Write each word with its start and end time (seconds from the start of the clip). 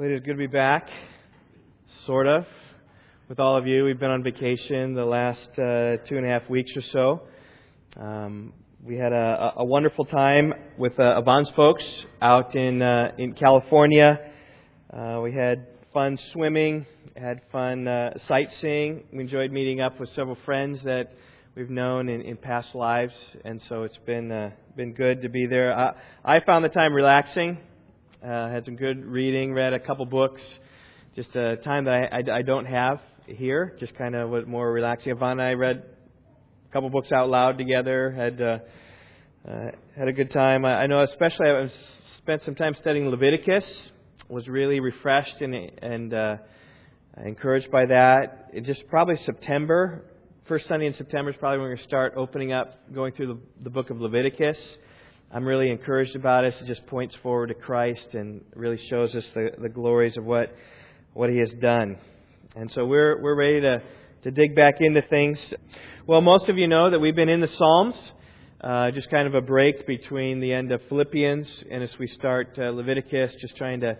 It 0.00 0.12
is 0.12 0.20
good 0.20 0.34
to 0.34 0.38
be 0.38 0.46
back, 0.46 0.88
sort 2.06 2.28
of, 2.28 2.44
with 3.28 3.40
all 3.40 3.58
of 3.58 3.66
you. 3.66 3.82
We've 3.82 3.98
been 3.98 4.12
on 4.12 4.22
vacation 4.22 4.94
the 4.94 5.04
last 5.04 5.48
uh, 5.54 6.06
two 6.08 6.16
and 6.16 6.24
a 6.24 6.28
half 6.28 6.48
weeks 6.48 6.70
or 6.76 6.82
so. 6.92 8.00
Um, 8.00 8.52
we 8.80 8.94
had 8.94 9.12
a, 9.12 9.54
a, 9.56 9.64
wonderful 9.64 10.04
time 10.04 10.54
with 10.76 11.00
uh, 11.00 11.18
Yvonne's 11.18 11.50
folks 11.56 11.82
out 12.22 12.54
in 12.54 12.80
uh, 12.80 13.10
in 13.18 13.32
California. 13.32 14.20
Uh, 14.96 15.18
we 15.20 15.32
had 15.32 15.66
fun 15.92 16.16
swimming, 16.32 16.86
had 17.16 17.40
fun 17.50 17.88
uh, 17.88 18.10
sightseeing. 18.28 19.02
We 19.12 19.18
enjoyed 19.18 19.50
meeting 19.50 19.80
up 19.80 19.98
with 19.98 20.10
several 20.10 20.38
friends 20.44 20.78
that 20.84 21.10
we've 21.56 21.70
known 21.70 22.08
in, 22.08 22.20
in 22.20 22.36
past 22.36 22.72
lives, 22.72 23.14
and 23.44 23.60
so 23.68 23.82
it's 23.82 23.98
been 24.06 24.30
uh, 24.30 24.50
been 24.76 24.92
good 24.92 25.22
to 25.22 25.28
be 25.28 25.46
there. 25.46 25.76
I 26.24 26.38
found 26.46 26.64
the 26.64 26.68
time 26.68 26.94
relaxing. 26.94 27.58
Uh, 28.20 28.48
had 28.48 28.64
some 28.64 28.74
good 28.74 29.04
reading, 29.04 29.52
read 29.52 29.72
a 29.72 29.78
couple 29.78 30.04
books. 30.04 30.42
Just 31.14 31.36
a 31.36 31.56
time 31.58 31.84
that 31.84 31.94
I, 32.12 32.16
I, 32.16 32.38
I 32.38 32.42
don't 32.42 32.64
have 32.64 33.00
here, 33.26 33.76
just 33.78 33.94
kind 33.94 34.16
of 34.16 34.28
was 34.28 34.44
more 34.44 34.72
relaxing. 34.72 35.12
Yvonne 35.12 35.38
and 35.38 35.42
I 35.42 35.52
read 35.52 35.84
a 36.68 36.72
couple 36.72 36.90
books 36.90 37.12
out 37.12 37.28
loud 37.30 37.58
together. 37.58 38.10
Had 38.10 38.42
uh, 38.42 38.58
uh, 39.48 39.70
had 39.96 40.08
a 40.08 40.12
good 40.12 40.32
time. 40.32 40.64
I, 40.64 40.82
I 40.82 40.86
know, 40.88 41.04
especially 41.04 41.48
I 41.48 41.70
spent 42.16 42.42
some 42.44 42.56
time 42.56 42.74
studying 42.80 43.08
Leviticus. 43.08 43.64
Was 44.28 44.48
really 44.48 44.80
refreshed 44.80 45.40
and 45.40 45.54
and 45.54 46.12
uh, 46.12 46.36
encouraged 47.24 47.70
by 47.70 47.86
that. 47.86 48.50
It 48.52 48.64
just 48.64 48.82
probably 48.88 49.16
September 49.18 50.04
first 50.48 50.66
Sunday 50.66 50.86
in 50.86 50.94
September 50.94 51.30
is 51.30 51.36
probably 51.36 51.60
when 51.60 51.76
to 51.76 51.82
start 51.84 52.14
opening 52.16 52.52
up, 52.52 52.92
going 52.92 53.12
through 53.12 53.26
the, 53.26 53.38
the 53.64 53.70
book 53.70 53.90
of 53.90 54.00
Leviticus. 54.00 54.58
I'm 55.30 55.44
really 55.44 55.70
encouraged 55.70 56.16
about 56.16 56.44
it. 56.44 56.54
It 56.58 56.66
just 56.66 56.86
points 56.86 57.14
forward 57.22 57.48
to 57.48 57.54
Christ 57.54 58.14
and 58.14 58.40
really 58.54 58.80
shows 58.88 59.14
us 59.14 59.24
the, 59.34 59.50
the 59.60 59.68
glories 59.68 60.16
of 60.16 60.24
what 60.24 60.54
what 61.12 61.28
He 61.28 61.36
has 61.36 61.50
done. 61.60 61.98
And 62.56 62.70
so 62.74 62.86
we're 62.86 63.20
we're 63.20 63.34
ready 63.34 63.60
to 63.60 63.82
to 64.22 64.30
dig 64.30 64.56
back 64.56 64.76
into 64.80 65.02
things. 65.10 65.38
Well, 66.06 66.22
most 66.22 66.48
of 66.48 66.56
you 66.56 66.66
know 66.66 66.90
that 66.90 66.98
we've 66.98 67.14
been 67.14 67.28
in 67.28 67.42
the 67.42 67.48
Psalms. 67.58 67.94
Uh, 68.62 68.90
just 68.90 69.10
kind 69.10 69.28
of 69.28 69.34
a 69.34 69.42
break 69.42 69.86
between 69.86 70.40
the 70.40 70.52
end 70.52 70.72
of 70.72 70.80
Philippians 70.88 71.46
and 71.70 71.82
as 71.82 71.90
we 72.00 72.08
start 72.08 72.58
uh, 72.58 72.70
Leviticus, 72.70 73.32
just 73.40 73.54
trying 73.56 73.80
to 73.80 73.96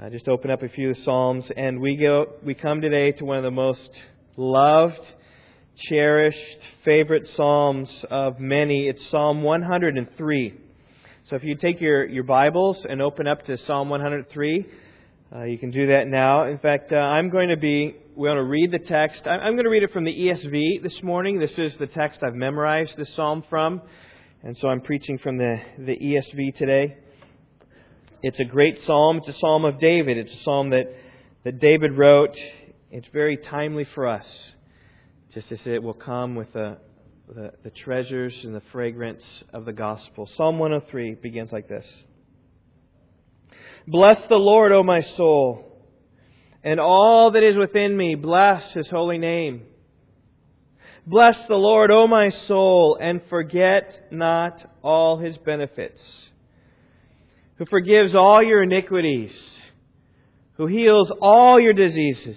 uh, 0.00 0.10
just 0.10 0.26
open 0.28 0.50
up 0.50 0.62
a 0.62 0.68
few 0.70 0.90
of 0.90 0.96
the 0.96 1.02
Psalms. 1.04 1.44
And 1.58 1.78
we 1.78 1.96
go 1.96 2.36
we 2.42 2.54
come 2.54 2.80
today 2.80 3.12
to 3.12 3.24
one 3.26 3.36
of 3.36 3.44
the 3.44 3.50
most 3.50 3.90
loved 4.38 5.00
cherished, 5.76 6.38
favorite 6.84 7.28
Psalms 7.36 7.88
of 8.10 8.38
many. 8.38 8.86
It's 8.88 9.00
Psalm 9.10 9.42
103. 9.42 10.54
So 11.28 11.36
if 11.36 11.44
you 11.44 11.56
take 11.56 11.80
your, 11.80 12.06
your 12.06 12.22
Bibles 12.22 12.78
and 12.88 13.02
open 13.02 13.26
up 13.26 13.44
to 13.46 13.58
Psalm 13.66 13.88
103, 13.88 14.66
uh, 15.34 15.42
you 15.44 15.58
can 15.58 15.70
do 15.70 15.88
that 15.88 16.06
now. 16.06 16.44
In 16.44 16.58
fact, 16.58 16.92
uh, 16.92 16.96
I'm 16.96 17.30
going 17.30 17.48
to 17.48 17.56
be, 17.56 17.96
we 18.14 18.28
want 18.28 18.38
to 18.38 18.44
read 18.44 18.70
the 18.70 18.78
text. 18.78 19.26
I'm 19.26 19.54
going 19.54 19.64
to 19.64 19.70
read 19.70 19.82
it 19.82 19.92
from 19.92 20.04
the 20.04 20.12
ESV 20.12 20.82
this 20.82 21.02
morning. 21.02 21.40
This 21.40 21.52
is 21.56 21.76
the 21.78 21.86
text 21.88 22.20
I've 22.22 22.34
memorized 22.34 22.96
this 22.96 23.08
psalm 23.16 23.42
from. 23.50 23.82
And 24.42 24.56
so 24.60 24.68
I'm 24.68 24.80
preaching 24.80 25.18
from 25.18 25.38
the, 25.38 25.56
the 25.78 25.96
ESV 25.96 26.56
today. 26.56 26.96
It's 28.22 28.38
a 28.38 28.44
great 28.44 28.78
psalm. 28.86 29.18
It's 29.18 29.36
a 29.36 29.38
psalm 29.40 29.64
of 29.64 29.80
David. 29.80 30.18
It's 30.18 30.32
a 30.32 30.42
psalm 30.44 30.70
that, 30.70 30.94
that 31.44 31.58
David 31.58 31.92
wrote. 31.98 32.36
It's 32.90 33.08
very 33.12 33.38
timely 33.38 33.86
for 33.94 34.06
us 34.06 34.26
just 35.34 35.50
as 35.50 35.58
it 35.66 35.82
will 35.82 35.94
come 35.94 36.36
with 36.36 36.52
the, 36.52 36.76
the, 37.34 37.52
the 37.64 37.70
treasures 37.70 38.32
and 38.44 38.54
the 38.54 38.62
fragrance 38.70 39.22
of 39.52 39.64
the 39.64 39.72
gospel. 39.72 40.30
Psalm 40.36 40.60
103 40.60 41.16
begins 41.16 41.50
like 41.50 41.68
this 41.68 41.84
Bless 43.88 44.18
the 44.28 44.36
Lord, 44.36 44.70
O 44.70 44.84
my 44.84 45.02
soul, 45.16 45.82
and 46.62 46.78
all 46.78 47.32
that 47.32 47.42
is 47.42 47.56
within 47.56 47.96
me, 47.96 48.14
bless 48.14 48.72
his 48.72 48.86
holy 48.88 49.18
name. 49.18 49.62
Bless 51.04 51.36
the 51.48 51.56
Lord, 51.56 51.90
O 51.90 52.06
my 52.06 52.30
soul, 52.46 52.96
and 52.98 53.20
forget 53.28 54.06
not 54.12 54.58
all 54.82 55.18
his 55.18 55.36
benefits, 55.38 56.00
who 57.56 57.66
forgives 57.66 58.14
all 58.14 58.42
your 58.42 58.62
iniquities, 58.62 59.32
who 60.56 60.66
heals 60.68 61.12
all 61.20 61.60
your 61.60 61.74
diseases 61.74 62.36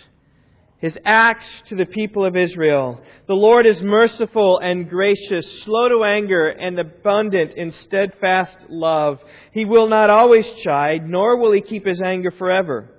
his 0.81 0.97
acts 1.05 1.45
to 1.69 1.75
the 1.75 1.85
people 1.85 2.25
of 2.25 2.35
Israel. 2.35 2.99
The 3.27 3.35
Lord 3.35 3.67
is 3.67 3.79
merciful 3.81 4.57
and 4.57 4.89
gracious, 4.89 5.45
slow 5.63 5.87
to 5.87 6.03
anger, 6.03 6.49
and 6.49 6.79
abundant 6.79 7.53
in 7.53 7.71
steadfast 7.85 8.57
love. 8.67 9.19
He 9.53 9.63
will 9.63 9.87
not 9.87 10.09
always 10.09 10.45
chide, 10.63 11.07
nor 11.07 11.37
will 11.37 11.51
he 11.51 11.61
keep 11.61 11.85
his 11.85 12.01
anger 12.01 12.31
forever. 12.31 12.89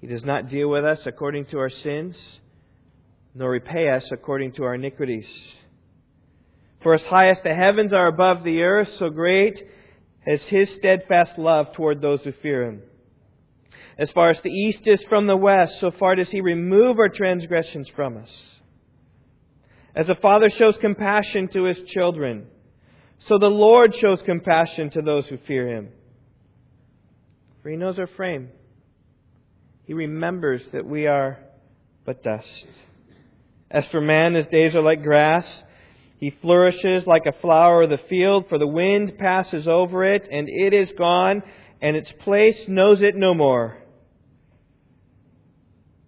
He 0.00 0.06
does 0.06 0.24
not 0.24 0.48
deal 0.48 0.68
with 0.68 0.84
us 0.84 1.00
according 1.06 1.46
to 1.46 1.58
our 1.58 1.70
sins, 1.70 2.16
nor 3.34 3.50
repay 3.50 3.88
us 3.88 4.04
according 4.12 4.52
to 4.52 4.62
our 4.62 4.76
iniquities. 4.76 5.26
For 6.84 6.94
as 6.94 7.02
high 7.02 7.30
as 7.30 7.38
the 7.42 7.54
heavens 7.54 7.92
are 7.92 8.06
above 8.06 8.44
the 8.44 8.62
earth, 8.62 8.90
so 8.96 9.10
great 9.10 9.60
is 10.24 10.40
his 10.42 10.70
steadfast 10.78 11.36
love 11.36 11.72
toward 11.72 12.00
those 12.00 12.22
who 12.22 12.30
fear 12.30 12.62
him. 12.64 12.82
As 14.00 14.10
far 14.12 14.30
as 14.30 14.38
the 14.42 14.48
east 14.48 14.80
is 14.86 15.00
from 15.10 15.26
the 15.26 15.36
west, 15.36 15.74
so 15.78 15.90
far 15.90 16.14
does 16.14 16.30
he 16.30 16.40
remove 16.40 16.98
our 16.98 17.10
transgressions 17.10 17.86
from 17.94 18.16
us. 18.16 18.30
As 19.94 20.08
a 20.08 20.14
father 20.14 20.48
shows 20.48 20.74
compassion 20.80 21.48
to 21.52 21.64
his 21.64 21.76
children, 21.88 22.46
so 23.28 23.36
the 23.38 23.48
Lord 23.48 23.94
shows 24.00 24.22
compassion 24.24 24.88
to 24.92 25.02
those 25.02 25.26
who 25.26 25.36
fear 25.46 25.68
him. 25.68 25.88
For 27.62 27.68
he 27.68 27.76
knows 27.76 27.98
our 27.98 28.06
frame. 28.06 28.48
He 29.84 29.92
remembers 29.92 30.62
that 30.72 30.86
we 30.86 31.06
are 31.06 31.38
but 32.06 32.22
dust. 32.22 32.46
As 33.70 33.84
for 33.88 34.00
man, 34.00 34.32
his 34.32 34.46
days 34.46 34.74
are 34.74 34.82
like 34.82 35.02
grass. 35.02 35.44
He 36.16 36.34
flourishes 36.40 37.06
like 37.06 37.26
a 37.26 37.38
flower 37.42 37.82
of 37.82 37.90
the 37.90 38.00
field, 38.08 38.46
for 38.48 38.58
the 38.58 38.66
wind 38.66 39.18
passes 39.18 39.68
over 39.68 40.04
it, 40.04 40.26
and 40.32 40.48
it 40.48 40.72
is 40.72 40.88
gone, 40.96 41.42
and 41.82 41.96
its 41.96 42.10
place 42.20 42.56
knows 42.66 43.02
it 43.02 43.14
no 43.14 43.34
more. 43.34 43.76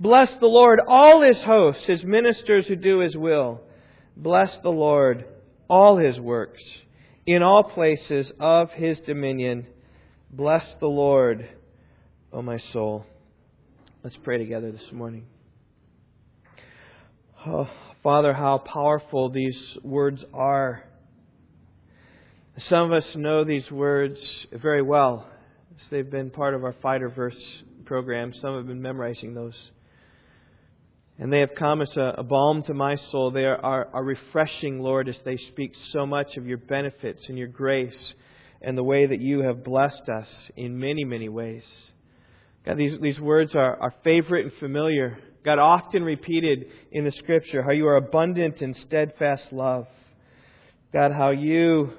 Bless 0.00 0.28
the 0.40 0.46
Lord, 0.46 0.80
all 0.86 1.22
his 1.22 1.38
hosts, 1.44 1.84
his 1.86 2.02
ministers 2.04 2.66
who 2.66 2.76
do 2.76 2.98
his 2.98 3.16
will. 3.16 3.60
Bless 4.16 4.50
the 4.62 4.70
Lord, 4.70 5.24
all 5.68 5.96
his 5.96 6.18
works, 6.18 6.62
in 7.26 7.42
all 7.42 7.62
places 7.62 8.30
of 8.40 8.70
his 8.70 8.98
dominion. 9.06 9.66
Bless 10.30 10.64
the 10.80 10.88
Lord, 10.88 11.48
O 12.32 12.42
my 12.42 12.58
soul. 12.72 13.06
Let's 14.02 14.16
pray 14.22 14.38
together 14.38 14.72
this 14.72 14.92
morning. 14.92 15.26
Oh, 17.46 17.68
Father, 18.02 18.32
how 18.32 18.58
powerful 18.58 19.30
these 19.30 19.56
words 19.82 20.22
are. 20.34 20.84
Some 22.68 22.92
of 22.92 22.92
us 22.92 23.08
know 23.14 23.44
these 23.44 23.70
words 23.70 24.18
very 24.52 24.82
well. 24.82 25.28
They've 25.90 26.08
been 26.08 26.30
part 26.30 26.54
of 26.54 26.64
our 26.64 26.74
fighter 26.82 27.08
verse 27.08 27.40
program. 27.84 28.32
Some 28.40 28.56
have 28.56 28.66
been 28.66 28.82
memorizing 28.82 29.34
those. 29.34 29.54
And 31.18 31.32
they 31.32 31.40
have 31.40 31.54
come 31.56 31.80
as 31.80 31.96
a, 31.96 32.14
a 32.18 32.22
balm 32.22 32.64
to 32.64 32.74
my 32.74 32.96
soul. 33.12 33.30
They 33.30 33.44
are, 33.44 33.56
are, 33.64 33.88
are 33.92 34.04
refreshing, 34.04 34.80
Lord, 34.80 35.08
as 35.08 35.16
they 35.24 35.36
speak 35.36 35.72
so 35.92 36.06
much 36.06 36.36
of 36.36 36.46
your 36.46 36.58
benefits 36.58 37.24
and 37.28 37.38
your 37.38 37.48
grace 37.48 38.14
and 38.60 38.76
the 38.76 38.82
way 38.82 39.06
that 39.06 39.20
you 39.20 39.40
have 39.40 39.62
blessed 39.62 40.08
us 40.08 40.28
in 40.56 40.78
many, 40.78 41.04
many 41.04 41.28
ways. 41.28 41.62
God, 42.66 42.78
these, 42.78 42.98
these 43.00 43.20
words 43.20 43.54
are, 43.54 43.76
are 43.76 43.94
favorite 44.02 44.46
and 44.46 44.52
familiar. 44.58 45.18
God, 45.44 45.58
often 45.58 46.02
repeated 46.02 46.66
in 46.90 47.04
the 47.04 47.12
Scripture, 47.12 47.62
how 47.62 47.72
you 47.72 47.86
are 47.86 47.96
abundant 47.96 48.62
in 48.62 48.74
steadfast 48.86 49.52
love. 49.52 49.86
God, 50.92 51.12
how 51.12 51.30
you, 51.30 51.92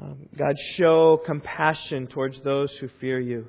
um, 0.00 0.28
God, 0.36 0.56
show 0.76 1.20
compassion 1.26 2.06
towards 2.06 2.40
those 2.42 2.70
who 2.80 2.88
fear 3.00 3.20
you. 3.20 3.46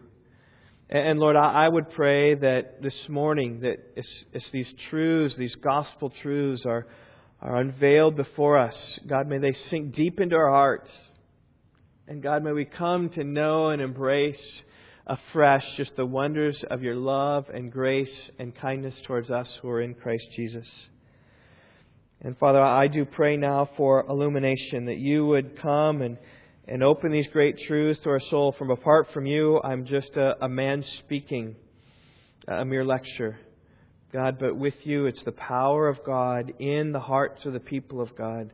And 0.89 1.19
Lord, 1.19 1.35
I 1.35 1.67
would 1.67 1.89
pray 1.91 2.35
that 2.35 2.81
this 2.83 3.09
morning, 3.09 3.61
that 3.61 3.77
as, 3.97 4.43
these 4.51 4.71
truths, 4.89 5.35
these 5.35 5.55
gospel 5.55 6.13
truths 6.21 6.63
are, 6.65 6.85
are 7.41 7.57
unveiled 7.57 8.15
before 8.15 8.59
us, 8.59 8.75
God, 9.07 9.27
may 9.27 9.39
they 9.39 9.55
sink 9.71 9.95
deep 9.95 10.19
into 10.19 10.35
our 10.35 10.49
hearts. 10.49 10.91
And 12.07 12.21
God, 12.21 12.43
may 12.43 12.51
we 12.51 12.65
come 12.65 13.09
to 13.09 13.23
know 13.23 13.69
and 13.69 13.81
embrace 13.81 14.39
afresh 15.07 15.63
just 15.75 15.95
the 15.95 16.05
wonders 16.05 16.63
of 16.69 16.83
your 16.83 16.95
love 16.95 17.45
and 17.51 17.71
grace 17.71 18.29
and 18.37 18.55
kindness 18.55 18.95
towards 19.05 19.31
us 19.31 19.47
who 19.61 19.69
are 19.69 19.81
in 19.81 19.95
Christ 19.95 20.25
Jesus. 20.35 20.67
And 22.21 22.37
Father, 22.37 22.61
I 22.61 22.87
do 22.87 23.05
pray 23.05 23.37
now 23.37 23.69
for 23.75 24.05
illumination, 24.07 24.85
that 24.85 24.97
you 24.97 25.25
would 25.25 25.59
come 25.59 26.01
and 26.01 26.17
and 26.67 26.83
open 26.83 27.11
these 27.11 27.27
great 27.31 27.59
truths 27.67 27.99
to 28.03 28.09
our 28.09 28.21
soul. 28.29 28.55
From 28.57 28.71
apart 28.71 29.07
from 29.13 29.25
you, 29.25 29.61
I'm 29.63 29.85
just 29.85 30.11
a, 30.15 30.43
a 30.43 30.49
man 30.49 30.83
speaking, 30.99 31.55
a 32.47 32.65
mere 32.65 32.83
lecture. 32.83 33.39
God, 34.11 34.37
but 34.39 34.55
with 34.55 34.75
you, 34.83 35.05
it's 35.07 35.23
the 35.23 35.31
power 35.31 35.87
of 35.89 36.03
God 36.05 36.53
in 36.59 36.91
the 36.91 36.99
hearts 36.99 37.45
of 37.45 37.53
the 37.53 37.59
people 37.59 38.01
of 38.01 38.15
God, 38.15 38.51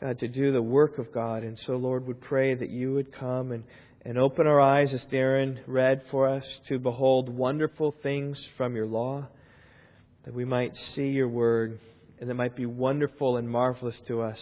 God, 0.00 0.18
to 0.20 0.28
do 0.28 0.52
the 0.52 0.62
work 0.62 0.98
of 0.98 1.12
God. 1.12 1.42
And 1.42 1.58
so, 1.66 1.74
Lord, 1.74 2.06
would 2.06 2.20
pray 2.20 2.54
that 2.54 2.70
you 2.70 2.94
would 2.94 3.14
come 3.14 3.52
and, 3.52 3.64
and 4.04 4.18
open 4.18 4.46
our 4.46 4.60
eyes, 4.60 4.92
as 4.92 5.04
Darren 5.12 5.58
read 5.66 6.02
for 6.10 6.28
us, 6.28 6.44
to 6.68 6.78
behold 6.78 7.28
wonderful 7.28 7.94
things 8.02 8.38
from 8.56 8.74
your 8.74 8.86
law, 8.86 9.28
that 10.24 10.34
we 10.34 10.44
might 10.44 10.72
see 10.94 11.08
your 11.08 11.28
word, 11.28 11.78
and 12.18 12.30
that 12.30 12.34
might 12.34 12.56
be 12.56 12.66
wonderful 12.66 13.36
and 13.36 13.48
marvelous 13.48 13.96
to 14.08 14.22
us. 14.22 14.38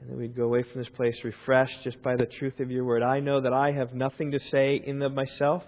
And 0.00 0.10
then 0.10 0.18
we'd 0.18 0.36
go 0.36 0.44
away 0.44 0.62
from 0.62 0.80
this 0.82 0.90
place 0.94 1.16
refreshed 1.24 1.82
just 1.84 2.00
by 2.02 2.16
the 2.16 2.26
truth 2.26 2.60
of 2.60 2.70
your 2.70 2.84
word. 2.84 3.02
I 3.02 3.20
know 3.20 3.40
that 3.40 3.52
I 3.52 3.72
have 3.72 3.92
nothing 3.94 4.30
to 4.32 4.40
say 4.50 4.80
in 4.84 5.02
of 5.02 5.12
myself, 5.12 5.62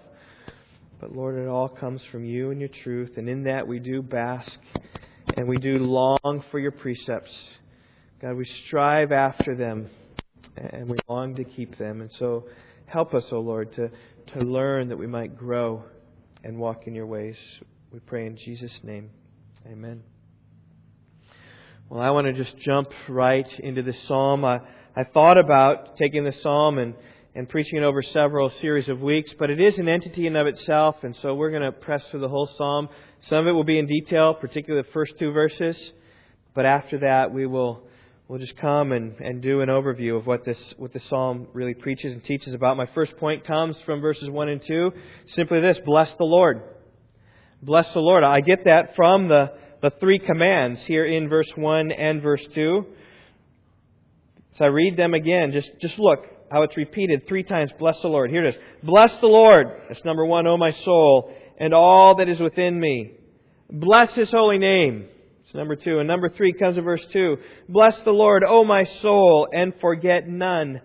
but 0.99 1.15
Lord, 1.15 1.37
it 1.37 1.47
all 1.47 1.67
comes 1.67 2.01
from 2.11 2.23
you 2.23 2.51
and 2.51 2.59
your 2.59 2.69
truth. 2.83 3.11
And 3.17 3.27
in 3.27 3.43
that 3.43 3.67
we 3.67 3.79
do 3.79 4.01
bask 4.01 4.51
and 5.35 5.47
we 5.47 5.57
do 5.57 5.79
long 5.79 6.43
for 6.51 6.59
your 6.59 6.71
precepts. 6.71 7.31
God, 8.21 8.35
we 8.35 8.45
strive 8.67 9.11
after 9.11 9.55
them 9.55 9.89
and 10.55 10.89
we 10.89 10.97
long 11.07 11.35
to 11.35 11.43
keep 11.43 11.77
them. 11.77 12.01
And 12.01 12.11
so 12.19 12.45
help 12.85 13.13
us, 13.13 13.23
O 13.31 13.37
oh 13.37 13.41
Lord, 13.41 13.73
to, 13.75 13.89
to 14.33 14.39
learn 14.45 14.89
that 14.89 14.97
we 14.97 15.07
might 15.07 15.37
grow 15.37 15.83
and 16.43 16.57
walk 16.57 16.87
in 16.87 16.95
your 16.95 17.07
ways. 17.07 17.35
We 17.91 17.99
pray 17.99 18.25
in 18.25 18.37
Jesus' 18.37 18.71
name. 18.83 19.09
Amen. 19.65 20.10
Well, 21.91 22.01
I 22.01 22.11
want 22.11 22.25
to 22.27 22.31
just 22.31 22.57
jump 22.59 22.87
right 23.09 23.45
into 23.59 23.81
this 23.81 23.97
psalm. 24.07 24.45
I, 24.45 24.59
I 24.95 25.03
thought 25.13 25.37
about 25.37 25.97
taking 25.97 26.23
this 26.23 26.41
psalm 26.41 26.77
and, 26.77 26.93
and 27.35 27.49
preaching 27.49 27.79
it 27.79 27.83
over 27.83 28.01
several 28.01 28.49
series 28.61 28.87
of 28.87 29.01
weeks, 29.01 29.29
but 29.37 29.49
it 29.49 29.59
is 29.59 29.77
an 29.77 29.89
entity 29.89 30.25
in 30.25 30.37
of 30.37 30.47
itself, 30.47 30.95
and 31.03 31.13
so 31.21 31.35
we're 31.35 31.49
going 31.49 31.63
to 31.63 31.73
press 31.73 32.01
through 32.09 32.21
the 32.21 32.29
whole 32.29 32.49
psalm. 32.57 32.87
Some 33.27 33.39
of 33.39 33.47
it 33.47 33.51
will 33.51 33.65
be 33.65 33.77
in 33.77 33.87
detail, 33.87 34.33
particularly 34.33 34.87
the 34.87 34.93
first 34.93 35.15
two 35.19 35.33
verses, 35.33 35.75
but 36.55 36.65
after 36.65 36.99
that 36.99 37.33
we 37.33 37.45
will 37.45 37.83
we'll 38.29 38.39
just 38.39 38.55
come 38.55 38.93
and, 38.93 39.19
and 39.19 39.41
do 39.41 39.59
an 39.59 39.67
overview 39.67 40.17
of 40.17 40.25
what 40.25 40.45
this 40.45 40.57
what 40.77 40.93
the 40.93 41.01
psalm 41.09 41.47
really 41.51 41.73
preaches 41.73 42.13
and 42.13 42.23
teaches 42.23 42.53
about. 42.53 42.77
My 42.77 42.87
first 42.95 43.17
point 43.17 43.45
comes 43.45 43.75
from 43.85 43.99
verses 43.99 44.29
one 44.29 44.47
and 44.47 44.61
two. 44.65 44.93
Simply 45.35 45.59
this: 45.59 45.77
bless 45.83 46.09
the 46.17 46.23
Lord. 46.23 46.61
Bless 47.61 47.91
the 47.91 47.99
Lord. 47.99 48.23
I 48.23 48.39
get 48.39 48.63
that 48.63 48.95
from 48.95 49.27
the 49.27 49.59
the 49.81 49.91
three 49.99 50.19
commands 50.19 50.81
here 50.83 51.05
in 51.05 51.27
verse 51.27 51.51
1 51.55 51.91
and 51.91 52.21
verse 52.21 52.45
2. 52.53 52.85
So 54.57 54.65
I 54.65 54.67
read 54.67 54.95
them 54.95 55.13
again. 55.13 55.51
Just, 55.51 55.71
just 55.81 55.97
look 55.97 56.25
how 56.51 56.61
it's 56.61 56.77
repeated 56.77 57.27
three 57.27 57.43
times. 57.43 57.71
Bless 57.79 57.99
the 58.01 58.07
Lord. 58.07 58.29
Here 58.29 58.45
it 58.45 58.55
is. 58.55 58.61
Bless 58.83 59.11
the 59.21 59.27
Lord. 59.27 59.67
That's 59.87 60.03
number 60.05 60.25
one, 60.25 60.45
O 60.45 60.57
my 60.57 60.71
soul, 60.83 61.33
and 61.59 61.73
all 61.73 62.15
that 62.17 62.29
is 62.29 62.39
within 62.39 62.79
me. 62.79 63.13
Bless 63.71 64.11
his 64.13 64.29
holy 64.29 64.57
name. 64.57 65.07
It's 65.45 65.55
number 65.55 65.75
two. 65.75 65.99
And 65.99 66.07
number 66.07 66.29
three 66.29 66.53
comes 66.53 66.77
in 66.77 66.83
verse 66.83 67.05
2. 67.11 67.37
Bless 67.69 67.95
the 68.03 68.11
Lord, 68.11 68.43
O 68.43 68.63
my 68.63 68.83
soul, 69.01 69.47
and 69.53 69.73
forget 69.81 70.27
none 70.27 70.81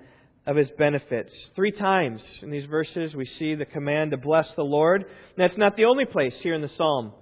of 0.47 0.57
his 0.57 0.71
benefits. 0.79 1.33
Three 1.57 1.73
times 1.73 2.23
in 2.43 2.51
these 2.51 2.67
verses 2.67 3.15
we 3.15 3.27
see 3.27 3.57
the 3.57 3.65
command 3.65 4.13
to 4.13 4.17
bless 4.17 4.49
the 4.55 4.63
Lord. 4.63 5.05
That's 5.37 5.57
not 5.59 5.77
the 5.77 5.85
only 5.85 6.05
place 6.05 6.35
here 6.43 6.55
in 6.55 6.63
the 6.63 6.71
psalm 6.77 7.13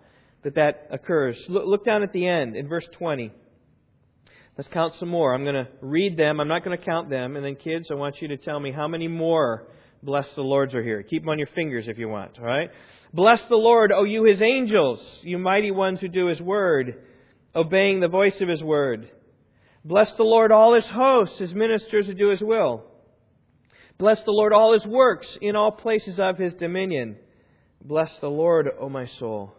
that 0.44 0.54
that 0.54 0.88
occurs. 0.90 1.36
Look, 1.48 1.84
down 1.84 2.02
at 2.02 2.12
the 2.12 2.26
end 2.26 2.54
in 2.56 2.68
verse 2.68 2.86
20. 2.98 3.32
Let's 4.56 4.70
count 4.72 4.94
some 5.00 5.08
more. 5.08 5.34
I'm 5.34 5.42
going 5.42 5.56
to 5.56 5.68
read 5.80 6.16
them. 6.16 6.38
I'm 6.38 6.46
not 6.46 6.64
going 6.64 6.78
to 6.78 6.84
count 6.84 7.10
them. 7.10 7.34
And 7.34 7.44
then, 7.44 7.56
kids, 7.56 7.88
I 7.90 7.94
want 7.94 8.22
you 8.22 8.28
to 8.28 8.36
tell 8.36 8.60
me 8.60 8.70
how 8.70 8.86
many 8.86 9.08
more 9.08 9.66
bless 10.00 10.26
the 10.36 10.42
Lords 10.42 10.74
are 10.74 10.82
here. 10.82 11.02
Keep 11.02 11.22
them 11.22 11.30
on 11.30 11.38
your 11.38 11.48
fingers 11.54 11.86
if 11.88 11.98
you 11.98 12.08
want, 12.08 12.38
all 12.38 12.44
right? 12.44 12.70
Bless 13.12 13.40
the 13.48 13.56
Lord, 13.56 13.90
O 13.90 14.04
you 14.04 14.24
his 14.24 14.42
angels, 14.42 15.00
you 15.22 15.38
mighty 15.38 15.70
ones 15.70 16.00
who 16.00 16.08
do 16.08 16.26
his 16.26 16.40
word, 16.40 17.02
obeying 17.54 18.00
the 18.00 18.08
voice 18.08 18.34
of 18.40 18.48
his 18.48 18.62
word. 18.62 19.08
Bless 19.84 20.08
the 20.16 20.24
Lord, 20.24 20.52
all 20.52 20.74
his 20.74 20.86
hosts, 20.86 21.38
his 21.38 21.54
ministers 21.54 22.06
who 22.06 22.14
do 22.14 22.28
his 22.28 22.40
will. 22.40 22.84
Bless 23.98 24.18
the 24.24 24.32
Lord, 24.32 24.52
all 24.52 24.72
his 24.72 24.84
works 24.84 25.26
in 25.40 25.56
all 25.56 25.70
places 25.70 26.18
of 26.18 26.38
his 26.38 26.52
dominion. 26.54 27.16
Bless 27.84 28.10
the 28.20 28.28
Lord, 28.28 28.68
O 28.80 28.88
my 28.88 29.08
soul. 29.18 29.54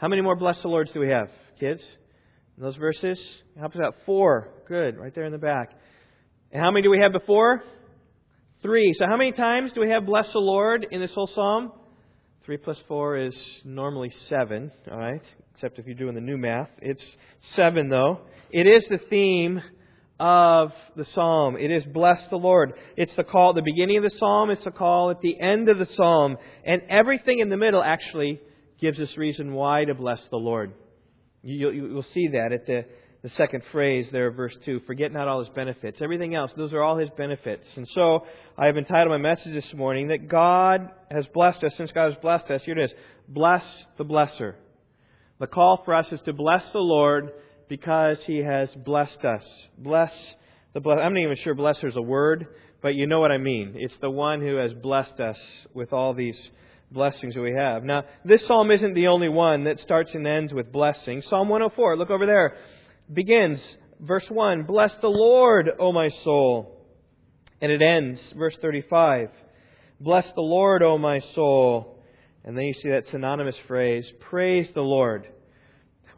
How 0.00 0.08
many 0.08 0.22
more 0.22 0.34
bless 0.34 0.56
the 0.62 0.68
Lords 0.68 0.90
do 0.94 1.00
we 1.00 1.10
have, 1.10 1.28
kids? 1.58 1.82
In 2.56 2.62
those 2.62 2.76
verses? 2.76 3.20
Help 3.58 3.74
us 3.74 3.82
out. 3.84 3.96
Four. 4.06 4.48
Good. 4.66 4.96
Right 4.96 5.14
there 5.14 5.26
in 5.26 5.32
the 5.32 5.36
back. 5.36 5.72
And 6.50 6.62
how 6.62 6.70
many 6.70 6.84
do 6.84 6.90
we 6.90 7.00
have 7.00 7.12
before? 7.12 7.62
Three. 8.62 8.94
So 8.98 9.04
how 9.06 9.18
many 9.18 9.32
times 9.32 9.72
do 9.74 9.82
we 9.82 9.90
have 9.90 10.06
bless 10.06 10.24
the 10.32 10.38
Lord 10.38 10.86
in 10.90 11.02
this 11.02 11.10
whole 11.14 11.28
psalm? 11.34 11.72
Three 12.46 12.56
plus 12.56 12.78
four 12.88 13.18
is 13.18 13.34
normally 13.62 14.10
seven, 14.30 14.72
all 14.90 14.96
right? 14.96 15.20
Except 15.52 15.78
if 15.78 15.84
you're 15.84 15.94
doing 15.94 16.14
the 16.14 16.22
new 16.22 16.38
math. 16.38 16.70
It's 16.80 17.04
seven, 17.54 17.90
though. 17.90 18.22
It 18.50 18.66
is 18.66 18.84
the 18.88 19.00
theme 19.10 19.60
of 20.18 20.72
the 20.96 21.04
psalm. 21.14 21.58
It 21.58 21.70
is 21.70 21.84
bless 21.84 22.20
the 22.30 22.38
Lord. 22.38 22.72
It's 22.96 23.12
the 23.18 23.24
call 23.24 23.50
at 23.50 23.56
the 23.56 23.70
beginning 23.70 23.98
of 23.98 24.04
the 24.04 24.16
psalm. 24.18 24.48
It's 24.48 24.64
the 24.64 24.70
call 24.70 25.10
at 25.10 25.20
the 25.20 25.38
end 25.38 25.68
of 25.68 25.76
the 25.76 25.88
psalm. 25.94 26.38
And 26.64 26.80
everything 26.88 27.40
in 27.40 27.50
the 27.50 27.58
middle 27.58 27.82
actually 27.82 28.40
gives 28.80 28.98
us 28.98 29.08
reason 29.16 29.52
why 29.52 29.84
to 29.84 29.94
bless 29.94 30.20
the 30.30 30.36
Lord. 30.36 30.72
You, 31.42 31.70
you, 31.70 31.82
will 31.94 32.06
see 32.12 32.28
that 32.28 32.52
at 32.52 32.66
the, 32.66 32.84
the 33.22 33.30
second 33.36 33.62
phrase 33.72 34.06
there, 34.12 34.30
verse 34.30 34.54
2. 34.64 34.80
Forget 34.86 35.12
not 35.12 35.28
all 35.28 35.40
his 35.40 35.48
benefits. 35.54 35.98
Everything 36.00 36.34
else, 36.34 36.50
those 36.56 36.72
are 36.72 36.82
all 36.82 36.98
his 36.98 37.08
benefits. 37.16 37.64
And 37.76 37.88
so, 37.94 38.26
I 38.58 38.66
have 38.66 38.76
entitled 38.76 39.08
my 39.08 39.16
message 39.16 39.54
this 39.54 39.74
morning 39.74 40.08
that 40.08 40.28
God 40.28 40.90
has 41.10 41.24
blessed 41.32 41.64
us. 41.64 41.72
Since 41.76 41.92
God 41.92 42.12
has 42.12 42.20
blessed 42.20 42.50
us, 42.50 42.62
here 42.64 42.78
it 42.78 42.84
is 42.84 42.90
Bless 43.30 43.62
the 43.96 44.04
blesser. 44.04 44.54
The 45.38 45.46
call 45.46 45.82
for 45.84 45.94
us 45.94 46.06
is 46.10 46.20
to 46.24 46.32
bless 46.32 46.64
the 46.72 46.80
Lord 46.80 47.30
because 47.68 48.18
he 48.26 48.38
has 48.38 48.68
blessed 48.84 49.24
us. 49.24 49.44
Bless 49.78 50.12
the 50.74 50.80
bless. 50.80 50.98
I'm 51.00 51.14
not 51.14 51.20
even 51.20 51.36
sure 51.44 51.54
blesser 51.54 51.88
is 51.88 51.96
a 51.96 52.02
word, 52.02 52.48
but 52.82 52.96
you 52.96 53.06
know 53.06 53.20
what 53.20 53.30
I 53.30 53.38
mean. 53.38 53.74
It's 53.76 53.94
the 54.00 54.10
one 54.10 54.40
who 54.40 54.56
has 54.56 54.72
blessed 54.72 55.20
us 55.20 55.38
with 55.72 55.92
all 55.92 56.12
these 56.12 56.36
blessings 56.90 57.34
that 57.34 57.40
we 57.40 57.52
have. 57.52 57.84
Now, 57.84 58.04
this 58.24 58.40
psalm 58.46 58.70
isn't 58.70 58.94
the 58.94 59.06
only 59.08 59.28
one 59.28 59.64
that 59.64 59.78
starts 59.80 60.10
and 60.14 60.26
ends 60.26 60.52
with 60.52 60.72
blessing. 60.72 61.22
Psalm 61.28 61.48
104, 61.48 61.96
look 61.96 62.10
over 62.10 62.26
there, 62.26 62.56
begins, 63.12 63.60
verse 64.00 64.24
1, 64.28 64.64
Bless 64.64 64.90
the 65.00 65.08
Lord, 65.08 65.70
O 65.78 65.92
my 65.92 66.10
soul. 66.24 66.76
And 67.60 67.70
it 67.70 67.82
ends, 67.82 68.20
verse 68.36 68.56
35, 68.60 69.28
Bless 70.00 70.26
the 70.34 70.40
Lord, 70.40 70.82
O 70.82 70.98
my 70.98 71.20
soul. 71.34 71.98
And 72.44 72.56
then 72.56 72.64
you 72.64 72.74
see 72.74 72.88
that 72.88 73.04
synonymous 73.10 73.56
phrase, 73.68 74.04
Praise 74.30 74.66
the 74.74 74.80
Lord. 74.80 75.26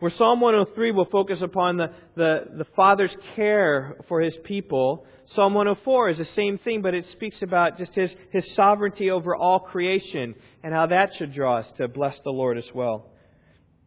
Where 0.03 0.11
Psalm 0.19 0.41
103 0.41 0.91
will 0.91 1.05
focus 1.05 1.39
upon 1.43 1.77
the, 1.77 1.87
the, 2.17 2.41
the 2.59 2.67
Father's 2.75 3.15
care 3.37 3.95
for 4.09 4.21
His 4.21 4.35
people, 4.43 5.07
Psalm 5.37 5.55
104 5.55 6.11
is 6.11 6.19
the 6.19 6.27
same 6.35 6.59
thing, 6.59 6.83
but 6.83 6.93
it 6.93 7.05
speaks 7.13 7.37
about 7.41 7.79
just 7.79 7.95
His, 7.95 8.11
His 8.33 8.43
sovereignty 8.57 9.13
over 9.13 9.37
all 9.37 9.61
creation 9.61 10.35
and 10.65 10.75
how 10.75 10.87
that 10.87 11.11
should 11.17 11.33
draw 11.33 11.59
us 11.59 11.67
to 11.77 11.87
bless 11.87 12.17
the 12.25 12.33
Lord 12.33 12.59
as 12.59 12.65
well. 12.75 13.13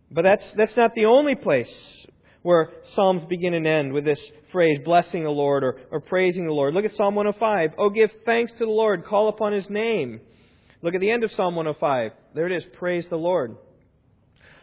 But 0.09 0.21
that's, 0.21 0.43
that's 0.55 0.77
not 0.77 0.95
the 0.95 1.03
only 1.03 1.35
place 1.35 1.67
where 2.43 2.69
Psalms 2.95 3.23
begin 3.27 3.53
and 3.53 3.67
end 3.67 3.91
with 3.91 4.05
this 4.05 4.21
phrase, 4.53 4.79
blessing 4.85 5.25
the 5.25 5.29
Lord 5.29 5.65
or, 5.65 5.81
or 5.91 5.99
praising 5.99 6.47
the 6.47 6.53
Lord. 6.53 6.73
Look 6.73 6.85
at 6.85 6.95
Psalm 6.95 7.15
105. 7.15 7.71
Oh, 7.77 7.89
give 7.89 8.11
thanks 8.25 8.53
to 8.53 8.59
the 8.59 8.71
Lord, 8.71 9.03
call 9.03 9.27
upon 9.27 9.51
His 9.51 9.69
name. 9.69 10.21
Look 10.81 10.95
at 10.95 11.01
the 11.01 11.11
end 11.11 11.25
of 11.25 11.31
Psalm 11.31 11.57
105. 11.57 12.11
There 12.33 12.47
it 12.47 12.55
is, 12.55 12.63
praise 12.79 13.03
the 13.09 13.17
Lord. 13.17 13.57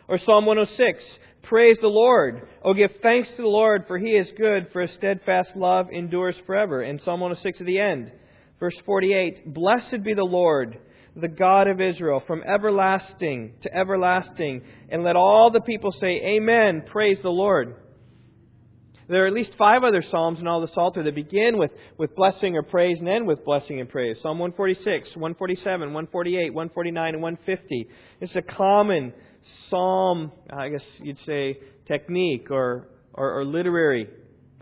Or 0.09 0.19
Psalm 0.19 0.47
106, 0.47 1.03
Praise 1.43 1.77
the 1.81 1.89
Lord. 1.89 2.49
Oh, 2.65 2.73
give 2.73 2.93
thanks 3.03 3.29
to 3.37 3.43
the 3.43 3.49
Lord, 3.49 3.85
for 3.87 3.99
he 3.99 4.13
is 4.13 4.29
good, 4.39 4.69
for 4.73 4.81
his 4.81 4.91
steadfast 4.97 5.51
love 5.57 5.89
endures 5.93 6.37
forever. 6.47 6.83
In 6.83 7.01
Psalm 7.01 7.21
106 7.21 7.61
at 7.61 7.67
the 7.67 7.81
end, 7.81 8.13
verse 8.61 8.77
48, 8.87 9.53
Blessed 9.53 10.05
be 10.05 10.15
the 10.15 10.23
Lord, 10.23 10.79
the 11.17 11.29
God 11.29 11.67
of 11.67 11.81
Israel, 11.81 12.23
from 12.27 12.43
everlasting 12.45 13.55
to 13.63 13.77
everlasting. 13.77 14.63
And 14.89 15.03
let 15.03 15.17
all 15.17 15.51
the 15.51 15.61
people 15.61 15.91
say, 15.93 16.21
Amen. 16.25 16.85
Praise 16.87 17.19
the 17.23 17.29
Lord. 17.29 17.77
There 19.09 19.25
are 19.25 19.27
at 19.27 19.35
least 19.35 19.53
five 19.59 19.83
other 19.83 20.03
Psalms 20.11 20.39
in 20.39 20.47
all 20.47 20.61
the 20.61 20.73
Psalter 20.73 21.03
that 21.03 21.15
begin 21.15 21.59
with, 21.59 21.73
with 21.99 22.15
blessing 22.15 22.57
or 22.57 22.63
praise 22.63 22.99
and 22.99 23.09
end 23.09 23.27
with 23.27 23.45
blessing 23.45 23.81
and 23.81 23.89
praise. 23.89 24.17
Psalm 24.23 24.39
146, 24.39 25.17
147, 25.17 25.81
148, 25.81 26.55
149, 26.55 27.15
and 27.15 27.23
150. 27.23 27.89
It's 28.21 28.37
a 28.37 28.43
common 28.43 29.13
Psalm, 29.69 30.33
I 30.51 30.69
guess 30.69 30.85
you'd 31.03 31.19
say, 31.27 31.59
technique 31.87 32.51
or, 32.51 32.89
or, 33.13 33.41
or 33.41 33.45
literary 33.45 34.09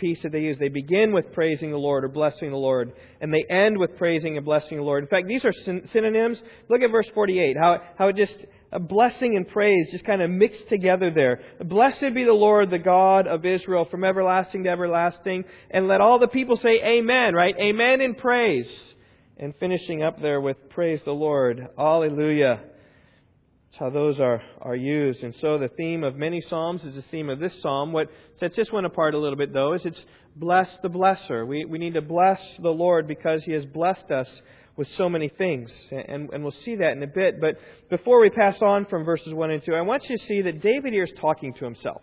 piece 0.00 0.18
that 0.22 0.32
they 0.32 0.40
use. 0.40 0.58
They 0.58 0.68
begin 0.68 1.12
with 1.12 1.32
praising 1.32 1.70
the 1.70 1.76
Lord 1.76 2.04
or 2.04 2.08
blessing 2.08 2.50
the 2.50 2.56
Lord, 2.56 2.92
and 3.20 3.32
they 3.32 3.44
end 3.49 3.78
with 3.78 3.96
praising 3.96 4.37
and 4.37 4.44
blessing 4.44 4.78
the 4.78 4.82
Lord. 4.82 5.04
In 5.04 5.08
fact, 5.08 5.28
these 5.28 5.44
are 5.44 5.52
synonyms. 5.92 6.38
Look 6.68 6.82
at 6.82 6.90
verse 6.90 7.06
48, 7.14 7.56
how, 7.60 7.78
how 7.99 8.08
it 8.08 8.16
just 8.16 8.34
a 8.72 8.78
blessing 8.78 9.37
and 9.37 9.49
praise 9.49 9.88
just 9.90 10.04
kind 10.04 10.22
of 10.22 10.30
mixed 10.30 10.68
together 10.68 11.10
there. 11.14 11.40
Blessed 11.64 12.14
be 12.14 12.25
the 12.25 12.32
Lord, 12.32 12.70
the 12.70 12.78
God 12.78 13.26
of 13.26 13.44
Israel, 13.44 13.87
from 13.90 14.04
everlasting 14.04 14.64
to 14.64 14.70
everlasting. 14.70 15.44
And 15.70 15.88
let 15.88 16.00
all 16.00 16.18
the 16.18 16.28
people 16.28 16.58
say 16.62 16.80
amen, 16.82 17.34
right? 17.34 17.54
Amen 17.60 18.00
in 18.00 18.14
praise. 18.14 18.70
And 19.37 19.54
finishing 19.58 20.02
up 20.02 20.20
there 20.20 20.40
with 20.40 20.56
praise 20.70 21.00
the 21.04 21.12
Lord. 21.12 21.66
Alleluia. 21.78 22.60
That's 23.70 23.80
how 23.80 23.90
those 23.90 24.18
are, 24.18 24.42
are 24.60 24.74
used. 24.74 25.22
And 25.22 25.34
so 25.40 25.58
the 25.58 25.68
theme 25.68 26.02
of 26.02 26.16
many 26.16 26.40
Psalms 26.48 26.82
is 26.82 26.94
the 26.94 27.04
theme 27.10 27.30
of 27.30 27.38
this 27.38 27.52
Psalm. 27.62 27.92
What 27.92 28.08
sets 28.38 28.56
this 28.56 28.70
one 28.70 28.84
apart 28.84 29.14
a 29.14 29.18
little 29.18 29.36
bit, 29.36 29.52
though, 29.52 29.74
is 29.74 29.82
it's 29.84 30.00
bless 30.36 30.68
the 30.82 30.88
blesser. 30.88 31.46
We, 31.46 31.64
we 31.64 31.78
need 31.78 31.94
to 31.94 32.02
bless 32.02 32.40
the 32.60 32.70
Lord 32.70 33.06
because 33.06 33.42
He 33.44 33.52
has 33.52 33.64
blessed 33.66 34.10
us 34.10 34.28
with 34.76 34.88
so 34.96 35.08
many 35.08 35.28
things. 35.28 35.70
And, 35.90 36.30
and 36.30 36.42
we'll 36.42 36.54
see 36.64 36.76
that 36.76 36.92
in 36.92 37.02
a 37.02 37.06
bit. 37.06 37.40
But 37.40 37.56
before 37.90 38.20
we 38.20 38.30
pass 38.30 38.56
on 38.60 38.86
from 38.86 39.04
verses 39.04 39.32
1 39.32 39.50
and 39.50 39.62
2, 39.64 39.74
I 39.74 39.82
want 39.82 40.04
you 40.08 40.16
to 40.16 40.24
see 40.26 40.42
that 40.42 40.62
David 40.62 40.92
here 40.92 41.04
is 41.04 41.12
talking 41.20 41.54
to 41.54 41.64
himself. 41.64 42.02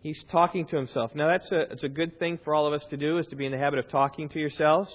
He's 0.00 0.18
talking 0.30 0.66
to 0.66 0.76
himself. 0.76 1.12
Now, 1.14 1.28
that's 1.28 1.50
a, 1.50 1.72
it's 1.72 1.82
a 1.82 1.88
good 1.88 2.18
thing 2.18 2.38
for 2.44 2.54
all 2.54 2.66
of 2.66 2.72
us 2.72 2.82
to 2.90 2.96
do, 2.96 3.18
is 3.18 3.26
to 3.26 3.36
be 3.36 3.46
in 3.46 3.52
the 3.52 3.58
habit 3.58 3.78
of 3.78 3.88
talking 3.88 4.28
to 4.30 4.38
yourselves. 4.38 4.88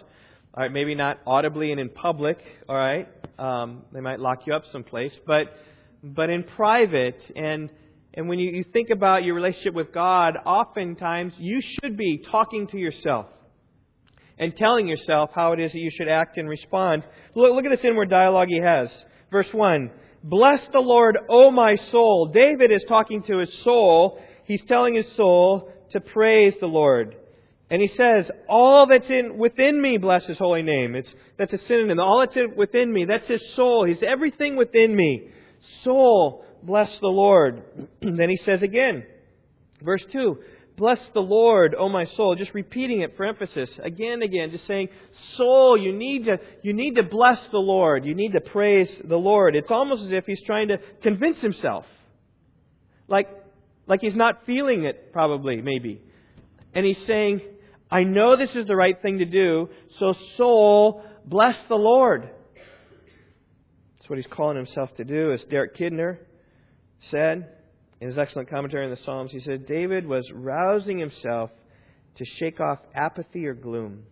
All 0.55 0.61
right, 0.61 0.71
maybe 0.71 0.93
not 0.93 1.19
audibly 1.25 1.71
and 1.71 1.79
in 1.79 1.89
public, 1.89 2.37
all 2.69 2.75
right? 2.75 3.07
Um, 3.39 3.85
they 3.91 4.01
might 4.01 4.19
lock 4.19 4.41
you 4.45 4.53
up 4.53 4.61
someplace. 4.71 5.11
But, 5.25 5.47
but 6.03 6.29
in 6.29 6.43
private, 6.43 7.19
and, 7.35 7.71
and 8.13 8.29
when 8.29 8.37
you, 8.37 8.51
you 8.51 8.63
think 8.71 8.91
about 8.91 9.23
your 9.23 9.33
relationship 9.33 9.73
with 9.73 9.91
God, 9.91 10.35
oftentimes 10.45 11.33
you 11.39 11.59
should 11.59 11.97
be 11.97 12.23
talking 12.29 12.67
to 12.67 12.77
yourself 12.77 13.25
and 14.37 14.55
telling 14.55 14.87
yourself 14.87 15.31
how 15.33 15.53
it 15.53 15.59
is 15.59 15.71
that 15.71 15.79
you 15.79 15.89
should 15.91 16.07
act 16.07 16.37
and 16.37 16.47
respond. 16.47 17.01
Look, 17.33 17.55
look 17.55 17.65
at 17.65 17.71
this 17.71 17.83
inward 17.83 18.11
dialogue 18.11 18.49
he 18.49 18.59
has. 18.59 18.89
Verse 19.31 19.51
1 19.51 19.89
Bless 20.23 20.59
the 20.71 20.81
Lord, 20.81 21.17
O 21.29 21.49
my 21.49 21.77
soul. 21.91 22.27
David 22.31 22.71
is 22.71 22.83
talking 22.87 23.23
to 23.23 23.39
his 23.39 23.49
soul. 23.63 24.21
He's 24.45 24.61
telling 24.67 24.93
his 24.93 25.07
soul 25.15 25.73
to 25.93 25.99
praise 25.99 26.53
the 26.59 26.67
Lord. 26.67 27.15
And 27.69 27.81
he 27.81 27.87
says, 27.97 28.29
All 28.47 28.87
that's 28.87 29.09
in 29.09 29.37
within 29.37 29.81
me, 29.81 29.97
bless 29.97 30.25
his 30.25 30.37
holy 30.37 30.61
name. 30.61 30.95
It's, 30.95 31.07
that's 31.37 31.53
a 31.53 31.59
synonym. 31.67 31.99
All 31.99 32.19
that's 32.19 32.35
in, 32.35 32.55
within 32.55 32.91
me, 32.91 33.05
that's 33.05 33.27
his 33.27 33.41
soul. 33.55 33.85
He's 33.85 34.03
everything 34.05 34.55
within 34.55 34.95
me. 34.95 35.29
Soul, 35.83 36.45
bless 36.61 36.89
the 36.99 37.07
Lord. 37.07 37.63
then 38.01 38.29
he 38.29 38.37
says 38.45 38.61
again, 38.61 39.03
verse 39.81 40.03
2 40.11 40.37
Bless 40.75 40.99
the 41.13 41.19
Lord, 41.19 41.75
O 41.77 41.87
my 41.87 42.05
soul. 42.17 42.35
Just 42.35 42.53
repeating 42.53 43.01
it 43.01 43.15
for 43.15 43.25
emphasis 43.25 43.69
again 43.83 44.13
and 44.13 44.23
again. 44.23 44.49
Just 44.51 44.65
saying, 44.65 44.89
soul, 45.37 45.77
you 45.77 45.93
need 45.93 46.25
to, 46.25 46.37
you 46.63 46.73
need 46.73 46.95
to 46.95 47.03
bless 47.03 47.37
the 47.51 47.59
Lord. 47.59 48.05
You 48.05 48.15
need 48.15 48.31
to 48.31 48.41
praise 48.41 48.89
the 49.07 49.15
Lord. 49.15 49.55
It's 49.55 49.69
almost 49.69 50.03
as 50.03 50.11
if 50.11 50.25
he's 50.25 50.41
trying 50.45 50.69
to 50.69 50.79
convince 51.03 51.37
himself. 51.39 51.85
Like, 53.07 53.27
like 53.85 54.01
he's 54.01 54.15
not 54.15 54.45
feeling 54.47 54.85
it, 54.85 55.13
probably, 55.13 55.61
maybe. 55.61 56.01
And 56.73 56.85
he's 56.85 57.05
saying, 57.05 57.41
I 57.91 58.03
know 58.03 58.35
this 58.35 58.49
is 58.55 58.65
the 58.65 58.75
right 58.75 58.99
thing 59.01 59.19
to 59.19 59.25
do, 59.25 59.69
so 59.99 60.15
soul, 60.37 61.03
bless 61.25 61.55
the 61.69 61.75
Lord. 61.75 62.29
That's 63.97 64.09
what 64.09 64.17
he's 64.17 64.27
calling 64.27 64.57
himself 64.57 64.95
to 64.97 65.03
do, 65.03 65.31
as 65.31 65.43
Derek 65.49 65.77
Kidner 65.77 66.17
said 67.11 67.49
in 68.01 68.07
his 68.07 68.17
excellent 68.17 68.49
commentary 68.49 68.83
on 68.83 68.91
the 68.91 68.99
Psalms, 69.05 69.31
he 69.31 69.39
said 69.39 69.65
David 69.65 70.05
was 70.05 70.29
rousing 70.33 70.99
himself 70.99 71.51
to 72.17 72.25
shake 72.37 72.59
off 72.59 72.79
apathy 72.93 73.45
or 73.45 73.53
gloom, 73.53 74.03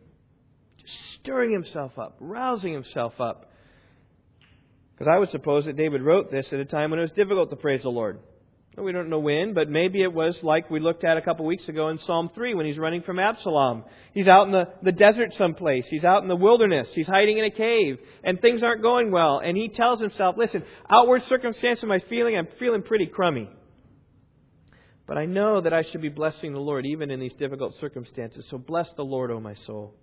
just 0.77 0.94
stirring 1.20 1.51
himself 1.51 1.98
up, 2.00 2.15
rousing 2.20 2.72
himself 2.72 3.20
up. 3.20 3.51
Because 4.94 5.12
I 5.13 5.20
would 5.20 5.30
suppose 5.32 5.65
that 5.65 5.75
David 5.75 6.03
wrote 6.03 6.32
this 6.32 6.48
at 6.53 6.60
a 6.60 6.65
time 6.65 6.91
when 6.91 7.00
it 7.00 7.03
was 7.03 7.12
difficult 7.12 7.50
to 7.50 7.56
praise 7.56 7.82
the 7.82 7.89
Lord. 7.89 8.20
We 8.81 8.91
don't 8.91 9.09
know 9.09 9.19
when, 9.19 9.53
but 9.53 9.69
maybe 9.69 10.01
it 10.01 10.11
was 10.11 10.35
like 10.41 10.69
we 10.71 10.79
looked 10.79 11.03
at 11.03 11.15
a 11.15 11.21
couple 11.21 11.45
weeks 11.45 11.67
ago 11.67 11.89
in 11.89 12.00
Psalm 12.07 12.31
3 12.33 12.55
when 12.55 12.65
he's 12.65 12.79
running 12.79 13.03
from 13.03 13.19
Absalom. 13.19 13.83
He's 14.13 14.27
out 14.27 14.47
in 14.47 14.51
the, 14.51 14.65
the 14.81 14.91
desert 14.91 15.33
someplace. 15.38 15.85
He's 15.89 16.03
out 16.03 16.23
in 16.23 16.27
the 16.27 16.35
wilderness. 16.35 16.88
He's 16.93 17.05
hiding 17.05 17.38
in 17.38 17.45
a 17.45 17.51
cave. 17.51 18.00
And 18.23 18.41
things 18.41 18.63
aren't 18.63 18.81
going 18.81 19.11
well. 19.11 19.39
And 19.43 19.55
he 19.55 19.69
tells 19.69 20.01
himself, 20.01 20.35
listen, 20.38 20.63
outward 20.89 21.21
circumstance 21.29 21.83
of 21.83 21.89
my 21.89 22.00
feeling, 22.09 22.35
I'm 22.35 22.47
feeling 22.59 22.81
pretty 22.81 23.05
crummy. 23.05 23.50
But 25.07 25.17
I 25.17 25.25
know 25.25 25.61
that 25.61 25.73
I 25.73 25.83
should 25.91 26.01
be 26.01 26.09
blessing 26.09 26.53
the 26.53 26.59
Lord 26.59 26.85
even 26.85 27.11
in 27.11 27.19
these 27.19 27.33
difficult 27.33 27.75
circumstances. 27.79 28.45
So 28.50 28.57
bless 28.57 28.88
the 28.97 29.03
Lord, 29.03 29.29
O 29.29 29.39
my 29.39 29.55
soul. 29.67 29.93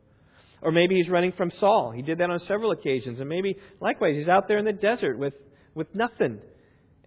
Or 0.62 0.70
maybe 0.70 0.96
he's 0.96 1.08
running 1.08 1.32
from 1.32 1.50
Saul. 1.58 1.90
He 1.90 2.02
did 2.02 2.18
that 2.18 2.30
on 2.30 2.40
several 2.46 2.70
occasions. 2.70 3.18
And 3.18 3.28
maybe, 3.28 3.56
likewise, 3.80 4.14
he's 4.16 4.28
out 4.28 4.46
there 4.46 4.58
in 4.58 4.64
the 4.64 4.72
desert 4.72 5.18
with, 5.18 5.34
with 5.74 5.94
nothing. 5.94 6.38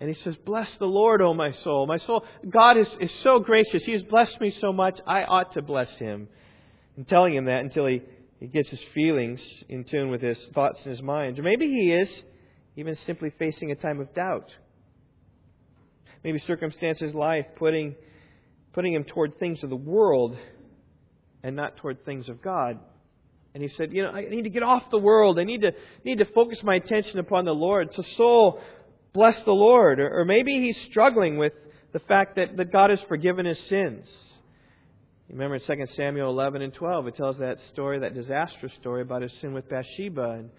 And 0.01 0.13
he 0.13 0.21
says, 0.23 0.35
Bless 0.45 0.69
the 0.79 0.87
Lord, 0.87 1.21
O 1.21 1.33
my 1.33 1.51
soul. 1.51 1.87
My 1.87 1.99
soul, 1.99 2.25
God 2.49 2.75
is, 2.75 2.89
is 2.99 3.13
so 3.21 3.39
gracious. 3.39 3.83
He 3.83 3.93
has 3.93 4.03
blessed 4.03 4.41
me 4.41 4.53
so 4.59 4.73
much. 4.73 4.99
I 5.07 5.23
ought 5.23 5.53
to 5.53 5.61
bless 5.61 5.89
him. 5.91 6.27
And 6.97 7.07
telling 7.07 7.33
him 7.33 7.45
that 7.45 7.61
until 7.61 7.85
he, 7.85 8.01
he 8.41 8.47
gets 8.47 8.67
his 8.67 8.81
feelings 8.93 9.39
in 9.69 9.85
tune 9.85 10.09
with 10.09 10.21
his 10.21 10.37
thoughts 10.53 10.79
and 10.83 10.91
his 10.91 11.01
mind. 11.01 11.39
Or 11.39 11.43
maybe 11.43 11.67
he 11.67 11.93
is 11.93 12.09
even 12.75 12.97
simply 13.05 13.31
facing 13.39 13.71
a 13.71 13.75
time 13.75 14.01
of 14.01 14.13
doubt 14.13 14.51
maybe 16.23 16.39
circumstances, 16.39 17.13
life, 17.13 17.45
putting, 17.57 17.95
putting 18.73 18.93
him 18.93 19.03
toward 19.03 19.39
things 19.39 19.63
of 19.63 19.69
the 19.69 19.75
world 19.75 20.37
and 21.43 21.55
not 21.55 21.77
toward 21.77 22.05
things 22.05 22.29
of 22.29 22.41
God. 22.41 22.79
And 23.53 23.61
he 23.61 23.69
said, 23.75 23.91
You 23.91 24.03
know, 24.03 24.11
I 24.11 24.29
need 24.29 24.43
to 24.43 24.49
get 24.49 24.63
off 24.63 24.83
the 24.91 24.99
world. 24.99 25.37
I 25.39 25.43
need 25.43 25.61
to, 25.61 25.71
need 26.05 26.19
to 26.19 26.25
focus 26.25 26.59
my 26.63 26.75
attention 26.75 27.19
upon 27.19 27.45
the 27.45 27.53
Lord. 27.53 27.89
So, 27.95 28.03
soul, 28.15 28.61
bless 29.13 29.35
the 29.45 29.51
Lord. 29.51 29.99
Or, 29.99 30.25
maybe 30.25 30.59
he's 30.59 30.77
struggling 30.89 31.37
with 31.37 31.53
the 31.93 31.99
fact 31.99 32.35
that, 32.35 32.57
that 32.57 32.71
God 32.71 32.89
has 32.89 32.99
forgiven 33.07 33.45
his 33.45 33.59
sins. 33.69 34.05
Remember 35.29 35.55
in 35.55 35.61
2 35.61 35.85
Samuel 35.95 36.29
11 36.29 36.61
and 36.61 36.73
12, 36.73 37.07
it 37.07 37.15
tells 37.15 37.37
that 37.37 37.57
story, 37.71 37.99
that 37.99 38.13
disastrous 38.13 38.73
story 38.79 39.01
about 39.01 39.21
his 39.21 39.31
sin 39.39 39.53
with 39.53 39.69
Bathsheba. 39.69 40.31
And 40.31 40.49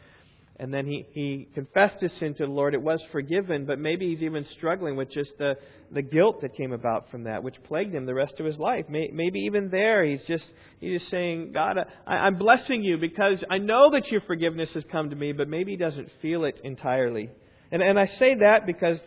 and 0.62 0.72
then 0.72 0.86
he, 0.86 1.06
he 1.12 1.48
confessed 1.54 2.00
his 2.00 2.12
sin 2.20 2.34
to 2.34 2.46
the 2.46 2.52
Lord. 2.52 2.74
It 2.74 2.82
was 2.82 3.00
forgiven, 3.10 3.64
but 3.64 3.78
maybe 3.78 4.10
he's 4.10 4.22
even 4.22 4.46
struggling 4.56 4.96
with 4.96 5.10
just 5.10 5.30
the, 5.38 5.54
the 5.90 6.02
guilt 6.02 6.42
that 6.42 6.56
came 6.56 6.72
about 6.72 7.10
from 7.10 7.24
that, 7.24 7.42
which 7.42 7.56
plagued 7.64 7.94
him 7.94 8.06
the 8.06 8.14
rest 8.14 8.34
of 8.38 8.46
his 8.46 8.58
life. 8.58 8.84
Maybe 8.88 9.40
even 9.40 9.70
there, 9.70 10.04
he's 10.04 10.22
just, 10.28 10.44
he's 10.78 11.00
just 11.00 11.10
saying, 11.10 11.52
God, 11.52 11.78
I, 12.06 12.14
I'm 12.14 12.36
blessing 12.36 12.84
you 12.84 12.98
because 12.98 13.42
I 13.50 13.58
know 13.58 13.90
that 13.92 14.06
your 14.12 14.20
forgiveness 14.20 14.68
has 14.74 14.84
come 14.92 15.10
to 15.10 15.16
me, 15.16 15.32
but 15.32 15.48
maybe 15.48 15.72
he 15.72 15.78
doesn't 15.78 16.10
feel 16.20 16.44
it 16.44 16.60
entirely. 16.62 17.30
And, 17.72 17.82
and 17.82 17.98
I 17.98 18.06
say 18.18 18.36
that 18.40 18.66
because 18.66 18.98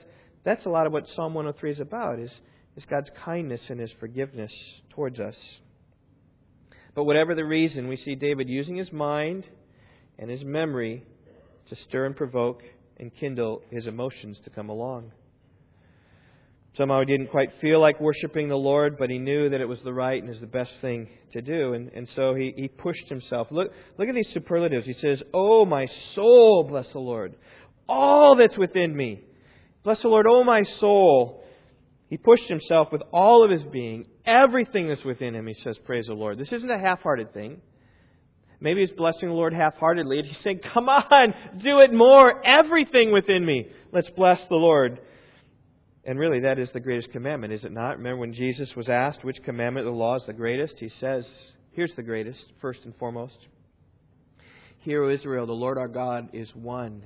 that's 0.43 0.65
a 0.65 0.69
lot 0.69 0.87
of 0.87 0.91
what 0.91 1.05
Psalm 1.15 1.33
103 1.35 1.71
is 1.71 1.79
about, 1.79 2.19
is, 2.19 2.31
is 2.75 2.83
God's 2.89 3.09
kindness 3.23 3.61
and 3.69 3.79
his 3.79 3.91
forgiveness 3.99 4.51
towards 4.89 5.19
us. 5.19 5.35
But 6.95 7.03
whatever 7.03 7.35
the 7.35 7.45
reason, 7.45 7.87
we 7.87 7.97
see 7.97 8.15
David 8.15 8.49
using 8.49 8.75
his 8.75 8.91
mind 8.91 9.45
and 10.17 10.29
his 10.29 10.43
memory 10.43 11.03
to 11.69 11.75
stir 11.87 12.05
and 12.05 12.15
provoke 12.15 12.63
and 12.97 13.11
kindle 13.15 13.61
his 13.69 13.85
emotions 13.85 14.37
to 14.45 14.49
come 14.49 14.69
along. 14.69 15.11
Somehow 16.77 16.99
he 16.99 17.05
didn't 17.05 17.31
quite 17.31 17.49
feel 17.61 17.79
like 17.79 18.01
worshiping 18.01 18.49
the 18.49 18.55
Lord, 18.55 18.97
but 18.97 19.09
he 19.09 19.17
knew 19.17 19.49
that 19.49 19.61
it 19.61 19.67
was 19.67 19.79
the 19.83 19.93
right 19.93 20.21
and 20.21 20.33
is 20.33 20.41
the 20.41 20.47
best 20.47 20.71
thing 20.81 21.07
to 21.31 21.41
do. 21.41 21.73
And, 21.73 21.89
and 21.93 22.07
so 22.15 22.35
he, 22.35 22.53
he 22.55 22.67
pushed 22.67 23.07
himself. 23.07 23.47
Look, 23.49 23.71
look 23.97 24.09
at 24.09 24.15
these 24.15 24.29
superlatives. 24.33 24.85
He 24.85 24.95
says, 25.01 25.21
Oh, 25.33 25.65
my 25.65 25.87
soul, 26.15 26.65
bless 26.67 26.91
the 26.91 26.99
Lord. 26.99 27.35
All 27.87 28.35
that's 28.35 28.57
within 28.57 28.95
me. 28.95 29.21
Bless 29.83 30.01
the 30.01 30.07
Lord, 30.07 30.25
oh, 30.29 30.43
my 30.43 30.63
soul. 30.79 31.43
He 32.09 32.17
pushed 32.17 32.47
himself 32.47 32.91
with 32.91 33.01
all 33.11 33.43
of 33.43 33.51
his 33.51 33.63
being. 33.63 34.05
Everything 34.25 34.87
that's 34.87 35.03
within 35.03 35.35
him, 35.35 35.47
he 35.47 35.55
says, 35.63 35.77
Praise 35.85 36.05
the 36.07 36.13
Lord. 36.13 36.37
This 36.37 36.51
isn't 36.51 36.69
a 36.69 36.79
half 36.79 37.01
hearted 37.01 37.33
thing. 37.33 37.61
Maybe 38.59 38.81
he's 38.81 38.95
blessing 38.95 39.29
the 39.29 39.35
Lord 39.35 39.53
half 39.53 39.75
heartedly. 39.75 40.19
And 40.19 40.27
he's 40.27 40.43
saying, 40.43 40.61
Come 40.73 40.89
on, 40.89 41.33
do 41.63 41.79
it 41.79 41.93
more. 41.93 42.45
Everything 42.45 43.11
within 43.11 43.45
me. 43.45 43.67
Let's 43.91 44.09
bless 44.15 44.39
the 44.49 44.55
Lord. 44.55 44.99
And 46.03 46.19
really, 46.19 46.41
that 46.41 46.59
is 46.59 46.69
the 46.73 46.79
greatest 46.79 47.11
commandment, 47.11 47.53
is 47.53 47.63
it 47.63 47.71
not? 47.71 47.97
Remember 47.97 48.17
when 48.17 48.33
Jesus 48.33 48.69
was 48.75 48.87
asked 48.89 49.23
which 49.23 49.41
commandment 49.43 49.87
of 49.87 49.93
the 49.93 49.99
law 49.99 50.15
is 50.15 50.23
the 50.27 50.33
greatest? 50.33 50.75
He 50.79 50.89
says, 50.99 51.25
Here's 51.71 51.93
the 51.95 52.03
greatest, 52.03 52.39
first 52.61 52.79
and 52.85 52.95
foremost. 52.97 53.37
Hear, 54.79 55.03
O 55.03 55.09
Israel, 55.09 55.47
the 55.47 55.53
Lord 55.53 55.79
our 55.79 55.87
God 55.87 56.29
is 56.33 56.47
one. 56.53 57.03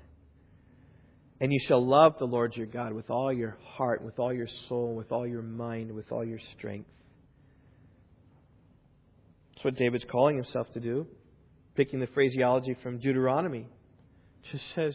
And 1.41 1.53
you 1.53 1.60
shall 1.67 1.86
love 1.86 2.15
the 2.19 2.25
Lord 2.25 2.55
your 2.55 2.65
God 2.65 2.91
with 2.91 3.10
all 3.10 3.31
your 3.31 3.58
heart, 3.63 4.03
with 4.03 4.19
all 4.19 4.34
your 4.34 4.48
soul, 4.67 4.96
with 4.96 5.12
all 5.12 5.25
your 5.25 5.41
mind, 5.41 5.91
with 5.91 6.12
all 6.12 6.25
your 6.25 6.39
strength. 6.58 6.89
That's 9.53 9.65
what 9.65 9.75
David's 9.77 10.05
calling 10.12 10.36
himself 10.36 10.67
to 10.74 10.79
do. 10.79 11.08
Picking 11.75 12.00
the 12.00 12.08
phraseology 12.08 12.75
from 12.84 13.00
Deuteronomy. 13.00 13.67
Just 14.51 14.65
says, 14.75 14.93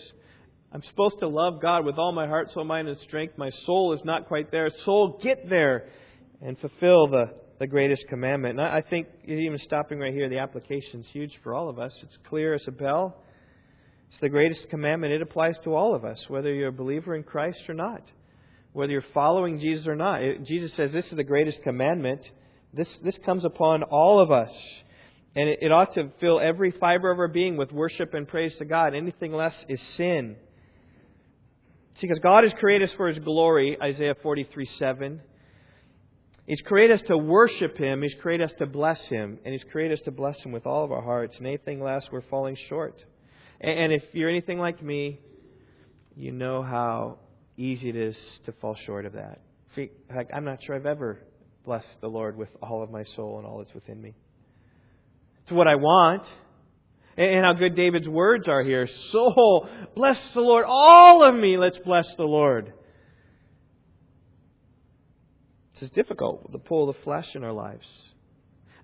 I'm 0.72 0.82
supposed 0.82 1.18
to 1.20 1.28
love 1.28 1.62
God 1.62 1.84
with 1.86 1.98
all 1.98 2.12
my 2.12 2.26
heart, 2.26 2.50
soul, 2.52 2.64
mind, 2.64 2.88
and 2.88 2.98
strength. 3.06 3.38
My 3.38 3.50
soul 3.64 3.92
is 3.94 4.00
not 4.04 4.26
quite 4.26 4.50
there. 4.50 4.70
Soul, 4.84 5.18
get 5.22 5.48
there 5.48 5.88
and 6.42 6.58
fulfill 6.58 7.06
the, 7.06 7.26
the 7.58 7.66
greatest 7.66 8.02
commandment. 8.08 8.58
And 8.58 8.68
I 8.68 8.82
think 8.82 9.06
even 9.24 9.58
stopping 9.64 9.98
right 9.98 10.12
here, 10.12 10.28
the 10.28 10.38
application 10.38 11.00
is 11.00 11.06
huge 11.12 11.32
for 11.42 11.54
all 11.54 11.70
of 11.70 11.78
us. 11.78 11.92
It's 12.02 12.18
clear 12.28 12.54
as 12.54 12.62
a 12.66 12.72
bell. 12.72 13.22
It's 14.14 14.21
the 14.21 14.28
greatest 14.28 14.68
commandment. 14.71 15.12
It 15.12 15.23
applies 15.23 15.56
to 15.64 15.75
all 15.75 15.92
of 15.92 16.04
us, 16.04 16.25
whether 16.28 16.54
you're 16.54 16.68
a 16.68 16.73
believer 16.73 17.16
in 17.16 17.25
Christ 17.25 17.59
or 17.68 17.75
not, 17.75 18.00
whether 18.73 18.92
you're 18.92 19.04
following 19.12 19.59
Jesus 19.59 19.88
or 19.88 19.97
not. 19.97 20.21
Jesus 20.44 20.71
says 20.76 20.92
this 20.92 21.06
is 21.06 21.16
the 21.16 21.25
greatest 21.25 21.64
commandment. 21.64 22.21
This, 22.73 22.87
this 23.02 23.16
comes 23.26 23.44
upon 23.44 23.83
all 23.83 24.23
of 24.23 24.30
us. 24.30 24.52
And 25.35 25.49
it, 25.49 25.59
it 25.62 25.73
ought 25.73 25.94
to 25.94 26.12
fill 26.21 26.38
every 26.38 26.71
fiber 26.71 27.11
of 27.11 27.18
our 27.18 27.26
being 27.26 27.56
with 27.56 27.73
worship 27.73 28.14
and 28.14 28.28
praise 28.28 28.52
to 28.59 28.64
God. 28.64 28.94
Anything 28.94 29.33
less 29.33 29.56
is 29.68 29.80
sin. 29.97 30.37
See, 31.97 32.06
because 32.06 32.21
God 32.21 32.44
has 32.44 32.52
created 32.61 32.90
us 32.90 32.94
for 32.97 33.09
His 33.09 33.18
glory, 33.18 33.76
Isaiah 33.83 34.14
43 34.23 34.71
7. 34.78 35.21
He's 36.47 36.61
created 36.61 37.00
us 37.00 37.06
to 37.09 37.18
worship 37.18 37.76
Him. 37.76 38.02
He's 38.02 38.14
created 38.23 38.49
us 38.49 38.56
to 38.59 38.66
bless 38.66 39.00
Him. 39.09 39.40
And 39.44 39.52
He's 39.52 39.64
created 39.73 39.99
us 39.99 40.04
to 40.04 40.12
bless 40.12 40.40
Him 40.40 40.52
with 40.52 40.66
all 40.66 40.85
of 40.85 40.92
our 40.92 41.02
hearts. 41.02 41.35
And 41.38 41.49
anything 41.49 41.83
less, 41.83 42.04
we're 42.12 42.23
falling 42.23 42.56
short. 42.68 43.02
And 43.64 43.94
if 43.94 44.02
you're 44.12 44.28
anything 44.28 44.59
like 44.59 44.83
me, 44.83 45.21
you 46.16 46.33
know 46.33 46.62
how 46.62 47.18
easy 47.56 47.88
it 47.88 47.97
is 47.97 48.16
to 48.44 48.52
fall 48.52 48.76
short 48.85 49.06
of 49.06 49.14
that. 49.14 49.40
In 49.76 49.88
fact, 50.12 50.33
I'm 50.35 50.44
not 50.44 50.62
sure 50.62 50.76
I've 50.76 50.85
ever 50.85 51.21
blessed 51.64 51.87
the 52.02 52.09
Lord 52.09 52.37
with 52.37 52.50
all 52.62 52.83
of 52.83 52.90
my 52.90 53.04
soul 53.16 53.38
and 53.38 53.47
all 53.47 53.59
that's 53.59 53.73
within 53.73 54.02
me. 54.02 54.14
It's 55.42 55.52
what 55.52 55.66
I 55.66 55.76
want. 55.76 56.25
And 57.16 57.44
how 57.44 57.54
good 57.54 57.75
David's 57.75 58.09
words 58.09 58.49
are 58.49 58.62
here. 58.62 58.87
Soul, 59.12 59.68
bless 59.97 60.18
the 60.35 60.40
Lord. 60.40 60.66
All 60.68 61.26
of 61.26 61.35
me, 61.35 61.56
let's 61.56 61.78
bless 61.85 62.06
the 62.18 62.25
Lord. 62.25 62.73
It's 65.80 65.94
difficult, 65.94 66.50
the 66.52 66.59
pull 66.59 66.88
of 66.88 66.97
the 66.97 67.02
flesh 67.02 67.28
in 67.35 67.44
our 67.44 67.52
lives. 67.52 67.87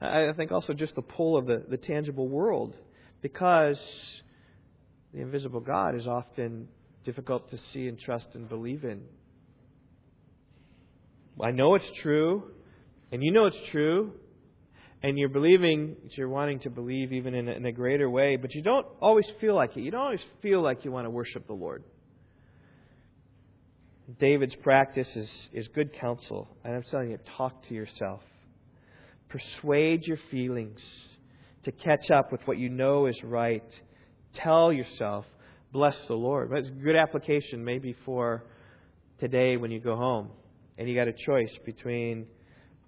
I 0.00 0.32
think 0.36 0.52
also 0.52 0.72
just 0.72 0.94
the 0.94 1.02
pull 1.02 1.36
of 1.36 1.46
the, 1.46 1.64
the 1.68 1.76
tangible 1.76 2.28
world. 2.28 2.76
Because 3.20 3.78
the 5.12 5.20
invisible 5.20 5.60
God 5.60 5.94
is 5.94 6.06
often 6.06 6.68
difficult 7.04 7.50
to 7.50 7.58
see 7.72 7.88
and 7.88 7.98
trust 7.98 8.26
and 8.34 8.48
believe 8.48 8.84
in. 8.84 9.02
I 11.42 11.50
know 11.52 11.74
it's 11.74 11.90
true, 12.02 12.44
and 13.10 13.22
you 13.22 13.32
know 13.32 13.46
it's 13.46 13.70
true, 13.72 14.12
and 15.02 15.18
you're 15.18 15.30
believing, 15.30 15.96
you're 16.10 16.28
wanting 16.28 16.60
to 16.60 16.70
believe 16.70 17.12
even 17.12 17.34
in 17.34 17.48
a, 17.48 17.52
in 17.52 17.64
a 17.64 17.72
greater 17.72 18.10
way, 18.10 18.36
but 18.36 18.54
you 18.54 18.62
don't 18.62 18.86
always 19.00 19.24
feel 19.40 19.54
like 19.54 19.76
it. 19.76 19.80
You 19.80 19.90
don't 19.90 20.00
always 20.00 20.20
feel 20.42 20.62
like 20.62 20.84
you 20.84 20.92
want 20.92 21.06
to 21.06 21.10
worship 21.10 21.46
the 21.46 21.54
Lord. 21.54 21.82
David's 24.18 24.54
practice 24.62 25.08
is, 25.14 25.28
is 25.52 25.68
good 25.74 25.98
counsel. 25.98 26.48
And 26.64 26.74
I'm 26.74 26.82
telling 26.90 27.10
you, 27.10 27.18
talk 27.36 27.66
to 27.68 27.74
yourself. 27.74 28.20
Persuade 29.28 30.02
your 30.04 30.18
feelings 30.30 30.80
to 31.64 31.72
catch 31.72 32.10
up 32.10 32.32
with 32.32 32.40
what 32.46 32.58
you 32.58 32.68
know 32.68 33.06
is 33.06 33.16
right. 33.22 33.64
Tell 34.34 34.72
yourself, 34.72 35.24
bless 35.72 35.96
the 36.08 36.14
Lord. 36.14 36.50
That's 36.52 36.68
a 36.68 36.70
good 36.70 36.96
application 36.96 37.64
maybe 37.64 37.96
for 38.04 38.44
today 39.18 39.56
when 39.56 39.70
you 39.70 39.80
go 39.80 39.96
home 39.96 40.30
and 40.78 40.88
you 40.88 40.94
got 40.94 41.08
a 41.08 41.12
choice 41.12 41.52
between 41.64 42.26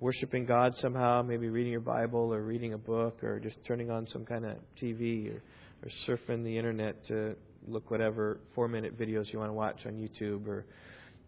worshiping 0.00 0.46
God 0.46 0.74
somehow, 0.80 1.22
maybe 1.22 1.48
reading 1.48 1.72
your 1.72 1.80
Bible 1.80 2.32
or 2.32 2.42
reading 2.42 2.72
a 2.72 2.78
book 2.78 3.22
or 3.22 3.38
just 3.38 3.56
turning 3.66 3.90
on 3.90 4.06
some 4.12 4.24
kind 4.24 4.44
of 4.44 4.56
TV 4.80 5.30
or, 5.30 5.42
or 5.82 5.90
surfing 6.06 6.44
the 6.44 6.56
internet 6.56 7.06
to 7.08 7.34
look 7.66 7.90
whatever 7.90 8.40
four 8.54 8.68
minute 8.68 8.98
videos 8.98 9.32
you 9.32 9.38
want 9.38 9.48
to 9.48 9.54
watch 9.54 9.78
on 9.86 9.92
YouTube 9.92 10.46
or 10.46 10.66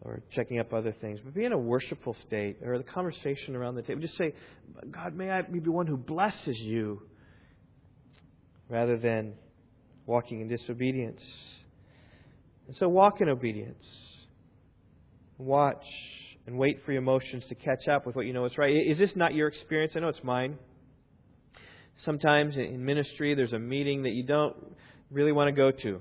or 0.01 0.21
checking 0.35 0.59
up 0.59 0.73
other 0.75 0.95
things, 1.01 1.19
but 1.25 1.35
be 1.35 1.45
in 1.45 1.53
a 1.53 1.59
worshipful 1.59 2.15
state 2.27 2.59
or 2.63 2.77
the 2.77 2.85
conversation 2.85 3.57
around 3.57 3.75
the 3.75 3.83
table. 3.83 4.03
Just 4.03 4.19
say, 4.19 4.35
God, 4.91 5.15
may 5.15 5.31
I 5.31 5.43
be 5.43 5.61
one 5.61 5.87
who 5.87 5.97
blesses 5.97 6.59
you 6.59 7.01
rather 8.69 8.99
than 8.99 9.33
walking 10.07 10.41
in 10.41 10.49
disobedience. 10.49 11.21
And 12.67 12.77
so 12.77 12.89
walk 12.89 13.21
in 13.21 13.29
obedience. 13.29 13.85
Watch 15.39 15.85
and 16.47 16.59
wait 16.59 16.81
for 16.85 16.93
your 16.93 17.03
emotions 17.03 17.45
to 17.49 17.55
catch 17.55 17.89
up 17.89 18.07
with 18.07 18.17
what 18.17 18.27
you 18.27 18.33
know 18.33 18.45
is 18.45 18.57
right. 18.59 18.75
Is 18.75 18.99
this 18.99 19.11
not 19.17 19.35
your 19.35 19.49
experience? 19.49 19.95
I 19.97 20.01
know 20.01 20.09
it's 20.09 20.23
mine. 20.23 20.59
Sometimes 22.05 22.57
in 22.57 22.85
ministry, 22.85 23.35
there's 23.35 23.53
a 23.53 23.59
meeting 23.59 24.03
that 24.03 24.11
you 24.11 24.25
don't 24.25 24.55
really 25.11 25.33
want 25.33 25.49
to 25.49 25.53
go 25.53 25.71
to. 25.71 26.01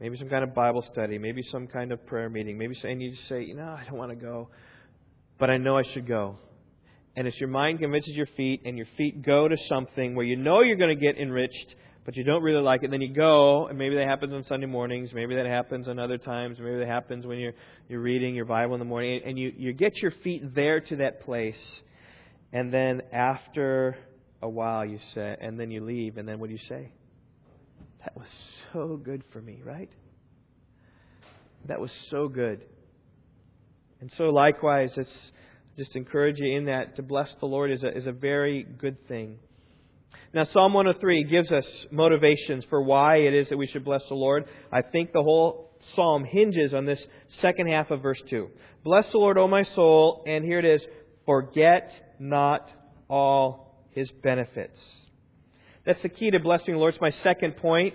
Maybe 0.00 0.18
some 0.18 0.28
kind 0.28 0.42
of 0.42 0.52
Bible 0.54 0.84
study, 0.92 1.16
maybe 1.16 1.42
some 1.52 1.68
kind 1.68 1.92
of 1.92 2.04
prayer 2.06 2.28
meeting, 2.28 2.58
maybe 2.58 2.76
and 2.82 3.00
you 3.00 3.12
just 3.12 3.28
say, 3.28 3.44
you 3.44 3.54
know, 3.54 3.76
I 3.78 3.84
don't 3.88 3.96
want 3.96 4.10
to 4.10 4.16
go, 4.16 4.48
but 5.38 5.48
I 5.48 5.58
know 5.58 5.78
I 5.78 5.84
should 5.94 6.08
go. 6.08 6.38
And 7.14 7.28
as 7.28 7.34
your 7.38 7.48
mind 7.48 7.78
convinces 7.78 8.14
your 8.14 8.26
feet, 8.36 8.62
and 8.64 8.76
your 8.76 8.88
feet 8.96 9.24
go 9.24 9.46
to 9.46 9.56
something 9.68 10.14
where 10.14 10.24
you 10.24 10.36
know 10.36 10.62
you're 10.62 10.76
going 10.76 10.96
to 10.96 11.00
get 11.00 11.18
enriched, 11.18 11.74
but 12.04 12.16
you 12.16 12.24
don't 12.24 12.42
really 12.42 12.62
like 12.62 12.82
it, 12.82 12.90
then 12.90 13.00
you 13.00 13.12
go, 13.14 13.66
and 13.68 13.78
maybe 13.78 13.94
that 13.96 14.06
happens 14.06 14.32
on 14.32 14.44
Sunday 14.48 14.66
mornings, 14.66 15.10
maybe 15.12 15.36
that 15.36 15.46
happens 15.46 15.86
on 15.86 15.98
other 15.98 16.18
times, 16.18 16.58
maybe 16.58 16.78
that 16.78 16.88
happens 16.88 17.24
when 17.24 17.38
you're 17.38 17.52
you're 17.88 18.00
reading 18.00 18.34
your 18.34 18.44
Bible 18.44 18.74
in 18.74 18.78
the 18.80 18.84
morning, 18.84 19.20
and 19.24 19.38
you 19.38 19.52
you 19.56 19.72
get 19.72 19.96
your 19.98 20.12
feet 20.24 20.54
there 20.54 20.80
to 20.80 20.96
that 20.96 21.22
place, 21.22 21.54
and 22.52 22.72
then 22.72 23.02
after 23.12 23.96
a 24.42 24.48
while 24.48 24.84
you 24.84 24.98
say, 25.14 25.36
and 25.40 25.58
then 25.58 25.70
you 25.70 25.84
leave, 25.84 26.16
and 26.18 26.28
then 26.28 26.40
what 26.40 26.48
do 26.48 26.54
you 26.54 26.68
say? 26.68 26.90
That 28.00 28.16
was 28.16 28.26
so 28.72 29.00
good 29.02 29.22
for 29.32 29.40
me, 29.40 29.60
right? 29.64 29.90
That 31.68 31.80
was 31.80 31.90
so 32.10 32.26
good. 32.26 32.62
And 34.00 34.10
so 34.18 34.24
likewise, 34.24 34.90
it's 34.96 35.08
just 35.78 35.94
encourage 35.94 36.38
you 36.38 36.56
in 36.56 36.64
that 36.64 36.96
to 36.96 37.02
bless 37.02 37.28
the 37.38 37.46
Lord 37.46 37.70
is 37.70 37.84
a, 37.84 37.96
is 37.96 38.06
a 38.08 38.12
very 38.12 38.64
good 38.64 39.06
thing. 39.06 39.38
Now, 40.34 40.44
Psalm 40.52 40.72
103 40.72 41.24
gives 41.24 41.50
us 41.50 41.66
motivations 41.90 42.64
for 42.70 42.82
why 42.82 43.16
it 43.16 43.34
is 43.34 43.48
that 43.50 43.58
we 43.58 43.66
should 43.66 43.84
bless 43.84 44.02
the 44.08 44.14
Lord. 44.14 44.46
I 44.72 44.80
think 44.82 45.12
the 45.12 45.22
whole 45.22 45.70
psalm 45.94 46.24
hinges 46.24 46.72
on 46.72 46.86
this 46.86 47.00
second 47.40 47.68
half 47.68 47.90
of 47.90 48.00
verse 48.02 48.20
2. 48.30 48.48
Bless 48.84 49.04
the 49.12 49.18
Lord, 49.18 49.36
O 49.38 49.46
my 49.46 49.64
soul, 49.74 50.24
and 50.26 50.44
here 50.44 50.58
it 50.58 50.64
is, 50.64 50.80
forget 51.26 51.92
not 52.18 52.70
all 53.08 53.86
his 53.90 54.10
benefits. 54.22 54.78
That's 55.84 56.00
the 56.02 56.08
key 56.08 56.30
to 56.30 56.40
blessing 56.40 56.74
the 56.74 56.80
Lord. 56.80 56.94
It's 56.94 57.00
my 57.00 57.12
second 57.22 57.56
point. 57.56 57.94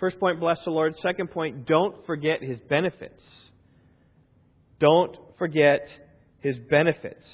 First 0.00 0.18
point, 0.18 0.40
bless 0.40 0.58
the 0.64 0.70
Lord. 0.70 0.94
Second 1.00 1.30
point, 1.30 1.66
don't 1.66 2.04
forget 2.06 2.42
his 2.42 2.58
benefits. 2.68 3.22
Don't 4.80 5.16
forget 5.38 5.88
his 6.40 6.56
benefits. 6.70 7.24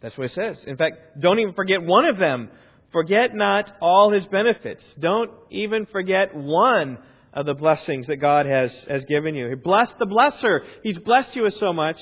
That's 0.00 0.16
what 0.16 0.26
it 0.26 0.34
says. 0.34 0.56
In 0.66 0.76
fact, 0.76 1.20
don't 1.20 1.38
even 1.38 1.54
forget 1.54 1.82
one 1.82 2.04
of 2.04 2.18
them. 2.18 2.50
Forget 2.92 3.34
not 3.34 3.70
all 3.80 4.12
his 4.12 4.24
benefits. 4.26 4.82
Don't 4.98 5.30
even 5.50 5.86
forget 5.86 6.34
one 6.34 6.98
of 7.32 7.46
the 7.46 7.54
blessings 7.54 8.06
that 8.06 8.16
God 8.16 8.46
has, 8.46 8.70
has 8.88 9.04
given 9.04 9.34
you. 9.34 9.48
He 9.48 9.54
blessed 9.54 9.94
the 9.98 10.06
blesser. 10.06 10.60
He's 10.82 10.98
blessed 10.98 11.34
you 11.34 11.42
with 11.42 11.54
so 11.60 11.72
much. 11.72 11.96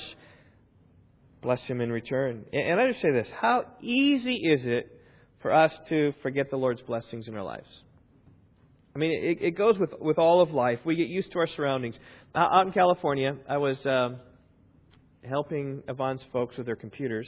Bless 1.41 1.59
him 1.61 1.81
in 1.81 1.91
return. 1.91 2.45
And 2.53 2.79
I 2.79 2.87
just 2.91 3.01
say 3.01 3.11
this 3.11 3.27
how 3.39 3.65
easy 3.81 4.35
is 4.35 4.61
it 4.63 4.91
for 5.41 5.53
us 5.53 5.71
to 5.89 6.13
forget 6.23 6.49
the 6.49 6.57
Lord's 6.57 6.81
blessings 6.81 7.27
in 7.27 7.35
our 7.35 7.43
lives? 7.43 7.67
I 8.95 8.97
mean, 8.97 9.11
it, 9.11 9.41
it 9.41 9.51
goes 9.51 9.77
with, 9.77 9.91
with 9.99 10.17
all 10.17 10.41
of 10.41 10.51
life. 10.51 10.79
We 10.85 10.95
get 10.95 11.07
used 11.07 11.31
to 11.33 11.39
our 11.39 11.47
surroundings. 11.47 11.95
Out 12.33 12.65
in 12.65 12.71
California, 12.71 13.35
I 13.49 13.57
was 13.57 13.77
uh, 13.85 14.15
helping 15.27 15.83
Yvonne's 15.89 16.21
folks 16.31 16.55
with 16.55 16.65
their 16.65 16.77
computers 16.77 17.27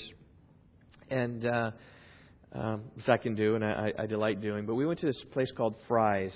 and 1.10 1.46
uh, 1.46 1.72
um, 2.54 2.84
which 2.96 3.08
I 3.10 3.18
can 3.18 3.36
do 3.36 3.56
and 3.56 3.64
I, 3.64 3.94
I 3.98 4.06
delight 4.06 4.42
doing. 4.42 4.66
But 4.66 4.76
we 4.76 4.86
went 4.86 5.00
to 5.02 5.06
this 5.06 5.24
place 5.32 5.50
called 5.56 5.76
Fry's. 5.88 6.32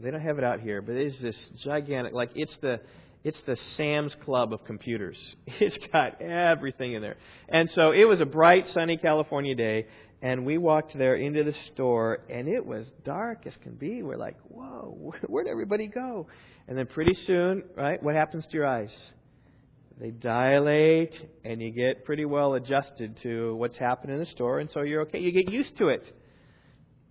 They 0.00 0.10
don't 0.10 0.20
have 0.20 0.38
it 0.38 0.44
out 0.44 0.60
here, 0.60 0.82
but 0.82 0.96
it 0.96 1.06
is 1.06 1.20
this 1.22 1.36
gigantic, 1.64 2.12
like 2.12 2.30
it's 2.34 2.56
the 2.60 2.80
it's 3.24 3.38
the 3.46 3.56
Sam's 3.76 4.12
Club 4.24 4.52
of 4.52 4.64
computers. 4.64 5.16
It's 5.60 5.78
got 5.92 6.20
everything 6.20 6.94
in 6.94 7.02
there. 7.02 7.16
And 7.48 7.70
so 7.74 7.92
it 7.92 8.04
was 8.04 8.20
a 8.20 8.24
bright, 8.24 8.64
sunny 8.74 8.96
California 8.96 9.54
day, 9.54 9.86
and 10.20 10.44
we 10.44 10.58
walked 10.58 10.96
there 10.98 11.14
into 11.14 11.44
the 11.44 11.54
store, 11.72 12.20
and 12.28 12.48
it 12.48 12.64
was 12.64 12.86
dark 13.04 13.46
as 13.46 13.52
can 13.62 13.74
be. 13.74 14.02
We're 14.02 14.16
like, 14.16 14.36
whoa, 14.48 15.12
where'd 15.28 15.46
everybody 15.46 15.86
go? 15.86 16.26
And 16.66 16.76
then 16.76 16.86
pretty 16.86 17.16
soon, 17.26 17.62
right, 17.76 18.02
what 18.02 18.16
happens 18.16 18.44
to 18.46 18.52
your 18.54 18.66
eyes? 18.66 18.90
They 20.00 20.10
dilate, 20.10 21.12
and 21.44 21.60
you 21.60 21.70
get 21.70 22.04
pretty 22.04 22.24
well 22.24 22.54
adjusted 22.54 23.18
to 23.22 23.54
what's 23.56 23.76
happening 23.78 24.14
in 24.16 24.20
the 24.20 24.30
store, 24.30 24.60
and 24.60 24.70
so 24.72 24.82
you're 24.82 25.02
okay. 25.02 25.18
You 25.18 25.32
get 25.32 25.52
used 25.52 25.76
to 25.78 25.88
it. 25.88 26.02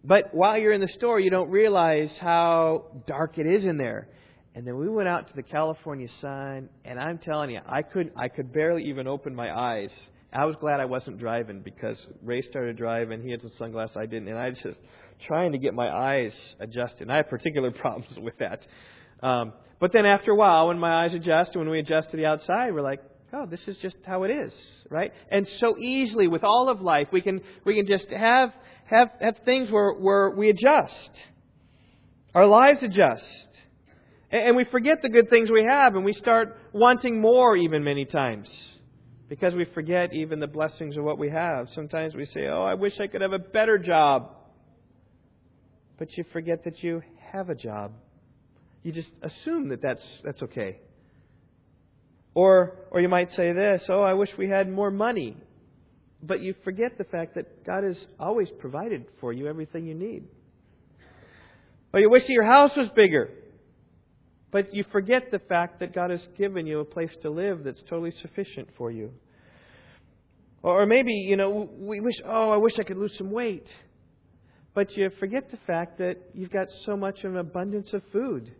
But 0.04 0.34
while 0.34 0.58
you're 0.58 0.74
in 0.74 0.82
the 0.82 0.92
store, 0.96 1.20
you 1.20 1.30
don't 1.30 1.50
realize 1.50 2.10
how 2.20 3.04
dark 3.08 3.38
it 3.38 3.46
is 3.46 3.64
in 3.64 3.78
there. 3.78 4.08
And 4.56 4.68
then 4.68 4.78
we 4.78 4.90
went 4.90 5.08
out 5.08 5.28
to 5.28 5.34
the 5.36 5.44
California 5.44 6.08
sun, 6.20 6.70
and 6.84 7.00
I'm 7.00 7.20
telling 7.20 7.52
you, 7.52 7.60
I 7.66 7.84
could 7.84 8.12
I 8.18 8.28
could 8.28 8.52
barely 8.52 8.84
even 8.90 9.08
open 9.08 9.34
my 9.34 9.56
eyes 9.56 9.92
I 10.34 10.46
was 10.46 10.56
glad 10.62 10.80
I 10.80 10.86
wasn't 10.86 11.20
driving 11.20 11.62
because 11.62 11.98
Ray 12.24 12.42
started 12.44 12.78
driving. 12.78 13.22
He 13.22 13.32
had 13.32 13.42
some 13.42 13.52
sunglasses, 13.58 13.98
I 14.00 14.06
didn't, 14.06 14.30
and 14.30 14.38
I 14.38 14.50
was 14.50 14.58
just 14.64 14.80
trying 15.28 15.52
to 15.52 15.58
get 15.58 15.74
my 15.74 15.90
eyes 15.90 16.32
adjusted. 16.62 17.02
And 17.02 17.12
I 17.12 17.18
have 17.18 17.30
particular 17.30 17.72
problems 17.82 18.18
with 18.18 18.36
that. 18.40 18.62
Um, 19.26 19.52
but 19.82 19.92
then 19.92 20.06
after 20.06 20.32
a 20.32 20.36
while, 20.36 20.68
when 20.68 20.78
my 20.78 21.04
eyes 21.04 21.14
adjust, 21.16 21.56
when 21.56 21.68
we 21.68 21.80
adjust 21.80 22.12
to 22.12 22.18
the 22.18 22.28
outside, 22.28 22.72
we're 22.72 22.84
like, 22.84 23.02
oh, 23.34 23.48
this 23.48 23.60
is 23.66 23.76
just 23.82 23.96
how 24.06 24.24
it 24.24 24.30
is, 24.30 24.54
right? 24.92 25.12
And 25.32 25.48
so 25.60 25.76
easily 25.80 26.28
with 26.28 26.44
all 26.44 26.70
of 26.70 26.82
life, 26.82 27.08
we 27.12 27.20
can 27.22 27.42
we 27.66 27.76
can 27.76 27.88
just 27.88 28.08
have 28.12 28.52
have 28.86 29.08
have 29.20 29.36
things 29.44 29.72
where 29.72 29.94
where 29.94 30.30
we 30.30 30.52
adjust. 30.52 31.10
Our 32.36 32.46
lives 32.46 32.78
adjust. 32.84 33.24
And 34.30 34.56
we 34.56 34.66
forget 34.66 35.02
the 35.02 35.10
good 35.10 35.30
things 35.30 35.50
we 35.52 35.66
have, 35.70 35.96
and 35.96 36.06
we 36.06 36.14
start 36.14 36.58
wanting 36.72 37.20
more 37.20 37.58
even 37.58 37.84
many 37.84 38.06
times. 38.06 38.48
Because 39.28 39.54
we 39.54 39.66
forget 39.74 40.14
even 40.14 40.40
the 40.40 40.48
blessings 40.48 40.96
of 40.96 41.04
what 41.04 41.18
we 41.18 41.30
have. 41.32 41.68
Sometimes 41.74 42.14
we 42.14 42.28
say, 42.28 42.48
Oh, 42.48 42.64
I 42.64 42.76
wish 42.76 42.94
I 43.00 43.08
could 43.08 43.22
have 43.22 43.34
a 43.34 43.40
better 43.40 43.80
job. 43.80 44.30
But 45.98 46.16
you 46.18 46.24
forget 46.32 46.66
that 46.66 46.84
you 46.84 47.02
have 47.34 47.50
a 47.50 47.56
job. 47.56 47.94
You 48.84 48.92
just 48.92 49.12
assume 49.22 49.70
that 49.70 49.82
that's, 49.82 50.02
that's 50.24 50.42
okay. 50.44 50.80
Or, 52.34 52.78
or 52.92 53.02
you 53.02 53.10
might 53.10 53.30
say 53.36 53.54
this, 53.54 53.82
Oh, 53.90 54.02
I 54.02 54.14
wish 54.14 54.30
we 54.38 54.50
had 54.50 54.72
more 54.72 54.92
money. 54.92 55.38
But 56.24 56.42
you 56.42 56.56
forget 56.64 56.98
the 56.98 57.04
fact 57.04 57.36
that 57.36 57.66
God 57.66 57.84
has 57.84 57.98
always 58.20 58.48
provided 58.60 59.06
for 59.20 59.34
you 59.34 59.48
everything 59.48 59.88
you 59.88 59.96
need. 59.96 60.26
Or 61.94 62.00
you 62.00 62.10
wish 62.10 62.24
that 62.24 62.34
your 62.34 62.46
house 62.46 62.72
was 62.78 62.90
bigger. 62.96 63.30
But 64.52 64.74
you 64.74 64.84
forget 64.92 65.32
the 65.32 65.40
fact 65.40 65.80
that 65.80 65.96
God 65.96 66.12
has 66.12 66.22
given 66.38 66.68
you 66.68 66.80
a 66.80 66.86
place 66.86 67.12
to 67.24 67.30
live 67.30 67.64
that's 67.64 67.82
totally 67.90 68.14
sufficient 68.22 68.70
for 68.78 68.92
you. 68.92 69.12
Or 70.62 70.86
maybe, 70.86 71.14
you 71.14 71.38
know, 71.38 71.70
we 71.78 72.02
wish, 72.02 72.16
oh, 72.26 72.52
I 72.52 72.58
wish 72.58 72.74
I 72.80 72.84
could 72.84 72.98
lose 72.98 73.14
some 73.18 73.32
weight. 73.32 73.66
But 74.74 74.96
you 74.96 75.10
forget 75.20 75.50
the 75.50 75.58
fact 75.66 75.98
that 75.98 76.16
you've 76.34 76.52
got 76.52 76.68
so 76.86 76.96
much 76.96 77.24
of 77.24 77.32
an 77.32 77.38
abundance 77.38 77.90
of 77.94 78.04
food. 78.12 78.54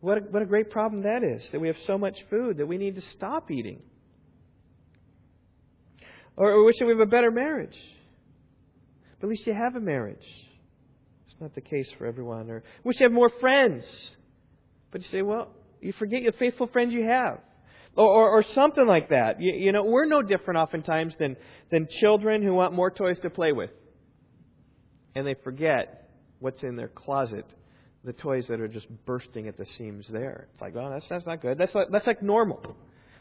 What 0.00 0.18
a, 0.18 0.20
what 0.20 0.42
a 0.42 0.46
great 0.46 0.70
problem 0.70 1.02
that 1.02 1.24
is, 1.24 1.42
that 1.52 1.60
we 1.60 1.66
have 1.66 1.76
so 1.86 1.98
much 1.98 2.16
food 2.30 2.58
that 2.58 2.66
we 2.66 2.78
need 2.78 2.94
to 2.94 3.02
stop 3.16 3.50
eating. 3.50 3.82
Or, 6.36 6.52
or 6.52 6.64
wish 6.64 6.76
that 6.78 6.86
we 6.86 6.92
have 6.92 7.00
a 7.00 7.06
better 7.06 7.32
marriage. 7.32 7.76
But 9.20 9.26
at 9.26 9.30
least 9.30 9.46
you 9.46 9.54
have 9.54 9.74
a 9.74 9.80
marriage. 9.80 10.24
It's 11.26 11.34
not 11.40 11.54
the 11.54 11.60
case 11.60 11.88
for 11.98 12.06
everyone. 12.06 12.48
Or 12.48 12.62
wish 12.84 12.96
you 13.00 13.06
have 13.06 13.12
more 13.12 13.30
friends. 13.40 13.84
But 14.92 15.02
you 15.02 15.08
say, 15.10 15.22
well, 15.22 15.48
you 15.80 15.92
forget 15.98 16.22
the 16.24 16.32
faithful 16.38 16.68
friends 16.68 16.92
you 16.92 17.04
have. 17.04 17.40
Or, 17.96 18.06
or, 18.06 18.30
or 18.38 18.44
something 18.54 18.86
like 18.86 19.08
that. 19.08 19.40
You, 19.40 19.52
you 19.52 19.72
know, 19.72 19.82
we're 19.82 20.06
no 20.06 20.22
different 20.22 20.58
oftentimes 20.58 21.14
than, 21.18 21.36
than 21.72 21.88
children 22.00 22.44
who 22.44 22.54
want 22.54 22.72
more 22.72 22.92
toys 22.92 23.18
to 23.22 23.30
play 23.30 23.50
with. 23.50 23.70
And 25.16 25.26
they 25.26 25.34
forget 25.42 26.08
what's 26.38 26.62
in 26.62 26.76
their 26.76 26.86
closet 26.86 27.44
the 28.08 28.14
toys 28.14 28.46
that 28.48 28.58
are 28.58 28.68
just 28.68 28.86
bursting 29.04 29.48
at 29.48 29.58
the 29.58 29.66
seams 29.76 30.06
there. 30.10 30.48
It's 30.52 30.62
like, 30.62 30.74
oh, 30.74 30.90
that's, 30.90 31.04
that's 31.10 31.26
not 31.26 31.42
good. 31.42 31.58
That's 31.58 31.74
like, 31.74 31.88
that's 31.92 32.06
like 32.06 32.22
normal. 32.22 32.74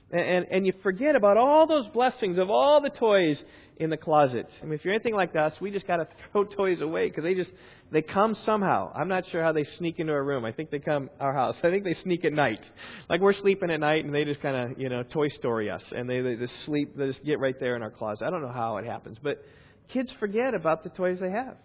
And, 0.09 0.47
and 0.49 0.65
you 0.65 0.71
forget 0.81 1.17
about 1.17 1.35
all 1.35 1.67
those 1.67 1.85
blessings 1.87 2.37
of 2.37 2.49
all 2.49 2.79
the 2.81 2.89
toys 2.89 3.37
in 3.75 3.89
the 3.89 3.97
closet. 3.97 4.47
I 4.61 4.63
mean, 4.63 4.75
if 4.75 4.85
you're 4.85 4.93
anything 4.93 5.13
like 5.13 5.35
us, 5.35 5.51
we 5.59 5.69
just 5.69 5.85
got 5.85 5.97
to 5.97 6.07
throw 6.31 6.45
toys 6.45 6.79
away 6.79 7.09
because 7.09 7.25
they 7.25 7.33
just 7.33 7.49
they 7.91 8.01
come 8.01 8.33
somehow. 8.45 8.93
I'm 8.95 9.09
not 9.09 9.25
sure 9.29 9.43
how 9.43 9.51
they 9.51 9.65
sneak 9.77 9.99
into 9.99 10.13
our 10.13 10.23
room. 10.23 10.45
I 10.45 10.53
think 10.53 10.71
they 10.71 10.79
come 10.79 11.09
our 11.19 11.33
house. 11.33 11.55
I 11.63 11.69
think 11.69 11.83
they 11.83 11.95
sneak 12.03 12.23
at 12.23 12.31
night, 12.31 12.61
like 13.09 13.19
we're 13.19 13.33
sleeping 13.33 13.69
at 13.69 13.81
night, 13.81 14.05
and 14.05 14.15
they 14.15 14.23
just 14.23 14.41
kind 14.41 14.71
of 14.71 14.79
you 14.79 14.87
know 14.87 15.03
Toy 15.03 15.27
Story 15.39 15.69
us, 15.69 15.83
and 15.91 16.09
they, 16.09 16.21
they 16.21 16.35
just 16.35 16.53
sleep. 16.65 16.95
They 16.97 17.07
just 17.07 17.25
get 17.25 17.41
right 17.41 17.55
there 17.59 17.75
in 17.75 17.81
our 17.81 17.91
closet. 17.91 18.25
I 18.25 18.29
don't 18.29 18.41
know 18.41 18.53
how 18.53 18.77
it 18.77 18.85
happens, 18.85 19.17
but 19.21 19.43
kids 19.91 20.09
forget 20.21 20.53
about 20.53 20.85
the 20.85 20.89
toys 20.89 21.17
they 21.19 21.31
have. 21.31 21.57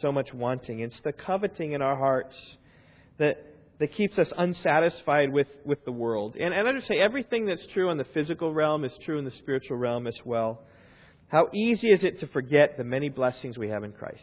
So 0.00 0.12
much 0.12 0.32
wanting. 0.32 0.80
It's 0.80 1.00
the 1.04 1.12
coveting 1.12 1.72
in 1.72 1.82
our 1.82 1.96
hearts 1.96 2.36
that 3.18 3.46
that 3.80 3.94
keeps 3.94 4.18
us 4.18 4.26
unsatisfied 4.36 5.32
with, 5.32 5.46
with 5.64 5.82
the 5.86 5.90
world. 5.92 6.36
And, 6.36 6.52
and 6.52 6.68
I 6.68 6.72
just 6.74 6.86
say 6.86 7.00
everything 7.00 7.46
that's 7.46 7.66
true 7.72 7.90
in 7.90 7.96
the 7.96 8.04
physical 8.12 8.52
realm 8.52 8.84
is 8.84 8.92
true 9.06 9.18
in 9.18 9.24
the 9.24 9.30
spiritual 9.38 9.78
realm 9.78 10.06
as 10.06 10.16
well. 10.22 10.60
How 11.28 11.48
easy 11.54 11.88
is 11.88 12.00
it 12.02 12.20
to 12.20 12.26
forget 12.26 12.76
the 12.76 12.84
many 12.84 13.08
blessings 13.08 13.56
we 13.56 13.70
have 13.70 13.82
in 13.82 13.92
Christ? 13.92 14.20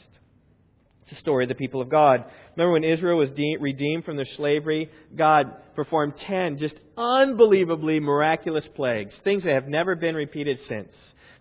It's 1.02 1.16
the 1.16 1.22
story 1.22 1.46
of 1.46 1.50
the 1.50 1.56
people 1.56 1.82
of 1.82 1.90
God. 1.90 2.26
Remember 2.56 2.74
when 2.74 2.84
Israel 2.84 3.18
was 3.18 3.32
de- 3.32 3.58
redeemed 3.60 4.06
from 4.06 4.16
their 4.16 4.28
slavery? 4.36 4.92
God 5.16 5.46
performed 5.76 6.14
ten 6.28 6.60
just 6.60 6.76
unbelievably 6.96 8.00
miraculous 8.00 8.66
plagues, 8.76 9.16
things 9.24 9.44
that 9.44 9.54
have 9.54 9.68
never 9.68 9.96
been 9.96 10.14
repeated 10.14 10.60
since. 10.70 10.92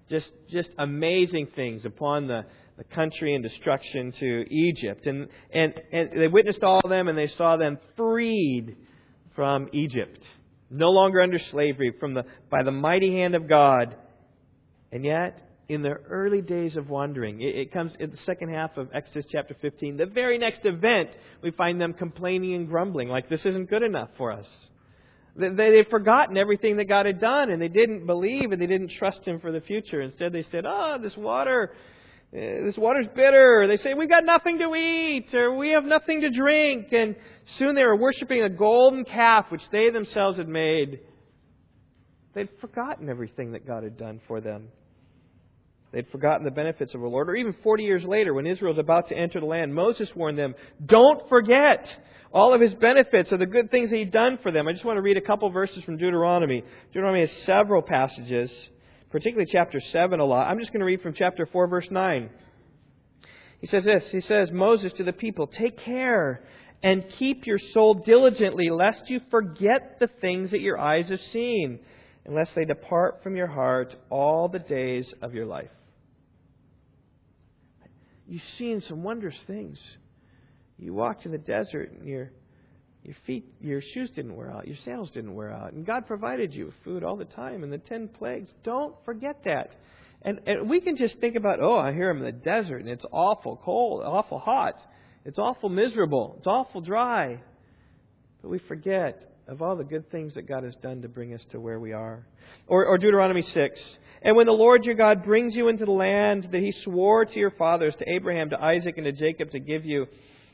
Just, 0.08 0.30
just 0.50 0.70
amazing 0.78 1.48
things 1.54 1.84
upon 1.84 2.28
the, 2.28 2.46
the 2.76 2.84
country 2.84 3.34
and 3.34 3.42
destruction 3.42 4.12
to 4.20 4.44
Egypt. 4.50 5.06
And, 5.06 5.28
and, 5.52 5.74
and 5.92 6.10
they 6.14 6.28
witnessed 6.28 6.62
all 6.62 6.80
of 6.84 6.90
them 6.90 7.08
and 7.08 7.16
they 7.16 7.30
saw 7.36 7.56
them 7.56 7.78
freed 7.96 8.76
from 9.34 9.68
Egypt, 9.72 10.18
no 10.70 10.90
longer 10.90 11.20
under 11.20 11.38
slavery 11.50 11.94
from 11.98 12.14
the, 12.14 12.24
by 12.50 12.62
the 12.62 12.70
mighty 12.70 13.14
hand 13.14 13.34
of 13.34 13.48
God. 13.48 13.96
And 14.92 15.04
yet, 15.04 15.42
in 15.68 15.82
their 15.82 16.00
early 16.08 16.42
days 16.42 16.76
of 16.76 16.88
wandering, 16.88 17.40
it, 17.40 17.56
it 17.56 17.72
comes 17.72 17.92
in 17.98 18.10
the 18.10 18.18
second 18.24 18.50
half 18.50 18.76
of 18.76 18.88
Exodus 18.94 19.24
chapter 19.30 19.56
15. 19.60 19.96
The 19.96 20.06
very 20.06 20.38
next 20.38 20.60
event, 20.64 21.10
we 21.42 21.50
find 21.50 21.80
them 21.80 21.92
complaining 21.92 22.54
and 22.54 22.68
grumbling, 22.68 23.08
like 23.08 23.28
this 23.28 23.44
isn't 23.44 23.68
good 23.68 23.82
enough 23.82 24.10
for 24.16 24.32
us. 24.32 24.46
They, 25.34 25.48
they, 25.50 25.76
would 25.76 25.90
forgotten 25.90 26.36
everything 26.36 26.76
that 26.76 26.88
God 26.88 27.06
had 27.06 27.20
done, 27.20 27.50
and 27.50 27.60
they 27.60 27.68
didn't 27.68 28.06
believe 28.06 28.52
and 28.52 28.60
they 28.60 28.66
didn't 28.66 28.92
trust 28.98 29.20
Him 29.24 29.40
for 29.40 29.52
the 29.52 29.60
future. 29.60 30.00
Instead, 30.00 30.32
they 30.32 30.44
said, 30.50 30.64
Oh, 30.66 30.96
this 31.02 31.16
water, 31.16 31.72
Eh, 32.36 32.64
this 32.64 32.76
water's 32.76 33.06
bitter. 33.14 33.66
They 33.66 33.82
say, 33.82 33.94
We've 33.94 34.10
got 34.10 34.24
nothing 34.24 34.58
to 34.58 34.74
eat, 34.74 35.32
or 35.32 35.56
we 35.56 35.70
have 35.70 35.84
nothing 35.84 36.20
to 36.20 36.30
drink. 36.30 36.88
And 36.92 37.16
soon 37.58 37.74
they 37.74 37.82
were 37.82 37.96
worshiping 37.96 38.42
a 38.42 38.50
golden 38.50 39.04
calf 39.04 39.46
which 39.48 39.62
they 39.72 39.90
themselves 39.90 40.36
had 40.36 40.48
made. 40.48 41.00
They'd 42.34 42.50
forgotten 42.60 43.08
everything 43.08 43.52
that 43.52 43.66
God 43.66 43.84
had 43.84 43.96
done 43.96 44.20
for 44.28 44.42
them. 44.42 44.68
They'd 45.92 46.08
forgotten 46.10 46.44
the 46.44 46.50
benefits 46.50 46.94
of 46.94 47.00
the 47.00 47.06
Lord. 47.06 47.30
Or 47.30 47.36
even 47.36 47.54
40 47.62 47.84
years 47.84 48.04
later, 48.04 48.34
when 48.34 48.46
Israel 48.46 48.74
was 48.74 48.80
about 48.80 49.08
to 49.08 49.16
enter 49.16 49.40
the 49.40 49.46
land, 49.46 49.74
Moses 49.74 50.10
warned 50.14 50.36
them, 50.36 50.54
Don't 50.84 51.26
forget 51.30 51.86
all 52.34 52.52
of 52.52 52.60
his 52.60 52.74
benefits 52.74 53.32
or 53.32 53.38
the 53.38 53.46
good 53.46 53.70
things 53.70 53.88
that 53.88 53.96
he'd 53.96 54.12
done 54.12 54.38
for 54.42 54.52
them. 54.52 54.68
I 54.68 54.72
just 54.72 54.84
want 54.84 54.98
to 54.98 55.02
read 55.02 55.16
a 55.16 55.22
couple 55.22 55.48
verses 55.48 55.82
from 55.84 55.96
Deuteronomy. 55.96 56.62
Deuteronomy 56.92 57.26
has 57.26 57.30
several 57.46 57.80
passages 57.80 58.50
particularly 59.10 59.48
chapter 59.50 59.80
7 59.92 60.20
a 60.20 60.24
lot. 60.24 60.48
I'm 60.48 60.58
just 60.58 60.72
going 60.72 60.80
to 60.80 60.86
read 60.86 61.02
from 61.02 61.14
chapter 61.14 61.46
4, 61.46 61.66
verse 61.68 61.88
9. 61.90 62.30
He 63.60 63.66
says 63.66 63.84
this 63.84 64.04
He 64.10 64.20
says, 64.20 64.50
Moses 64.52 64.92
to 64.96 65.04
the 65.04 65.12
people, 65.12 65.46
Take 65.46 65.78
care 65.78 66.44
and 66.82 67.04
keep 67.18 67.46
your 67.46 67.58
soul 67.72 67.94
diligently, 67.94 68.70
lest 68.70 69.08
you 69.08 69.20
forget 69.30 69.96
the 69.98 70.08
things 70.20 70.50
that 70.50 70.60
your 70.60 70.78
eyes 70.78 71.08
have 71.08 71.20
seen, 71.32 71.80
unless 72.26 72.48
they 72.54 72.64
depart 72.64 73.22
from 73.22 73.34
your 73.34 73.46
heart 73.46 73.94
all 74.10 74.48
the 74.48 74.58
days 74.58 75.06
of 75.22 75.34
your 75.34 75.46
life. 75.46 75.70
You've 78.28 78.42
seen 78.58 78.82
some 78.88 79.02
wondrous 79.02 79.36
things. 79.46 79.78
You 80.78 80.92
walked 80.92 81.24
in 81.24 81.32
the 81.32 81.38
desert 81.38 81.92
and 81.92 82.06
you're 82.06 82.30
your 83.06 83.16
feet, 83.24 83.44
your 83.60 83.80
shoes 83.94 84.10
didn't 84.16 84.34
wear 84.34 84.50
out, 84.50 84.66
your 84.66 84.76
sandals 84.84 85.10
didn't 85.12 85.34
wear 85.34 85.52
out, 85.52 85.72
and 85.72 85.86
God 85.86 86.08
provided 86.08 86.52
you 86.52 86.72
food 86.82 87.04
all 87.04 87.16
the 87.16 87.24
time. 87.24 87.62
And 87.62 87.72
the 87.72 87.78
ten 87.78 88.08
plagues, 88.08 88.50
don't 88.64 88.96
forget 89.04 89.36
that. 89.44 89.70
And, 90.22 90.40
and 90.46 90.68
we 90.68 90.80
can 90.80 90.96
just 90.96 91.18
think 91.20 91.36
about, 91.36 91.60
oh, 91.60 91.78
I 91.78 91.92
hear 91.92 92.10
him 92.10 92.18
in 92.18 92.24
the 92.24 92.32
desert, 92.32 92.78
and 92.78 92.88
it's 92.88 93.04
awful 93.12 93.60
cold, 93.64 94.02
awful 94.02 94.40
hot, 94.40 94.74
it's 95.24 95.38
awful 95.38 95.68
miserable, 95.68 96.34
it's 96.38 96.48
awful 96.48 96.80
dry. 96.80 97.40
But 98.42 98.48
we 98.48 98.58
forget 98.58 99.34
of 99.46 99.62
all 99.62 99.76
the 99.76 99.84
good 99.84 100.10
things 100.10 100.34
that 100.34 100.48
God 100.48 100.64
has 100.64 100.74
done 100.82 101.02
to 101.02 101.08
bring 101.08 101.32
us 101.32 101.42
to 101.52 101.60
where 101.60 101.78
we 101.78 101.92
are. 101.92 102.26
Or, 102.66 102.86
or 102.86 102.98
Deuteronomy 102.98 103.42
6. 103.42 103.80
And 104.22 104.36
when 104.36 104.46
the 104.46 104.52
Lord 104.52 104.84
your 104.84 104.96
God 104.96 105.24
brings 105.24 105.54
you 105.54 105.68
into 105.68 105.84
the 105.84 105.92
land 105.92 106.48
that 106.50 106.60
he 106.60 106.74
swore 106.82 107.24
to 107.24 107.38
your 107.38 107.52
fathers, 107.52 107.94
to 108.00 108.10
Abraham, 108.10 108.50
to 108.50 108.60
Isaac, 108.60 108.94
and 108.96 109.04
to 109.04 109.12
Jacob 109.12 109.52
to 109.52 109.60
give 109.60 109.84
you, 109.84 110.06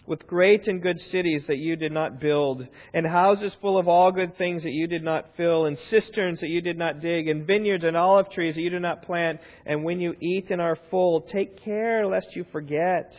with 0.07 0.27
great 0.27 0.67
and 0.67 0.83
good 0.83 1.01
cities 1.11 1.43
that 1.47 1.59
you 1.59 1.77
did 1.77 1.93
not 1.93 2.21
build, 2.21 2.67
and 2.93 3.07
houses 3.07 3.53
full 3.61 3.79
of 3.79 3.87
all 3.87 4.11
good 4.11 4.37
things 4.37 4.63
that 4.63 4.73
you 4.73 4.87
did 4.87 5.03
not 5.03 5.27
fill, 5.37 5.67
and 5.67 5.79
cisterns 5.91 6.41
that 6.41 6.49
you 6.49 6.61
did 6.61 6.77
not 6.77 7.01
dig, 7.01 7.29
and 7.29 7.47
vineyards 7.47 7.85
and 7.85 7.97
olive 7.97 8.31
trees 8.31 8.55
that 8.55 8.61
you 8.61 8.71
did 8.71 8.83
not 8.83 9.03
plant. 9.03 9.41
And 9.65 9.85
when 9.85 10.01
you 10.01 10.15
eat 10.21 10.51
and 10.51 10.61
are 10.61 10.79
full, 10.91 11.21
take 11.21 11.63
care 11.65 12.07
lest 12.07 12.35
you 12.35 12.45
forget 12.51 13.13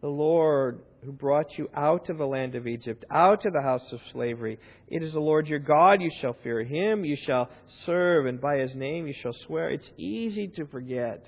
the 0.00 0.08
Lord 0.08 0.80
who 1.04 1.12
brought 1.12 1.58
you 1.58 1.68
out 1.74 2.08
of 2.08 2.18
the 2.18 2.26
land 2.26 2.54
of 2.54 2.66
Egypt, 2.66 3.04
out 3.10 3.44
of 3.44 3.52
the 3.52 3.62
house 3.62 3.92
of 3.92 3.98
slavery. 4.12 4.58
It 4.88 5.02
is 5.02 5.12
the 5.12 5.20
Lord 5.20 5.48
your 5.48 5.58
God. 5.58 6.00
You 6.00 6.10
shall 6.20 6.36
fear 6.44 6.62
him, 6.62 7.04
you 7.04 7.16
shall 7.26 7.50
serve, 7.86 8.26
and 8.26 8.40
by 8.40 8.58
his 8.58 8.74
name 8.74 9.08
you 9.08 9.14
shall 9.20 9.34
swear. 9.46 9.70
It's 9.70 9.90
easy 9.96 10.46
to 10.56 10.66
forget 10.66 11.24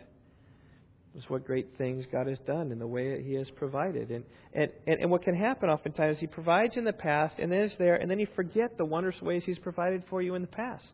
is 1.16 1.24
what 1.29 1.46
great 1.46 1.77
things 1.79 2.05
God 2.11 2.27
has 2.27 2.38
done 2.46 2.72
and 2.72 2.81
the 2.81 2.87
way 2.87 3.16
that 3.16 3.24
He 3.24 3.35
has 3.35 3.48
provided. 3.57 4.11
And, 4.11 4.24
and, 4.53 4.70
and, 4.87 5.00
and 5.00 5.11
what 5.11 5.22
can 5.22 5.37
happen 5.37 5.68
oftentimes, 5.68 6.18
He 6.18 6.27
provides 6.27 6.77
in 6.77 6.85
the 6.85 6.92
past 6.92 7.37
and 7.38 7.50
then 7.50 7.62
is 7.62 7.72
there, 7.79 7.96
and 7.96 8.11
then 8.11 8.18
you 8.18 8.27
forget 8.35 8.77
the 8.77 8.85
wondrous 8.85 9.20
ways 9.22 9.42
He's 9.44 9.59
provided 9.59 10.03
for 10.11 10.20
you 10.22 10.35
in 10.35 10.42
the 10.42 10.48
past. 10.48 10.85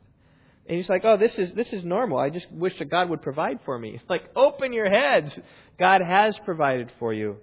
And 0.67 0.77
he's 0.77 0.89
like, 0.89 1.05
oh, 1.05 1.17
this 1.17 1.33
is, 1.37 1.53
this 1.55 1.67
is 1.73 1.85
normal. 1.85 2.19
I 2.19 2.31
just 2.31 2.51
wish 2.53 2.79
that 2.79 2.91
God 2.91 3.09
would 3.11 3.23
provide 3.23 3.59
for 3.65 3.77
me. 3.77 3.91
It's 3.95 4.05
like, 4.09 4.23
open 4.37 4.73
your 4.73 4.89
heads. 4.89 5.33
God 5.79 6.01
has 6.01 6.37
provided 6.45 6.93
for 7.01 7.13
you. 7.13 7.39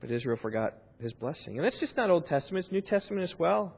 But 0.00 0.10
Israel 0.10 0.38
forgot 0.40 0.74
his 1.00 1.12
blessing. 1.12 1.58
And 1.58 1.64
that's 1.64 1.78
just 1.80 1.96
not 1.96 2.08
Old 2.08 2.26
Testament, 2.28 2.64
it's 2.64 2.72
New 2.72 2.80
Testament 2.80 3.30
as 3.30 3.38
well. 3.38 3.74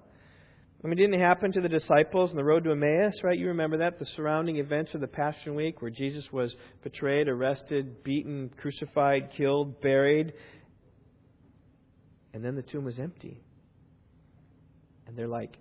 I 0.87 0.88
mean, 0.88 0.99
didn't 0.99 1.14
it 1.14 1.20
happen 1.20 1.51
to 1.51 1.61
the 1.61 1.68
disciples 1.68 2.31
on 2.31 2.37
the 2.37 2.44
road 2.44 2.62
to 2.62 2.70
Emmaus, 2.70 3.14
right? 3.25 3.37
You 3.37 3.49
remember 3.49 3.79
that? 3.79 3.99
The 3.99 4.07
surrounding 4.14 4.59
events 4.59 4.94
of 4.94 5.01
the 5.01 5.09
Passion 5.09 5.57
Week 5.57 5.83
where 5.83 5.90
Jesus 5.90 6.25
was 6.31 6.55
betrayed, 6.85 7.27
arrested, 7.27 8.05
beaten, 8.05 8.53
crucified, 8.57 9.31
killed, 9.37 9.81
buried. 9.81 10.33
And 12.33 12.44
then 12.44 12.55
the 12.55 12.62
tomb 12.62 12.85
was 12.85 13.01
empty. 13.01 13.42
And 15.09 15.18
they're 15.18 15.27
like, 15.27 15.59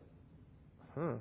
huh. 0.94 1.16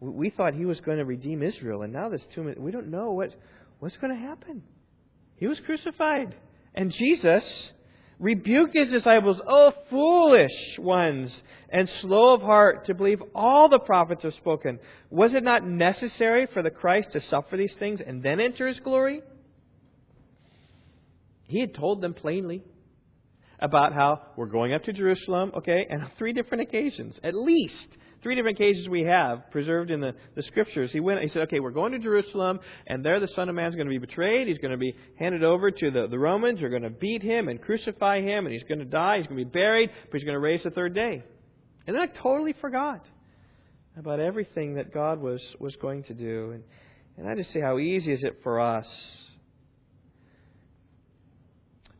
We 0.00 0.30
thought 0.30 0.54
he 0.54 0.64
was 0.64 0.80
going 0.80 0.98
to 0.98 1.04
redeem 1.04 1.40
Israel, 1.40 1.82
and 1.82 1.92
now 1.92 2.08
this 2.08 2.26
tomb, 2.34 2.52
we 2.58 2.72
don't 2.72 2.90
know 2.90 3.12
what, 3.12 3.32
what's 3.78 3.96
going 3.98 4.12
to 4.12 4.20
happen. 4.20 4.64
He 5.36 5.46
was 5.46 5.60
crucified. 5.64 6.34
And 6.74 6.90
Jesus 6.90 7.44
rebuked 8.18 8.74
his 8.74 8.90
disciples, 8.90 9.40
O 9.46 9.72
foolish 9.90 10.78
ones, 10.78 11.30
and 11.68 11.88
slow 12.00 12.34
of 12.34 12.40
heart 12.40 12.86
to 12.86 12.94
believe 12.94 13.22
all 13.34 13.68
the 13.68 13.78
prophets 13.78 14.22
have 14.22 14.34
spoken. 14.34 14.78
Was 15.10 15.34
it 15.34 15.42
not 15.42 15.66
necessary 15.66 16.46
for 16.52 16.62
the 16.62 16.70
Christ 16.70 17.08
to 17.12 17.20
suffer 17.28 17.56
these 17.56 17.74
things 17.78 18.00
and 18.04 18.22
then 18.22 18.40
enter 18.40 18.66
his 18.66 18.80
glory? 18.80 19.20
He 21.48 21.60
had 21.60 21.74
told 21.74 22.00
them 22.00 22.14
plainly 22.14 22.62
about 23.58 23.92
how 23.92 24.20
we're 24.36 24.46
going 24.46 24.74
up 24.74 24.84
to 24.84 24.92
Jerusalem, 24.92 25.52
okay, 25.56 25.86
and 25.88 26.02
on 26.02 26.10
three 26.18 26.32
different 26.32 26.62
occasions, 26.62 27.16
at 27.22 27.34
least 27.34 27.88
three 28.26 28.34
different 28.34 28.58
occasions 28.58 28.88
we 28.88 29.04
have 29.04 29.48
preserved 29.52 29.92
in 29.92 30.00
the, 30.00 30.12
the 30.34 30.42
scriptures. 30.42 30.90
He 30.92 30.98
went 30.98 31.22
he 31.22 31.28
said, 31.28 31.42
Okay, 31.42 31.60
we're 31.60 31.70
going 31.70 31.92
to 31.92 32.00
Jerusalem, 32.00 32.58
and 32.88 33.04
there 33.04 33.20
the 33.20 33.28
Son 33.28 33.48
of 33.48 33.54
Man 33.54 33.68
is 33.68 33.76
going 33.76 33.86
to 33.86 33.90
be 33.90 34.04
betrayed, 34.04 34.48
he's 34.48 34.58
going 34.58 34.72
to 34.72 34.76
be 34.76 34.96
handed 35.16 35.44
over 35.44 35.70
to 35.70 35.90
the, 35.92 36.08
the 36.08 36.18
Romans, 36.18 36.58
they're 36.58 36.68
going 36.68 36.82
to 36.82 36.90
beat 36.90 37.22
him 37.22 37.46
and 37.46 37.62
crucify 37.62 38.20
him, 38.20 38.46
and 38.46 38.52
he's 38.52 38.64
going 38.64 38.80
to 38.80 38.84
die, 38.84 39.18
he's 39.18 39.28
going 39.28 39.38
to 39.38 39.44
be 39.44 39.50
buried, 39.50 39.90
but 40.10 40.18
he's 40.18 40.24
going 40.24 40.34
to 40.34 40.40
raise 40.40 40.60
the 40.64 40.70
third 40.70 40.92
day. 40.92 41.22
And 41.86 41.94
then 41.94 42.02
I 42.02 42.06
totally 42.06 42.52
forgot 42.60 43.06
about 43.96 44.18
everything 44.18 44.74
that 44.74 44.92
God 44.92 45.20
was, 45.20 45.40
was 45.60 45.76
going 45.76 46.02
to 46.04 46.14
do. 46.14 46.50
And, 46.50 46.64
and 47.16 47.28
I 47.28 47.36
just 47.36 47.52
say, 47.52 47.60
how 47.60 47.78
easy 47.78 48.12
is 48.12 48.24
it 48.24 48.40
for 48.42 48.60
us 48.60 48.86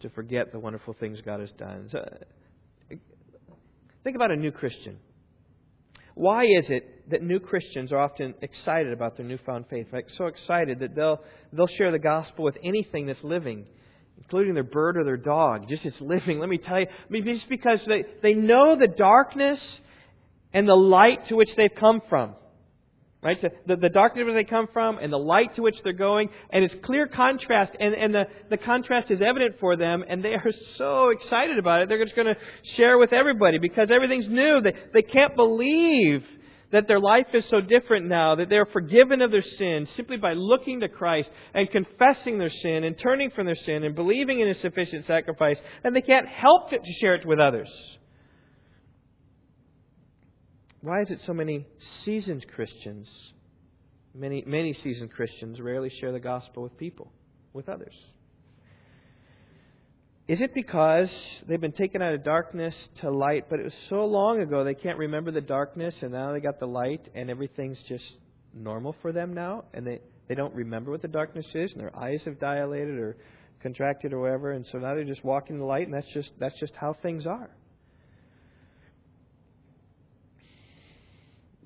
to 0.01 0.11
forget 0.11 0.53
the 0.53 0.59
wonderful 0.59 0.95
things 0.99 1.21
God 1.25 1.41
has 1.41 1.51
done. 1.53 1.89
So, 1.91 1.99
uh, 1.99 2.97
think 4.05 4.17
about 4.17 4.31
a 4.31 4.37
new 4.37 4.53
Christian. 4.53 4.99
Why 6.17 6.45
is 6.45 6.65
it 6.71 7.11
that 7.11 7.23
new 7.23 7.39
Christians 7.39 7.93
are 7.93 7.99
often 7.99 8.35
excited 8.41 8.91
about 8.91 9.19
their 9.19 9.27
newfound 9.27 9.67
faith? 9.69 9.89
Like 9.93 10.07
so 10.17 10.25
excited 10.27 10.79
that 10.79 10.97
they'll 10.97 11.21
they'll 11.53 11.67
share 11.67 11.93
the 11.93 11.99
gospel 11.99 12.43
with 12.43 12.57
anything 12.65 13.07
that's 13.07 13.23
living, 13.23 13.67
including 14.17 14.55
their 14.55 14.65
bird 14.65 14.97
or 14.97 15.05
their 15.05 15.19
dog. 15.19 15.69
Just 15.69 15.85
it's 15.85 16.01
living. 16.01 16.39
Let 16.39 16.49
me 16.49 16.57
tell 16.57 16.81
you, 16.81 16.87
I 16.87 17.13
mean, 17.13 17.27
just 17.27 17.51
because 17.51 17.81
they, 17.87 18.07
they 18.23 18.33
know 18.33 18.79
the 18.79 18.89
darkness 18.89 19.61
and 20.55 20.67
the 20.67 20.75
light 20.75 21.29
to 21.29 21.37
which 21.37 21.51
they've 21.55 21.69
come 21.79 22.01
from. 22.09 22.35
Right? 23.27 23.43
The, 23.67 23.75
the, 23.75 23.89
darkness 23.89 24.25
where 24.25 24.35
they 24.35 24.49
come 24.49 24.69
from 24.73 24.99
and 24.99 25.13
the 25.13 25.19
light 25.19 25.57
to 25.57 25.63
which 25.63 25.75
they're 25.83 25.93
going, 25.93 26.29
and 26.53 26.63
it's 26.65 26.75
clear 26.85 27.09
contrast, 27.09 27.73
and, 27.81 27.93
and 27.93 28.15
the, 28.15 28.27
the 28.51 28.57
contrast 28.57 29.11
is 29.11 29.21
evident 29.21 29.57
for 29.59 29.77
them, 29.77 30.05
and 30.09 30.25
they 30.25 30.35
are 30.35 30.53
so 30.77 31.09
excited 31.09 31.59
about 31.59 31.83
it. 31.83 31.89
They're 31.89 32.05
just 32.05 32.15
going 32.15 32.29
to 32.29 32.37
share 32.77 32.99
with 32.99 33.13
everybody 33.13 33.59
because 33.59 33.91
everything's 33.91 34.29
new. 34.29 34.61
They, 34.61 34.75
they 34.95 35.03
can't 35.03 35.35
believe 35.35 36.23
that 36.71 36.87
their 36.87 37.01
life 37.01 37.27
is 37.35 37.45
so 37.51 37.61
different 37.61 38.07
now, 38.07 38.37
that 38.37 38.49
they're 38.49 38.67
forgiven 38.67 39.21
of 39.21 39.33
their 39.33 39.45
sins 39.59 39.89
simply 39.97 40.19
by 40.19 40.35
looking 40.35 40.79
to 40.79 40.89
Christ 40.89 41.29
and 41.53 41.69
confessing 41.69 42.39
their 42.39 42.53
sin 42.63 42.85
and 42.85 42.97
turning 42.97 43.33
from 43.33 43.47
their 43.47 43.57
sin 43.57 43.83
and 43.83 43.97
believing 43.97 44.39
in 44.39 44.47
His 44.47 44.61
sufficient 44.61 45.05
sacrifice, 45.05 45.57
and 45.83 45.97
they 45.97 46.01
can't 46.01 46.29
help 46.29 46.71
to 46.71 46.79
share 47.01 47.17
it 47.17 47.27
with 47.27 47.41
others. 47.41 47.69
Why 50.87 51.01
is 51.01 51.11
it 51.11 51.19
so 51.27 51.35
many 51.35 51.67
seasoned 52.05 52.47
Christians, 52.55 53.09
many, 54.15 54.45
many 54.47 54.73
seasoned 54.73 55.11
Christians, 55.11 55.61
rarely 55.61 55.91
share 55.91 56.13
the 56.13 56.21
gospel 56.21 56.63
with 56.63 56.79
people, 56.79 57.11
with 57.53 57.69
others? 57.69 57.93
Is 60.29 60.41
it 60.41 60.55
because 60.55 61.11
they've 61.49 61.61
been 61.61 61.73
taken 61.73 62.03
out 62.03 62.15
of 62.15 62.23
darkness 62.23 62.73
to 63.01 63.11
light, 63.11 63.51
but 63.51 63.59
it 63.59 63.65
was 63.65 63.75
so 63.89 64.07
long 64.07 64.41
ago 64.41 64.63
they 64.63 64.75
can't 64.75 64.97
remember 64.97 65.33
the 65.33 65.41
darkness, 65.41 65.93
and 66.03 66.13
now 66.13 66.33
they 66.33 66.39
got 66.39 66.61
the 66.61 66.69
light, 66.69 67.09
and 67.17 67.31
everything's 67.31 67.83
just 67.89 68.05
normal 68.55 68.95
for 69.03 69.11
them 69.11 69.35
now, 69.35 69.65
and 69.75 69.85
they, 69.85 69.99
they 70.29 70.37
don't 70.37 70.55
remember 70.55 70.93
what 70.93 71.03
the 71.03 71.09
darkness 71.09 71.47
is, 71.53 71.73
and 71.73 71.81
their 71.81 71.99
eyes 71.99 72.21
have 72.27 72.39
dilated 72.39 72.97
or 72.97 73.17
contracted 73.61 74.13
or 74.13 74.21
whatever, 74.21 74.53
and 74.53 74.65
so 74.71 74.79
now 74.79 74.95
they're 74.95 75.03
just 75.03 75.25
walking 75.25 75.59
the 75.59 75.65
light, 75.65 75.89
and 75.89 75.95
that's 75.95 76.13
just 76.15 76.31
that's 76.39 76.61
just 76.61 76.75
how 76.77 76.97
things 77.03 77.27
are. 77.27 77.51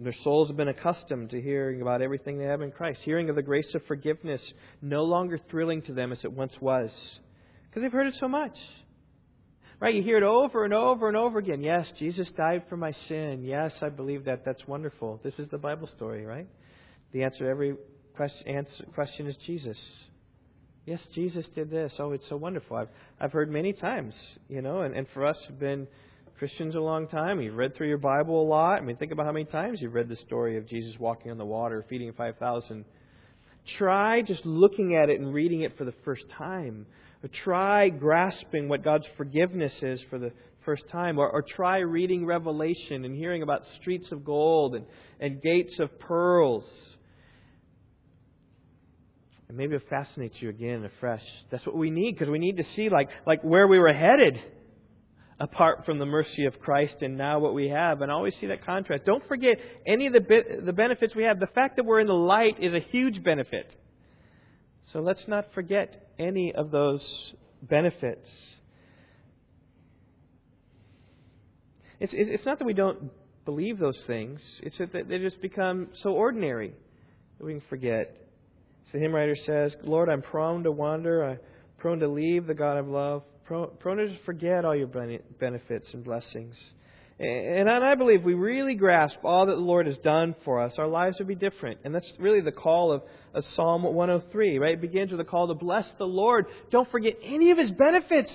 Their 0.03 0.15
souls 0.25 0.49
have 0.49 0.57
been 0.57 0.69
accustomed 0.69 1.31
to 1.31 1.41
hearing 1.41 1.83
about 1.83 2.01
everything 2.01 2.39
they 2.39 2.47
have 2.47 2.63
in 2.63 2.71
Christ, 2.71 3.01
hearing 3.05 3.29
of 3.29 3.37
the 3.37 3.43
grace 3.43 3.75
of 3.75 3.85
forgiveness, 3.87 4.41
no 4.81 5.05
longer 5.05 5.39
thrilling 5.51 5.83
to 5.83 5.93
them 5.93 6.11
as 6.11 6.25
it 6.25 6.33
once 6.33 6.55
was, 6.59 6.91
because 7.69 7.83
they've 7.83 7.93
heard 7.93 8.07
it 8.07 8.15
so 8.19 8.29
much. 8.29 8.57
Right? 9.79 9.95
You 9.95 10.03
hear 10.03 10.17
it 10.17 10.23
over 10.23 10.65
and 10.65 10.75
over 10.75 11.09
and 11.09 11.17
over 11.17 11.39
again. 11.39 11.63
Yes, 11.63 11.87
Jesus 11.99 12.29
died 12.37 12.65
for 12.69 12.77
my 12.77 12.93
sin. 13.09 13.45
Yes, 13.45 13.73
I 13.81 13.89
believe 13.89 14.25
that. 14.25 14.45
That's 14.45 14.67
wonderful. 14.67 15.21
This 15.23 15.39
is 15.39 15.49
the 15.49 15.59
Bible 15.59 15.89
story, 15.97 16.25
right? 16.25 16.47
The 17.13 17.23
answer 17.23 17.45
to 17.45 17.49
every 17.49 17.77
question, 18.15 19.27
is 19.27 19.37
Jesus. 19.47 19.79
Yes, 20.87 21.01
Jesus 21.15 21.47
did 21.55 21.71
this. 21.71 21.93
Oh, 21.99 22.13
it's 22.13 22.29
so 22.29 22.37
wonderful. 22.37 22.77
I've, 22.77 22.89
I've 23.21 23.33
heard 23.33 23.51
many 23.51 23.73
times, 23.73 24.15
you 24.49 24.61
know, 24.61 24.81
and, 24.81 24.95
and 24.95 25.07
for 25.15 25.27
us 25.27 25.37
who've 25.47 25.59
been 25.59 25.87
Christians 26.41 26.75
a 26.75 26.81
long 26.81 27.07
time. 27.07 27.39
You've 27.43 27.55
read 27.55 27.77
through 27.77 27.89
your 27.89 27.99
Bible 27.99 28.41
a 28.41 28.49
lot. 28.49 28.77
I 28.77 28.81
mean, 28.81 28.97
think 28.97 29.13
about 29.13 29.27
how 29.27 29.33
many 29.33 29.45
times 29.45 29.79
you've 29.83 29.93
read 29.93 30.09
the 30.09 30.17
story 30.25 30.57
of 30.57 30.67
Jesus 30.67 30.99
walking 30.99 31.31
on 31.31 31.37
the 31.37 31.45
water, 31.45 31.85
feeding 31.91 32.11
5,000. 32.15 32.87
Try 33.77 34.23
just 34.23 34.47
looking 34.47 34.97
at 34.97 35.11
it 35.11 35.21
and 35.21 35.35
reading 35.35 35.61
it 35.61 35.77
for 35.77 35.85
the 35.85 35.93
first 36.03 36.25
time. 36.39 36.87
Or 37.23 37.29
try 37.45 37.91
grasping 37.91 38.71
what 38.71 38.83
God's 38.83 39.05
forgiveness 39.19 39.75
is 39.83 40.01
for 40.09 40.19
the 40.19 40.33
first 40.65 40.85
time. 40.91 41.19
Or, 41.19 41.29
or 41.29 41.43
try 41.43 41.81
reading 41.81 42.25
Revelation 42.25 43.05
and 43.05 43.15
hearing 43.15 43.43
about 43.43 43.61
streets 43.79 44.11
of 44.11 44.25
gold 44.25 44.75
and, 44.75 44.87
and 45.21 45.43
gates 45.43 45.79
of 45.79 46.01
pearls. 46.01 46.65
And 49.49 49.59
maybe 49.59 49.77
it 49.77 49.83
fascinates 49.91 50.37
you 50.41 50.49
again 50.49 50.87
afresh. 50.87 51.23
That's 51.51 51.67
what 51.67 51.77
we 51.77 51.91
need 51.91 52.13
because 52.13 52.31
we 52.31 52.39
need 52.39 52.57
to 52.57 52.65
see 52.77 52.89
like, 52.89 53.11
like 53.27 53.43
where 53.43 53.69
we 53.69 53.79
were 53.79 53.93
headed 53.93 54.41
apart 55.41 55.87
from 55.87 55.99
the 55.99 56.05
mercy 56.05 56.45
of 56.45 56.61
Christ 56.61 56.97
and 57.01 57.17
now 57.17 57.39
what 57.39 57.55
we 57.55 57.71
have. 57.71 58.03
And 58.03 58.13
always 58.13 58.35
see 58.41 58.49
that 58.49 58.65
contrast. 58.65 59.05
Don't 59.07 59.27
forget 59.27 59.59
any 59.87 60.07
of 60.07 60.13
the, 60.13 60.21
the 60.65 60.73
benefits 60.73 61.17
we 61.17 61.25
have. 61.25 61.41
The 61.41 61.47
fact 61.47 61.77
that 61.77 61.87
we're 61.87 62.01
in 62.01 62.07
the 62.07 62.13
light 62.13 62.63
is 62.63 62.75
a 62.75 62.81
huge 62.81 63.25
benefit. 63.25 63.75
So 64.93 65.01
let's 65.01 65.27
not 65.27 65.47
forget 65.55 66.11
any 66.19 66.53
of 66.55 66.71
those 66.71 67.03
benefits. 67.63 68.29
It's, 71.99 72.13
it's 72.15 72.45
not 72.45 72.59
that 72.59 72.65
we 72.65 72.75
don't 72.75 73.11
believe 73.45 73.79
those 73.79 73.99
things, 74.07 74.41
it's 74.63 74.77
that 74.79 75.09
they 75.09 75.19
just 75.19 75.41
become 75.41 75.89
so 76.03 76.11
ordinary 76.11 76.73
that 77.39 77.45
we 77.45 77.53
can 77.53 77.63
forget. 77.69 78.17
So 78.87 78.93
the 78.95 78.99
hymn 79.01 79.15
writer 79.15 79.37
says, 79.47 79.75
Lord, 79.83 80.09
I'm 80.09 80.23
prone 80.23 80.63
to 80.65 80.73
wander, 80.73 81.25
I'm 81.25 81.39
prone 81.79 82.01
to 82.01 82.09
leave 82.09 82.47
the 82.47 82.55
God 82.55 82.77
of 82.77 82.87
love 82.89 83.23
prone 83.51 83.97
to 83.97 84.17
forget 84.25 84.65
all 84.65 84.77
your 84.77 84.87
benefits 84.87 85.87
and 85.93 86.05
blessings. 86.05 86.55
And 87.19 87.69
I 87.69 87.95
believe 87.97 88.23
we 88.23 88.33
really 88.33 88.75
grasp 88.75 89.17
all 89.25 89.47
that 89.47 89.55
the 89.55 89.61
Lord 89.61 89.87
has 89.87 89.97
done 89.99 90.35
for 90.45 90.63
us, 90.63 90.73
our 90.79 90.87
lives 90.87 91.17
would 91.19 91.29
be 91.29 91.35
different. 91.35 91.81
And 91.85 91.95
that's 91.95 92.11
really 92.19 92.41
the 92.41 92.53
call 92.53 92.93
of, 92.93 93.03
of 93.35 93.45
Psalm 93.57 93.83
103, 93.83 94.59
right? 94.59 94.75
It 94.75 94.81
begins 94.81 95.11
with 95.11 95.21
a 95.21 95.25
call 95.25 95.49
to 95.49 95.55
bless 95.55 95.85
the 95.99 96.07
Lord. 96.07 96.47
Don't 96.71 96.91
forget 96.91 97.15
any 97.23 97.51
of 97.51 97.59
his 97.59 97.71
benefits. 97.73 98.31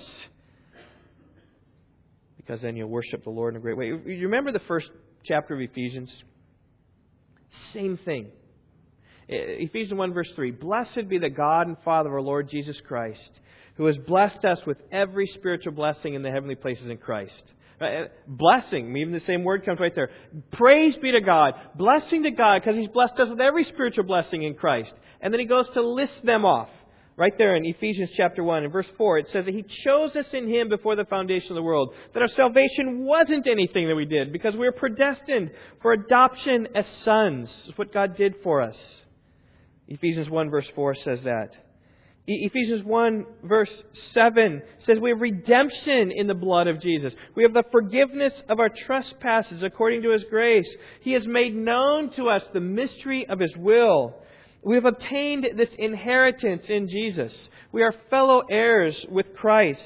Because 2.36 2.60
then 2.62 2.76
you'll 2.76 2.88
worship 2.88 3.24
the 3.24 3.30
Lord 3.30 3.54
in 3.54 3.58
a 3.58 3.60
great 3.60 3.76
way. 3.76 3.86
You 3.86 4.28
remember 4.28 4.52
the 4.52 4.60
first 4.68 4.88
chapter 5.24 5.54
of 5.54 5.60
Ephesians? 5.60 6.12
Same 7.72 7.98
thing. 8.04 8.28
Ephesians 9.28 9.98
1, 9.98 10.14
verse 10.14 10.30
3 10.36 10.52
Blessed 10.52 11.08
be 11.08 11.18
the 11.18 11.30
God 11.30 11.66
and 11.66 11.76
Father 11.84 12.10
of 12.10 12.14
our 12.14 12.20
Lord 12.20 12.48
Jesus 12.48 12.76
Christ 12.86 13.30
who 13.76 13.86
has 13.86 13.96
blessed 13.98 14.44
us 14.44 14.58
with 14.66 14.78
every 14.90 15.26
spiritual 15.34 15.72
blessing 15.72 16.14
in 16.14 16.22
the 16.22 16.30
heavenly 16.30 16.54
places 16.54 16.90
in 16.90 16.96
Christ. 16.96 17.42
Blessing, 18.26 18.96
even 18.96 19.12
the 19.12 19.20
same 19.26 19.44
word 19.44 19.64
comes 19.66 19.80
right 19.80 19.94
there. 19.94 20.10
Praise 20.52 20.96
be 20.96 21.12
to 21.12 21.20
God. 21.20 21.52
Blessing 21.76 22.22
to 22.22 22.30
God 22.30 22.62
because 22.62 22.76
He's 22.76 22.88
blessed 22.88 23.20
us 23.20 23.28
with 23.28 23.40
every 23.40 23.64
spiritual 23.64 24.04
blessing 24.04 24.44
in 24.44 24.54
Christ. 24.54 24.92
And 25.20 25.32
then 25.32 25.40
He 25.40 25.46
goes 25.46 25.68
to 25.74 25.82
list 25.82 26.24
them 26.24 26.44
off. 26.44 26.70
Right 27.18 27.32
there 27.38 27.56
in 27.56 27.64
Ephesians 27.64 28.10
chapter 28.14 28.44
1 28.44 28.64
and 28.64 28.72
verse 28.72 28.86
4, 28.98 29.18
it 29.18 29.28
says 29.32 29.46
that 29.46 29.54
He 29.54 29.64
chose 29.84 30.14
us 30.16 30.26
in 30.32 30.48
Him 30.48 30.68
before 30.68 30.96
the 30.96 31.06
foundation 31.06 31.50
of 31.50 31.56
the 31.56 31.62
world. 31.62 31.94
That 32.12 32.22
our 32.22 32.28
salvation 32.28 33.04
wasn't 33.04 33.46
anything 33.46 33.88
that 33.88 33.94
we 33.94 34.04
did 34.04 34.32
because 34.32 34.52
we 34.52 34.66
were 34.66 34.72
predestined 34.72 35.50
for 35.80 35.92
adoption 35.92 36.68
as 36.74 36.84
sons. 37.04 37.48
It's 37.68 37.78
what 37.78 37.92
God 37.92 38.16
did 38.16 38.36
for 38.42 38.60
us. 38.62 38.76
Ephesians 39.88 40.28
1 40.28 40.50
verse 40.50 40.66
4 40.74 40.94
says 40.94 41.20
that. 41.24 41.50
Ephesians 42.28 42.84
1 42.84 43.24
verse 43.44 43.70
7 44.12 44.60
says 44.84 44.98
we 44.98 45.10
have 45.10 45.20
redemption 45.20 46.10
in 46.10 46.26
the 46.26 46.34
blood 46.34 46.66
of 46.66 46.80
Jesus. 46.80 47.12
We 47.36 47.44
have 47.44 47.54
the 47.54 47.62
forgiveness 47.70 48.32
of 48.48 48.58
our 48.58 48.68
trespasses 48.68 49.62
according 49.62 50.02
to 50.02 50.10
His 50.10 50.24
grace. 50.28 50.66
He 51.02 51.12
has 51.12 51.26
made 51.26 51.54
known 51.54 52.10
to 52.16 52.28
us 52.28 52.42
the 52.52 52.60
mystery 52.60 53.26
of 53.28 53.38
His 53.38 53.54
will. 53.56 54.16
We 54.64 54.74
have 54.74 54.84
obtained 54.84 55.46
this 55.56 55.68
inheritance 55.78 56.64
in 56.68 56.88
Jesus. 56.88 57.32
We 57.70 57.84
are 57.84 57.94
fellow 58.10 58.42
heirs 58.50 58.96
with 59.08 59.26
Christ. 59.36 59.80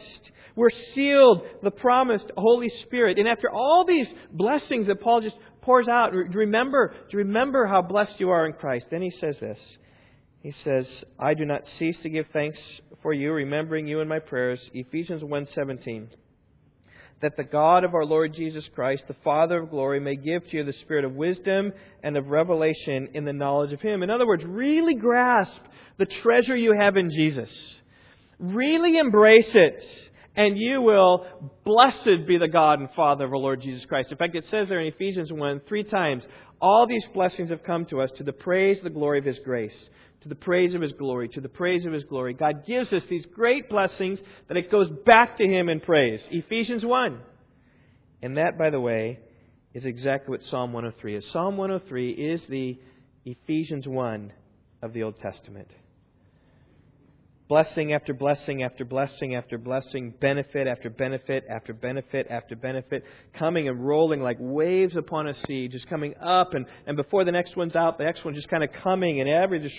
We're 0.57 0.71
sealed 0.95 1.43
the 1.63 1.71
promised 1.71 2.31
Holy 2.37 2.71
Spirit. 2.85 3.19
And 3.19 3.29
after 3.29 3.51
all 3.51 3.85
these 3.87 4.07
blessings 4.33 4.87
that 4.87 5.03
Paul 5.03 5.21
just 5.21 5.37
pours 5.61 5.89
out, 5.89 6.15
remember, 6.15 6.95
remember 7.13 7.67
how 7.67 7.83
blessed 7.83 8.19
you 8.19 8.31
are 8.31 8.47
in 8.47 8.55
Christ. 8.55 8.87
Then 8.91 9.03
he 9.03 9.13
says 9.21 9.37
this. 9.41 9.59
He 10.43 10.53
says, 10.65 10.87
I 11.19 11.35
do 11.35 11.45
not 11.45 11.63
cease 11.79 11.97
to 12.03 12.09
give 12.09 12.27
thanks 12.33 12.59
for 13.03 13.13
you, 13.13 13.33
remembering 13.33 13.87
you 13.87 14.01
in 14.01 14.09
my 14.09 14.19
prayers. 14.19 14.61
Ephesians 14.73 15.23
1.17 15.23 16.09
that 17.21 17.37
the 17.37 17.45
God 17.45 17.85
of 17.85 17.95
our 17.95 18.05
Lord 18.05 18.35
Jesus 18.35 18.65
Christ, 18.75 19.03
the 19.07 19.17
Father 19.23 19.63
of 19.63 19.71
glory, 19.71 20.01
may 20.01 20.17
give 20.17 20.49
to 20.49 20.57
you 20.57 20.65
the 20.65 20.73
spirit 20.73 21.05
of 21.05 21.13
wisdom 21.13 21.73
and 22.03 22.17
of 22.17 22.29
revelation 22.29 23.11
in 23.15 23.25
the 23.25 23.33
knowledge 23.33 23.73
of 23.73 23.81
Him. 23.81 24.03
In 24.03 24.11
other 24.11 24.27
words, 24.27 24.43
really 24.45 24.95
grasp 24.95 25.61
the 25.99 26.07
treasure 26.07 26.57
you 26.57 26.73
have 26.73 26.97
in 26.97 27.11
Jesus. 27.11 27.51
Really 28.39 28.97
embrace 28.97 29.51
it. 29.53 29.85
And 30.37 30.57
you 30.57 30.81
will, 30.81 31.27
blessed 31.65 32.27
be 32.27 32.39
the 32.39 32.49
God 32.49 32.81
and 32.81 32.89
Father 32.95 33.25
of 33.25 33.33
our 33.33 33.39
Lord 33.39 33.63
Jesus 33.63 33.85
Christ. 33.85 34.11
In 34.11 34.17
fact, 34.17 34.37
it 34.37 34.45
says 34.51 34.69
there 34.69 34.81
in 34.81 34.93
Ephesians 34.93 35.33
1 35.33 35.63
three 35.69 35.85
times, 35.85 36.23
all 36.61 36.87
these 36.87 37.05
blessings 37.13 37.51
have 37.51 37.65
come 37.65 37.87
to 37.87 38.01
us 38.01 38.11
to 38.19 38.23
the 38.23 38.33
praise, 38.33 38.79
the 38.83 38.91
glory 38.91 39.19
of 39.19 39.25
His 39.25 39.39
grace 39.45 39.73
to 40.23 40.29
the 40.29 40.35
praise 40.35 40.75
of 40.75 40.83
His 40.83 40.93
glory, 40.93 41.29
to 41.31 41.41
the 41.41 41.49
praise 41.49 41.87
of 41.87 41.93
His 41.93 42.05
glory. 42.05 42.35
God 42.35 42.67
gives 42.67 42.93
us 42.93 43.03
these 43.09 43.25
great 43.35 43.69
blessings 43.69 44.19
that 44.49 44.57
it 44.57 44.71
goes 44.71 44.91
back 45.07 45.39
to 45.39 45.45
Him 45.45 45.69
in 45.69 45.81
praise. 45.81 46.21
Ephesians 46.31 46.85
1. 46.85 47.21
And 48.23 48.37
that, 48.37 48.59
by 48.59 48.71
the 48.71 48.81
way, 48.81 49.19
is 49.73 49.85
exactly 49.85 50.31
what 50.31 50.41
Psalm 50.51 50.73
103 50.73 51.17
is. 51.17 51.25
Psalm 51.33 51.57
103 51.57 52.11
is 52.11 52.41
the 52.49 52.79
Ephesians 53.25 53.87
1 53.87 54.33
of 54.83 54.93
the 54.93 55.05
Old 55.05 55.19
Testament. 55.21 55.69
Blessing 57.51 57.93
after 57.93 58.15
blessing 58.15 58.63
after 58.63 58.85
blessing 58.85 59.35
after 59.35 59.59
blessing, 59.59 60.15
benefit 60.21 60.69
after 60.69 60.89
benefit 60.89 61.43
after 61.51 61.73
benefit 61.73 62.29
after 62.31 62.55
benefit, 62.55 63.03
coming 63.37 63.67
and 63.67 63.85
rolling 63.85 64.21
like 64.21 64.37
waves 64.39 64.95
upon 64.95 65.27
a 65.27 65.35
sea, 65.49 65.67
just 65.67 65.89
coming 65.89 66.15
up, 66.25 66.55
and, 66.55 66.65
and 66.87 66.97
before 66.97 67.25
the 67.25 67.33
next 67.33 67.57
one's 67.57 67.75
out, 67.75 67.99
the 67.99 68.05
next 68.05 68.25
one's 68.25 68.37
just 68.37 68.49
kind 68.49 68.63
of 68.63 68.71
coming, 68.85 69.21
and 69.21 69.29
every 69.29 69.59
just 69.59 69.75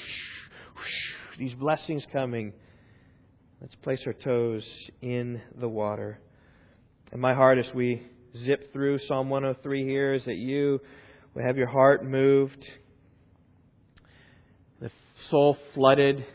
these 1.40 1.54
blessings 1.54 2.04
coming. 2.12 2.52
Let's 3.62 3.76
place 3.76 4.02
our 4.06 4.12
toes 4.12 4.66
in 5.02 5.42
the 5.58 5.70
water. 5.70 6.20
And 7.14 7.22
my 7.22 7.34
heart, 7.34 7.58
as 7.58 7.74
we 7.74 8.06
zip 8.44 8.74
through 8.74 9.00
Psalm 9.08 9.30
103 9.30 9.86
here, 9.86 10.14
is 10.14 10.26
that 10.26 10.36
you 10.36 10.82
will 11.34 11.46
have 11.46 11.56
your 11.56 11.70
heart 11.70 12.04
moved, 12.04 12.66
the 14.82 14.92
soul 15.30 15.58
flooded 15.74 16.26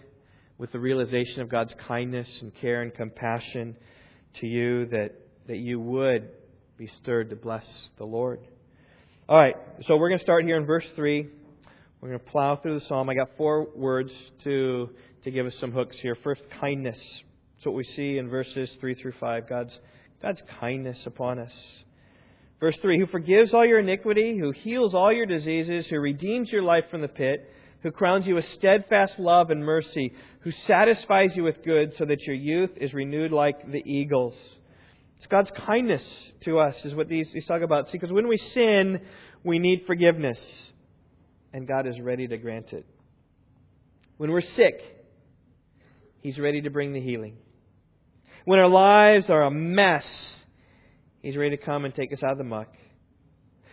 with 0.59 0.73
the 0.73 0.79
realization 0.79 1.41
of 1.41 1.49
God's 1.49 1.73
kindness 1.87 2.29
and 2.41 2.55
care 2.55 2.83
and 2.83 2.95
compassion 2.95 3.77
to 4.41 4.47
you 4.47 4.87
that, 4.87 5.13
that 5.47 5.59
you 5.59 5.79
would 5.81 6.29
be 6.79 6.91
stirred 7.03 7.31
to 7.31 7.37
bless 7.37 7.67
the 7.99 8.05
Lord. 8.05 8.41
All 9.29 9.39
right, 9.39 9.57
so 9.87 9.97
we're 9.97 10.09
going 10.09 10.19
to 10.19 10.25
start 10.25 10.45
here 10.45 10.57
in 10.57 10.67
verse 10.67 10.87
3. 10.95 11.27
We're 12.01 12.09
going 12.09 12.21
to 12.21 12.27
plow 12.27 12.57
through 12.57 12.79
the 12.79 12.87
psalm. 12.87 13.09
I 13.09 13.15
got 13.15 13.31
four 13.37 13.67
words 13.75 14.13
to, 14.45 14.91
to 15.25 15.31
give 15.31 15.47
us 15.47 15.55
some 15.61 15.73
hooks 15.73 15.97
here. 16.01 16.17
First, 16.23 16.43
kindness. 16.61 16.99
That's 17.57 17.67
what 17.67 17.75
we 17.75 17.85
see 17.85 18.19
in 18.19 18.29
verses 18.29 18.71
3 18.81 18.95
through 18.95 19.15
5. 19.19 19.49
God's, 19.49 19.79
God's 20.23 20.41
kindness 20.61 20.99
upon 21.07 21.39
us. 21.39 21.53
Verse 22.61 22.77
3 22.81 22.99
Who 22.99 23.07
forgives 23.07 23.53
all 23.53 23.67
your 23.67 23.81
iniquity, 23.81 24.39
who 24.39 24.53
heals 24.53 24.95
all 24.95 25.13
your 25.13 25.27
diseases, 25.27 25.87
who 25.87 25.99
redeems 25.99 26.51
your 26.51 26.63
life 26.63 26.85
from 26.91 27.03
the 27.03 27.09
pit 27.09 27.51
who 27.87 27.93
crowns 27.93 28.27
you 28.27 28.35
with 28.35 28.45
steadfast 28.59 29.13
love 29.17 29.51
and 29.51 29.65
mercy, 29.65 30.13
who 30.41 30.51
satisfies 30.67 31.31
you 31.37 31.45
with 31.45 31.63
good 31.63 31.95
so 31.97 32.05
that 32.05 32.21
your 32.23 32.35
youth 32.35 32.71
is 32.81 32.93
renewed 32.93 33.31
like 33.31 33.71
the 33.71 33.79
eagles. 33.79 34.35
It's 35.19 35.29
God's 35.29 35.53
kindness 35.65 36.03
to 36.47 36.59
us, 36.59 36.75
is 36.83 36.97
what 36.97 37.09
these, 37.09 37.29
these 37.33 37.47
talk 37.47 37.63
about. 37.63 37.87
See, 37.87 37.93
because 37.93 38.11
when 38.11 38.27
we 38.27 38.39
sin, 38.39 39.03
we 39.45 39.61
need 39.61 39.85
forgiveness, 39.87 40.39
and 41.53 41.69
God 41.69 41.87
is 41.87 42.01
ready 42.01 42.27
to 42.27 42.37
grant 42.39 42.73
it. 42.73 42.85
When 44.17 44.33
we're 44.33 44.41
sick, 44.41 44.83
He's 46.23 46.41
ready 46.41 46.63
to 46.63 46.71
bring 46.71 46.93
the 46.93 47.01
healing. 47.01 47.37
When 48.47 48.59
our 48.59 48.69
lives 48.69 49.27
are 49.31 49.45
a 49.45 49.51
mess, 49.53 50.05
He's 51.23 51.37
ready 51.37 51.57
to 51.57 51.63
come 51.65 51.85
and 51.85 51.95
take 51.95 52.13
us 52.13 52.19
out 52.25 52.33
of 52.33 52.39
the 52.39 52.43
muck. 52.43 52.75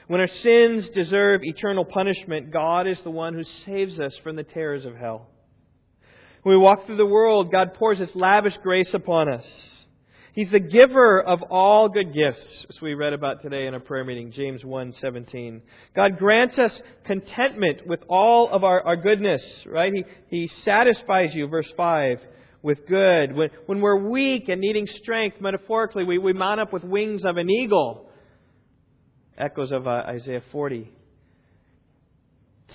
When 0.07 0.19
our 0.19 0.29
sins 0.41 0.89
deserve 0.93 1.43
eternal 1.43 1.85
punishment, 1.85 2.51
God 2.51 2.87
is 2.87 2.97
the 3.03 3.11
one 3.11 3.33
who 3.33 3.43
saves 3.65 3.99
us 3.99 4.13
from 4.23 4.35
the 4.35 4.43
terrors 4.43 4.85
of 4.85 4.95
hell. 4.95 5.27
When 6.43 6.55
we 6.55 6.61
walk 6.61 6.85
through 6.85 6.97
the 6.97 7.05
world, 7.05 7.51
God 7.51 7.73
pours 7.75 7.99
His 7.99 8.13
lavish 8.13 8.57
grace 8.61 8.93
upon 8.93 9.29
us. 9.29 9.45
He's 10.33 10.49
the 10.51 10.59
giver 10.59 11.21
of 11.21 11.41
all 11.43 11.87
good 11.87 12.13
gifts, 12.13 12.43
as 12.69 12.81
we 12.81 12.95
read 12.95 13.13
about 13.13 13.43
today 13.43 13.67
in 13.67 13.73
our 13.75 13.79
prayer 13.79 14.03
meeting, 14.03 14.31
James 14.31 14.61
1:17. 14.61 15.61
God 15.95 16.17
grants 16.17 16.57
us 16.57 16.71
contentment 17.05 17.87
with 17.87 18.01
all 18.09 18.49
of 18.49 18.63
our, 18.63 18.81
our 18.81 18.97
goodness, 18.97 19.41
right? 19.65 19.93
He, 19.93 20.03
he 20.27 20.51
satisfies 20.65 21.33
you, 21.33 21.47
verse 21.47 21.71
5, 21.77 22.19
with 22.61 22.85
good. 22.87 23.35
When, 23.35 23.49
when 23.67 23.79
we're 23.79 24.09
weak 24.09 24.49
and 24.49 24.59
needing 24.59 24.87
strength, 25.01 25.39
metaphorically, 25.39 26.03
we, 26.03 26.17
we 26.17 26.33
mount 26.33 26.59
up 26.59 26.73
with 26.73 26.83
wings 26.83 27.21
of 27.23 27.37
an 27.37 27.49
eagle 27.49 28.09
echoes 29.37 29.71
of 29.71 29.87
uh, 29.87 30.03
Isaiah 30.07 30.43
40. 30.51 30.91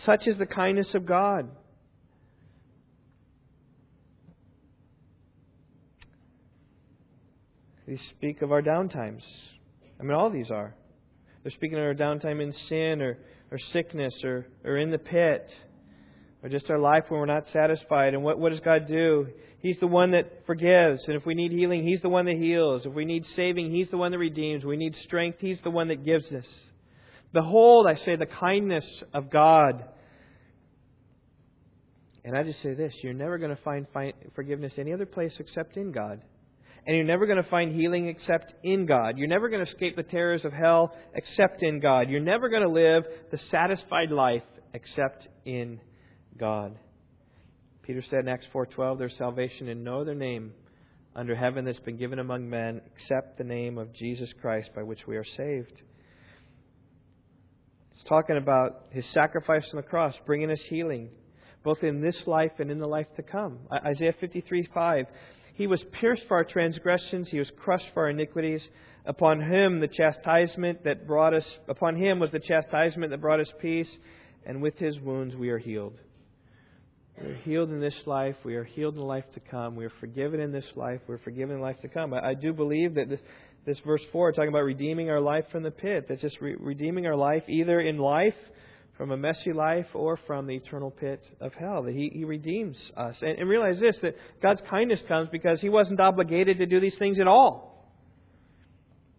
Such 0.04 0.26
is 0.26 0.38
the 0.38 0.46
kindness 0.46 0.88
of 0.94 1.06
God. 1.06 1.48
These 7.86 8.02
speak 8.10 8.42
of 8.42 8.52
our 8.52 8.62
downtimes. 8.62 9.22
I 9.98 10.02
mean, 10.02 10.12
all 10.12 10.30
these 10.30 10.50
are. 10.50 10.74
They're 11.42 11.52
speaking 11.52 11.78
of 11.78 11.84
our 11.84 11.94
downtime 11.94 12.42
in 12.42 12.52
sin 12.68 13.00
or, 13.00 13.18
or 13.50 13.58
sickness 13.72 14.14
or, 14.24 14.46
or 14.64 14.76
in 14.76 14.90
the 14.90 14.98
pit 14.98 15.48
or 16.42 16.48
just 16.48 16.68
our 16.70 16.78
life 16.78 17.04
when 17.08 17.18
we're 17.18 17.26
not 17.26 17.44
satisfied. 17.52 18.14
And 18.14 18.22
what, 18.22 18.38
what 18.38 18.50
does 18.50 18.60
God 18.60 18.86
do? 18.86 19.28
He's 19.60 19.78
the 19.80 19.86
one 19.86 20.12
that 20.12 20.46
forgives. 20.46 21.02
And 21.06 21.16
if 21.16 21.26
we 21.26 21.34
need 21.34 21.52
healing, 21.52 21.86
He's 21.86 22.00
the 22.02 22.08
one 22.08 22.26
that 22.26 22.36
heals. 22.36 22.86
If 22.86 22.92
we 22.92 23.04
need 23.04 23.24
saving, 23.34 23.72
He's 23.72 23.88
the 23.90 23.96
one 23.96 24.12
that 24.12 24.18
redeems. 24.18 24.64
We 24.64 24.76
need 24.76 24.94
strength, 25.04 25.38
He's 25.40 25.58
the 25.64 25.70
one 25.70 25.88
that 25.88 26.04
gives 26.04 26.26
us. 26.26 26.44
Behold, 27.32 27.86
I 27.86 27.96
say, 28.04 28.16
the 28.16 28.26
kindness 28.26 28.86
of 29.12 29.30
God. 29.30 29.84
And 32.24 32.36
I 32.36 32.42
just 32.42 32.62
say 32.62 32.74
this 32.74 32.94
you're 33.02 33.14
never 33.14 33.38
going 33.38 33.54
to 33.54 33.62
find 33.62 33.86
forgiveness 34.34 34.72
any 34.78 34.92
other 34.92 35.06
place 35.06 35.32
except 35.38 35.76
in 35.76 35.92
God. 35.92 36.20
And 36.86 36.96
you're 36.96 37.04
never 37.04 37.26
going 37.26 37.42
to 37.42 37.50
find 37.50 37.74
healing 37.74 38.08
except 38.08 38.52
in 38.62 38.86
God. 38.86 39.18
You're 39.18 39.28
never 39.28 39.48
going 39.50 39.64
to 39.64 39.70
escape 39.70 39.96
the 39.96 40.02
terrors 40.02 40.44
of 40.44 40.52
hell 40.52 40.94
except 41.14 41.62
in 41.62 41.80
God. 41.80 42.08
You're 42.08 42.20
never 42.20 42.48
going 42.48 42.62
to 42.62 42.68
live 42.68 43.04
the 43.30 43.38
satisfied 43.50 44.10
life 44.10 44.42
except 44.72 45.28
in 45.44 45.80
God. 46.38 46.78
Peter 47.88 48.02
said 48.10 48.20
in 48.20 48.28
Acts 48.28 48.46
4:12, 48.52 48.98
"There's 48.98 49.16
salvation 49.16 49.66
in 49.66 49.82
no 49.82 50.02
other 50.02 50.14
name 50.14 50.52
under 51.16 51.34
heaven 51.34 51.64
that's 51.64 51.80
been 51.80 51.96
given 51.96 52.18
among 52.18 52.46
men 52.46 52.82
except 52.94 53.38
the 53.38 53.44
name 53.44 53.78
of 53.78 53.94
Jesus 53.94 54.30
Christ 54.42 54.74
by 54.74 54.82
which 54.82 55.06
we 55.06 55.16
are 55.16 55.24
saved." 55.24 55.80
It's 57.92 58.04
talking 58.04 58.36
about 58.36 58.88
his 58.90 59.06
sacrifice 59.14 59.66
on 59.72 59.78
the 59.78 59.88
cross, 59.88 60.14
bringing 60.26 60.50
us 60.50 60.60
healing, 60.68 61.08
both 61.62 61.82
in 61.82 62.02
this 62.02 62.26
life 62.26 62.60
and 62.60 62.70
in 62.70 62.78
the 62.78 62.86
life 62.86 63.06
to 63.16 63.22
come. 63.22 63.60
Isaiah 63.72 64.12
53:5, 64.12 65.06
"He 65.54 65.66
was 65.66 65.82
pierced 65.84 66.26
for 66.28 66.36
our 66.36 66.44
transgressions; 66.44 67.30
he 67.30 67.38
was 67.38 67.50
crushed 67.52 67.88
for 67.94 68.02
our 68.02 68.10
iniquities. 68.10 68.68
Upon 69.06 69.40
him 69.40 69.80
the 69.80 69.88
chastisement 69.88 70.84
that 70.84 71.06
brought 71.06 71.32
us 71.32 71.58
upon 71.68 71.96
him 71.96 72.18
was 72.18 72.32
the 72.32 72.38
chastisement 72.38 73.12
that 73.12 73.22
brought 73.22 73.40
us 73.40 73.50
peace, 73.60 73.96
and 74.44 74.60
with 74.60 74.76
his 74.76 75.00
wounds 75.00 75.34
we 75.34 75.48
are 75.48 75.56
healed." 75.56 75.98
We 77.20 77.30
are 77.32 77.36
healed 77.36 77.70
in 77.70 77.80
this 77.80 77.94
life. 78.06 78.36
We 78.44 78.54
are 78.54 78.64
healed 78.64 78.94
in 78.94 79.00
life 79.00 79.24
to 79.34 79.40
come. 79.40 79.74
We 79.74 79.84
are 79.84 79.92
forgiven 79.98 80.40
in 80.40 80.52
this 80.52 80.64
life. 80.76 81.00
We're 81.08 81.18
forgiven 81.18 81.56
in 81.56 81.60
life 81.60 81.80
to 81.80 81.88
come. 81.88 82.14
I, 82.14 82.28
I 82.30 82.34
do 82.34 82.52
believe 82.52 82.94
that 82.94 83.08
this, 83.08 83.18
this 83.66 83.78
verse 83.84 84.02
4, 84.12 84.32
talking 84.32 84.48
about 84.48 84.60
redeeming 84.60 85.10
our 85.10 85.20
life 85.20 85.44
from 85.50 85.64
the 85.64 85.70
pit, 85.70 86.06
that's 86.08 86.20
just 86.20 86.40
re- 86.40 86.56
redeeming 86.58 87.06
our 87.06 87.16
life 87.16 87.42
either 87.48 87.80
in 87.80 87.98
life 87.98 88.36
from 88.96 89.10
a 89.10 89.16
messy 89.16 89.52
life 89.52 89.86
or 89.94 90.18
from 90.26 90.46
the 90.46 90.54
eternal 90.54 90.90
pit 90.90 91.24
of 91.40 91.52
hell. 91.54 91.82
That 91.82 91.94
He, 91.94 92.10
he 92.14 92.24
redeems 92.24 92.76
us. 92.96 93.16
And, 93.20 93.38
and 93.38 93.48
realize 93.48 93.80
this 93.80 93.96
that 94.02 94.14
God's 94.40 94.60
kindness 94.70 95.00
comes 95.08 95.28
because 95.32 95.60
He 95.60 95.68
wasn't 95.68 95.98
obligated 95.98 96.58
to 96.58 96.66
do 96.66 96.78
these 96.78 96.96
things 97.00 97.18
at 97.18 97.26
all. 97.26 97.90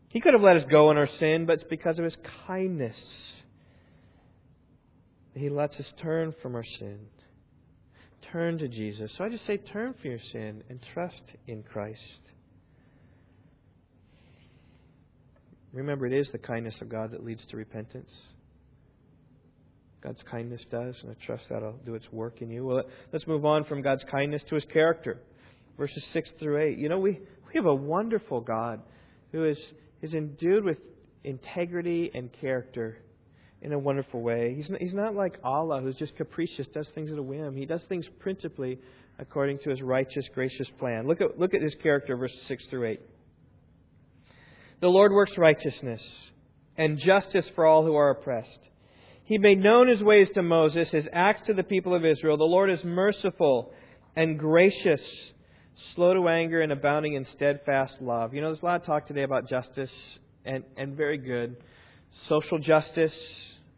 He 0.08 0.22
could 0.22 0.34
have 0.34 0.41
let 0.41 0.56
us 0.56 0.64
go 0.72 0.89
in 0.89 0.97
our 0.97 1.10
sin, 1.20 1.45
but 1.45 1.54
it's 1.54 1.70
because 1.70 2.00
of 2.00 2.06
His 2.06 2.16
kindness. 2.47 2.95
that 5.34 5.39
He 5.39 5.50
lets 5.50 5.76
us 5.76 5.86
turn 6.02 6.34
from 6.41 6.56
our 6.56 6.66
sin. 6.80 7.00
Turn 8.32 8.58
to 8.60 8.68
Jesus. 8.68 9.12
So 9.18 9.24
I 9.24 9.30
just 9.30 9.46
say, 9.48 9.58
turn 9.58 9.94
from 10.00 10.12
your 10.12 10.20
sin 10.32 10.64
and 10.70 10.80
trust 10.94 11.22
in 11.48 11.64
Christ. 11.64 12.00
Remember, 15.74 16.06
it 16.06 16.14
is 16.14 16.28
the 16.32 16.38
kindness 16.38 16.76
of 16.82 16.90
God 16.90 17.12
that 17.12 17.24
leads 17.24 17.46
to 17.48 17.58
repentance. 17.58 18.10
God's 20.02 20.20
kindness 20.30 20.62
does, 20.72 20.96
and 21.02 21.12
I 21.12 21.26
trust 21.26 21.44
that'll 21.50 21.80
do 21.86 21.96
its 21.96 22.06
work 22.12 22.42
in 22.42 22.50
you. 22.50 22.66
Well, 22.66 22.84
let's 23.12 23.28
move 23.28 23.46
on 23.46 23.66
from 23.66 23.82
God's 23.82 24.04
kindness 24.10 24.42
to 24.50 24.56
His 24.56 24.66
character. 24.72 25.20
Verses 25.78 26.04
6 26.14 26.30
through 26.40 26.62
8. 26.62 26.78
You 26.78 26.90
know, 26.90 27.00
we, 27.00 27.12
we 27.48 27.54
have 27.56 27.66
a 27.66 27.76
wonderful 27.76 28.42
God 28.42 28.82
who 29.32 29.46
is, 29.46 29.58
is 30.02 30.14
endued 30.14 30.64
with 30.64 30.78
integrity 31.24 32.12
and 32.14 32.30
character 32.42 33.00
in 33.62 33.74
a 33.74 33.80
wonderful 33.80 34.22
way. 34.22 34.53
He's 34.55 34.70
not, 34.70 34.82
he's 34.82 34.93
not 34.93 35.16
like 35.16 35.38
Allah, 35.43 35.82
who's 35.82 35.95
just 35.95 36.16
capricious, 36.16 36.68
does 36.74 36.88
things 36.95 37.12
at 37.12 37.18
a 37.18 37.24
whim. 37.24 37.55
He 37.55 37.66
does 37.66 37.82
things 37.89 38.05
principally 38.20 38.80
according 39.18 39.60
to 39.60 39.70
His 39.70 39.82
righteous, 39.82 40.26
gracious 40.34 40.68
plan. 40.78 41.07
Look 41.07 41.22
at, 41.22 41.38
look 41.38 41.53
at 41.53 41.62
His 41.62 41.76
character, 41.84 42.16
verses 42.16 42.39
6 42.47 42.64
through 42.70 42.88
8. 42.88 42.99
The 44.82 44.88
Lord 44.88 45.12
works 45.12 45.34
righteousness 45.38 46.01
and 46.78 46.97
justice 46.97 47.45
for 47.53 47.66
all 47.66 47.84
who 47.84 47.95
are 47.95 48.12
oppressed. 48.12 48.60
He 49.26 49.38
made 49.38 49.60
known 49.60 49.89
his 49.89 50.01
ways 50.01 50.30
to 50.34 50.41
Moses, 50.41 50.89
his 50.89 51.05
acts 51.12 51.45
to 51.47 51.53
the 51.53 51.64
people 51.64 51.93
of 51.93 52.05
Israel. 52.05 52.38
The 52.38 52.45
Lord 52.45 52.72
is 52.72 52.80
merciful 52.84 53.74
and 54.16 54.39
gracious, 54.39 55.01
slow 55.93 56.14
to 56.14 56.28
anger, 56.30 56.62
and 56.62 56.72
abounding 56.72 57.14
in 57.14 57.28
steadfast 57.36 57.95
love. 58.01 58.34
You 58.34 58.41
know, 58.41 58.47
there's 58.47 58.64
a 58.64 58.66
lot 58.66 58.82
of 58.82 58.88
talk 58.88 59.05
today 59.05 59.24
about 59.24 59.47
justice, 59.47 59.91
and, 60.45 60.64
and 60.78 60.95
very 60.95 61.18
good. 61.18 61.57
Social 62.28 62.60
justice, 62.60 63.14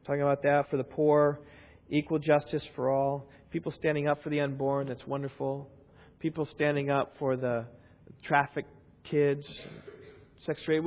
talking 0.05 0.21
about 0.21 0.43
that 0.43 0.69
for 0.69 0.77
the 0.77 0.83
poor, 0.83 1.39
equal 1.89 2.19
justice 2.19 2.63
for 2.75 2.89
all. 2.89 3.27
People 3.51 3.73
standing 3.77 4.07
up 4.07 4.23
for 4.23 4.29
the 4.29 4.39
unborn, 4.39 4.87
that's 4.87 5.05
wonderful. 5.05 5.69
People 6.19 6.47
standing 6.55 6.89
up 6.89 7.13
for 7.19 7.35
the 7.35 7.65
traffic 8.23 8.65
kids, 9.09 9.45
sex 10.45 10.59
trade 10.65 10.81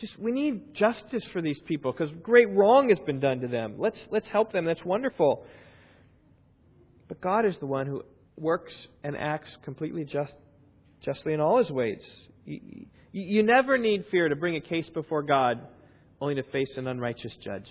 just 0.00 0.18
we 0.18 0.30
need 0.30 0.74
justice 0.74 1.24
for 1.32 1.42
these 1.42 1.58
people 1.66 1.92
because 1.92 2.10
great 2.22 2.48
wrong 2.50 2.88
has 2.88 2.98
been 3.04 3.18
done 3.18 3.40
to 3.40 3.48
them. 3.48 3.74
Let's 3.78 3.98
let's 4.10 4.26
help 4.26 4.52
them. 4.52 4.64
That's 4.64 4.84
wonderful. 4.84 5.44
But 7.08 7.20
God 7.20 7.46
is 7.46 7.54
the 7.58 7.66
one 7.66 7.86
who 7.86 8.02
works 8.36 8.72
and 9.02 9.16
acts 9.16 9.48
completely 9.64 10.04
just 10.04 10.34
justly 11.04 11.32
in 11.32 11.40
all 11.40 11.58
his 11.58 11.70
ways. 11.70 12.00
You, 12.44 12.86
you 13.12 13.42
never 13.42 13.76
need 13.76 14.04
fear 14.10 14.28
to 14.28 14.36
bring 14.36 14.56
a 14.56 14.60
case 14.60 14.88
before 14.94 15.22
God 15.22 15.66
only 16.20 16.34
to 16.34 16.42
face 16.44 16.70
an 16.76 16.86
unrighteous 16.86 17.32
judge. 17.42 17.68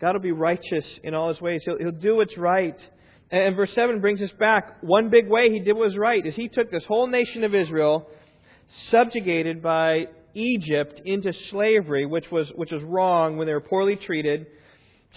God 0.00 0.12
will 0.12 0.20
be 0.20 0.32
righteous 0.32 0.84
in 1.02 1.14
all 1.14 1.28
his 1.28 1.40
ways. 1.40 1.62
He'll, 1.64 1.78
he'll 1.78 1.90
do 1.90 2.16
what's 2.16 2.36
right. 2.36 2.76
And 3.30 3.56
verse 3.56 3.72
7 3.74 4.00
brings 4.00 4.22
us 4.22 4.30
back. 4.38 4.82
One 4.82 5.10
big 5.10 5.28
way 5.28 5.50
he 5.50 5.60
did 5.60 5.72
what 5.72 5.88
was 5.88 5.96
right 5.96 6.24
is 6.24 6.34
he 6.34 6.48
took 6.48 6.70
this 6.70 6.84
whole 6.86 7.06
nation 7.06 7.44
of 7.44 7.54
Israel, 7.54 8.08
subjugated 8.90 9.62
by 9.62 10.06
Egypt 10.34 11.00
into 11.04 11.32
slavery, 11.50 12.06
which 12.06 12.30
was, 12.30 12.48
which 12.54 12.70
was 12.70 12.82
wrong 12.84 13.36
when 13.36 13.46
they 13.46 13.52
were 13.52 13.60
poorly 13.60 13.96
treated, 13.96 14.46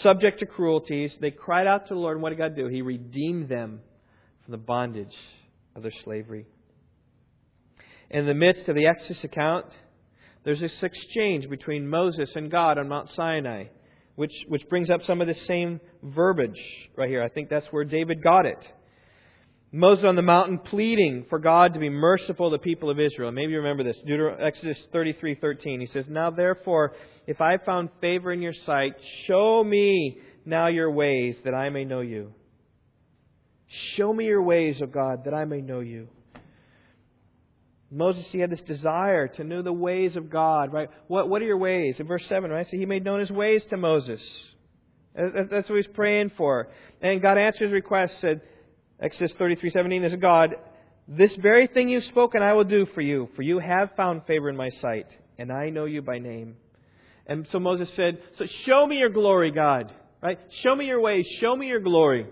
subject 0.01 0.39
to 0.39 0.45
cruelties. 0.45 1.11
They 1.21 1.31
cried 1.31 1.67
out 1.67 1.87
to 1.87 1.93
the 1.93 1.99
Lord, 1.99 2.17
and 2.17 2.23
what 2.23 2.29
did 2.29 2.39
God 2.39 2.55
do? 2.55 2.67
He 2.67 2.81
redeemed 2.81 3.49
them 3.49 3.81
from 4.43 4.51
the 4.51 4.57
bondage 4.57 5.15
of 5.75 5.83
their 5.83 5.91
slavery. 6.03 6.47
In 8.09 8.25
the 8.25 8.33
midst 8.33 8.67
of 8.67 8.75
the 8.75 8.87
Exodus 8.87 9.23
account, 9.23 9.67
there's 10.43 10.59
this 10.59 10.71
exchange 10.81 11.49
between 11.49 11.87
Moses 11.87 12.29
and 12.35 12.49
God 12.49 12.77
on 12.77 12.87
Mount 12.87 13.09
Sinai, 13.15 13.65
which, 14.15 14.33
which 14.47 14.67
brings 14.69 14.89
up 14.89 15.01
some 15.05 15.21
of 15.21 15.27
the 15.27 15.35
same 15.47 15.79
verbiage 16.03 16.59
right 16.97 17.09
here. 17.09 17.23
I 17.23 17.29
think 17.29 17.49
that's 17.49 17.67
where 17.71 17.83
David 17.83 18.23
got 18.23 18.45
it. 18.45 18.57
Moses 19.73 20.03
on 20.03 20.17
the 20.17 20.21
mountain 20.21 20.59
pleading 20.59 21.25
for 21.29 21.39
God 21.39 21.73
to 21.73 21.79
be 21.79 21.89
merciful 21.89 22.49
to 22.49 22.57
the 22.57 22.61
people 22.61 22.89
of 22.89 22.99
Israel. 22.99 23.31
Maybe 23.31 23.53
you 23.53 23.59
remember 23.59 23.83
this. 23.83 23.95
Exodus 24.39 24.77
33:13. 24.93 25.79
He 25.79 25.85
says, 25.87 26.09
"Now 26.09 26.29
therefore, 26.29 26.93
if 27.25 27.39
I 27.39 27.55
found 27.57 27.89
favor 28.01 28.33
in 28.33 28.41
your 28.41 28.53
sight, 28.65 28.95
show 29.27 29.63
me 29.63 30.17
now 30.45 30.67
your 30.67 30.91
ways 30.91 31.37
that 31.45 31.53
I 31.53 31.69
may 31.69 31.85
know 31.85 32.01
you." 32.01 32.33
Show 33.95 34.11
me 34.11 34.25
your 34.25 34.43
ways, 34.43 34.81
O 34.81 34.87
God, 34.87 35.23
that 35.23 35.33
I 35.33 35.45
may 35.45 35.61
know 35.61 35.79
you. 35.79 36.09
Moses, 37.91 38.25
he 38.31 38.39
had 38.39 38.49
this 38.49 38.61
desire 38.61 39.27
to 39.27 39.43
know 39.43 39.61
the 39.61 39.73
ways 39.73 40.15
of 40.15 40.29
God, 40.29 40.71
right? 40.71 40.89
What, 41.07 41.27
what 41.27 41.41
are 41.41 41.45
your 41.45 41.57
ways? 41.57 41.95
In 41.99 42.07
verse 42.07 42.23
7, 42.29 42.49
right? 42.49 42.65
So 42.71 42.77
he 42.77 42.85
made 42.85 43.03
known 43.03 43.19
his 43.19 43.29
ways 43.29 43.61
to 43.69 43.77
Moses. 43.77 44.21
That's 45.13 45.69
what 45.69 45.75
he's 45.75 45.93
praying 45.93 46.31
for. 46.37 46.69
And 47.01 47.21
God 47.21 47.37
answered 47.37 47.65
his 47.65 47.73
request, 47.73 48.13
said, 48.21 48.41
Exodus 49.01 49.33
33:17 49.33 50.05
is 50.05 50.15
God, 50.21 50.55
this 51.07 51.35
very 51.41 51.67
thing 51.67 51.89
you've 51.89 52.05
spoken 52.05 52.41
I 52.41 52.53
will 52.53 52.63
do 52.63 52.85
for 52.93 53.01
you, 53.01 53.27
for 53.35 53.41
you 53.41 53.59
have 53.59 53.89
found 53.97 54.25
favor 54.25 54.47
in 54.47 54.55
my 54.55 54.69
sight, 54.81 55.07
and 55.37 55.51
I 55.51 55.69
know 55.69 55.85
you 55.85 56.01
by 56.01 56.19
name. 56.19 56.55
And 57.27 57.47
so 57.51 57.59
Moses 57.59 57.89
said, 57.95 58.19
So 58.37 58.45
show 58.65 58.85
me 58.85 58.97
your 58.97 59.09
glory, 59.09 59.51
God. 59.51 59.91
Right? 60.21 60.39
Show 60.63 60.75
me 60.75 60.85
your 60.85 61.01
ways, 61.01 61.25
show 61.39 61.55
me 61.55 61.67
your 61.67 61.79
glory. 61.79 62.27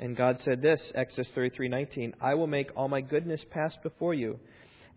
And 0.00 0.16
God 0.16 0.40
said 0.46 0.62
this, 0.62 0.80
Exodus 0.94 1.28
33:19, 1.36 2.14
I 2.22 2.34
will 2.34 2.46
make 2.46 2.70
all 2.74 2.88
my 2.88 3.02
goodness 3.02 3.42
pass 3.50 3.76
before 3.82 4.14
you, 4.14 4.40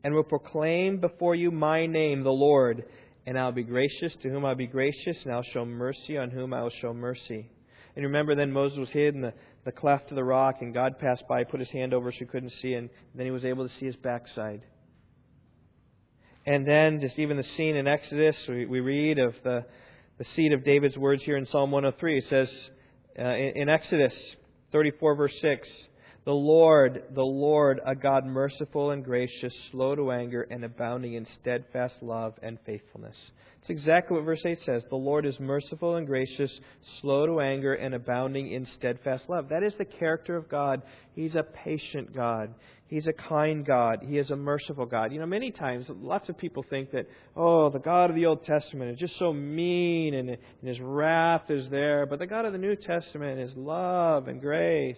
and 0.01 0.13
will 0.13 0.23
proclaim 0.23 1.01
before 1.01 1.35
you 1.35 1.51
my 1.51 1.85
name, 1.85 2.23
the 2.23 2.31
Lord, 2.31 2.85
and 3.25 3.37
I'll 3.37 3.51
be 3.51 3.63
gracious 3.63 4.13
to 4.21 4.29
whom 4.29 4.45
I'll 4.45 4.55
be 4.55 4.65
gracious, 4.65 5.17
and 5.25 5.33
I'll 5.33 5.43
show 5.43 5.65
mercy 5.65 6.17
on 6.17 6.31
whom 6.31 6.53
I 6.53 6.63
will 6.63 6.71
show 6.81 6.93
mercy. 6.93 7.49
And 7.97 8.05
remember, 8.05 8.33
then 8.33 8.53
Moses 8.53 8.77
was 8.79 8.89
hid 8.89 9.13
in 9.13 9.21
the, 9.21 9.33
the 9.65 9.73
cleft 9.73 10.09
of 10.09 10.15
the 10.15 10.23
rock, 10.23 10.61
and 10.61 10.73
God 10.73 10.97
passed 10.97 11.27
by, 11.27 11.43
put 11.43 11.59
his 11.59 11.69
hand 11.69 11.93
over 11.93 12.09
so 12.11 12.19
he 12.19 12.25
couldn't 12.25 12.53
see, 12.61 12.73
and 12.73 12.89
then 13.13 13.25
he 13.25 13.31
was 13.31 13.43
able 13.43 13.67
to 13.67 13.75
see 13.75 13.85
his 13.85 13.97
backside. 13.97 14.61
And 16.45 16.65
then, 16.65 17.01
just 17.01 17.19
even 17.19 17.35
the 17.35 17.45
scene 17.57 17.75
in 17.75 17.87
Exodus, 17.87 18.37
we, 18.47 18.65
we 18.65 18.79
read 18.79 19.19
of 19.19 19.35
the, 19.43 19.65
the 20.17 20.25
seed 20.33 20.53
of 20.53 20.63
David's 20.63 20.97
words 20.97 21.23
here 21.23 21.35
in 21.35 21.45
Psalm 21.45 21.71
103. 21.71 22.19
It 22.19 22.25
says 22.29 22.49
uh, 23.19 23.23
in, 23.23 23.63
in 23.63 23.69
Exodus 23.69 24.13
34, 24.73 25.15
verse 25.15 25.33
6, 25.39 25.67
the 26.25 26.31
Lord, 26.31 27.03
the 27.13 27.21
Lord, 27.21 27.81
a 27.85 27.95
God 27.95 28.25
merciful 28.25 28.91
and 28.91 29.03
gracious, 29.03 29.53
slow 29.71 29.93
to 29.95 30.11
anger, 30.11 30.47
and 30.49 30.63
abounding 30.63 31.15
in 31.15 31.27
steadfast 31.41 31.95
love 32.01 32.33
and 32.41 32.57
faithfulness. 32.65 33.17
It's 33.59 33.69
exactly 33.69 34.17
what 34.17 34.25
verse 34.25 34.41
8 34.45 34.57
says. 34.65 34.83
The 34.89 34.95
Lord 34.95 35.25
is 35.25 35.39
merciful 35.39 35.95
and 35.95 36.07
gracious, 36.07 36.51
slow 37.01 37.25
to 37.25 37.41
anger, 37.41 37.73
and 37.73 37.93
abounding 37.93 38.51
in 38.51 38.65
steadfast 38.77 39.25
love. 39.27 39.49
That 39.49 39.63
is 39.63 39.73
the 39.77 39.85
character 39.85 40.37
of 40.37 40.49
God. 40.49 40.81
He's 41.13 41.35
a 41.35 41.43
patient 41.43 42.15
God. 42.15 42.53
He's 42.87 43.07
a 43.07 43.13
kind 43.13 43.65
God. 43.65 43.99
He 44.07 44.17
is 44.17 44.29
a 44.29 44.35
merciful 44.35 44.85
God. 44.85 45.11
You 45.11 45.19
know, 45.19 45.25
many 45.25 45.51
times, 45.51 45.87
lots 45.89 46.29
of 46.29 46.37
people 46.37 46.65
think 46.69 46.91
that, 46.91 47.07
oh, 47.35 47.69
the 47.69 47.79
God 47.79 48.09
of 48.09 48.15
the 48.15 48.25
Old 48.25 48.45
Testament 48.45 48.91
is 48.91 48.99
just 48.99 49.17
so 49.17 49.33
mean 49.33 50.13
and, 50.13 50.29
and 50.29 50.37
his 50.63 50.79
wrath 50.79 51.49
is 51.49 51.69
there. 51.69 52.05
But 52.05 52.19
the 52.19 52.27
God 52.27 52.45
of 52.45 52.53
the 52.53 52.59
New 52.59 52.75
Testament 52.75 53.39
is 53.39 53.51
love 53.55 54.27
and 54.27 54.39
grace. 54.39 54.97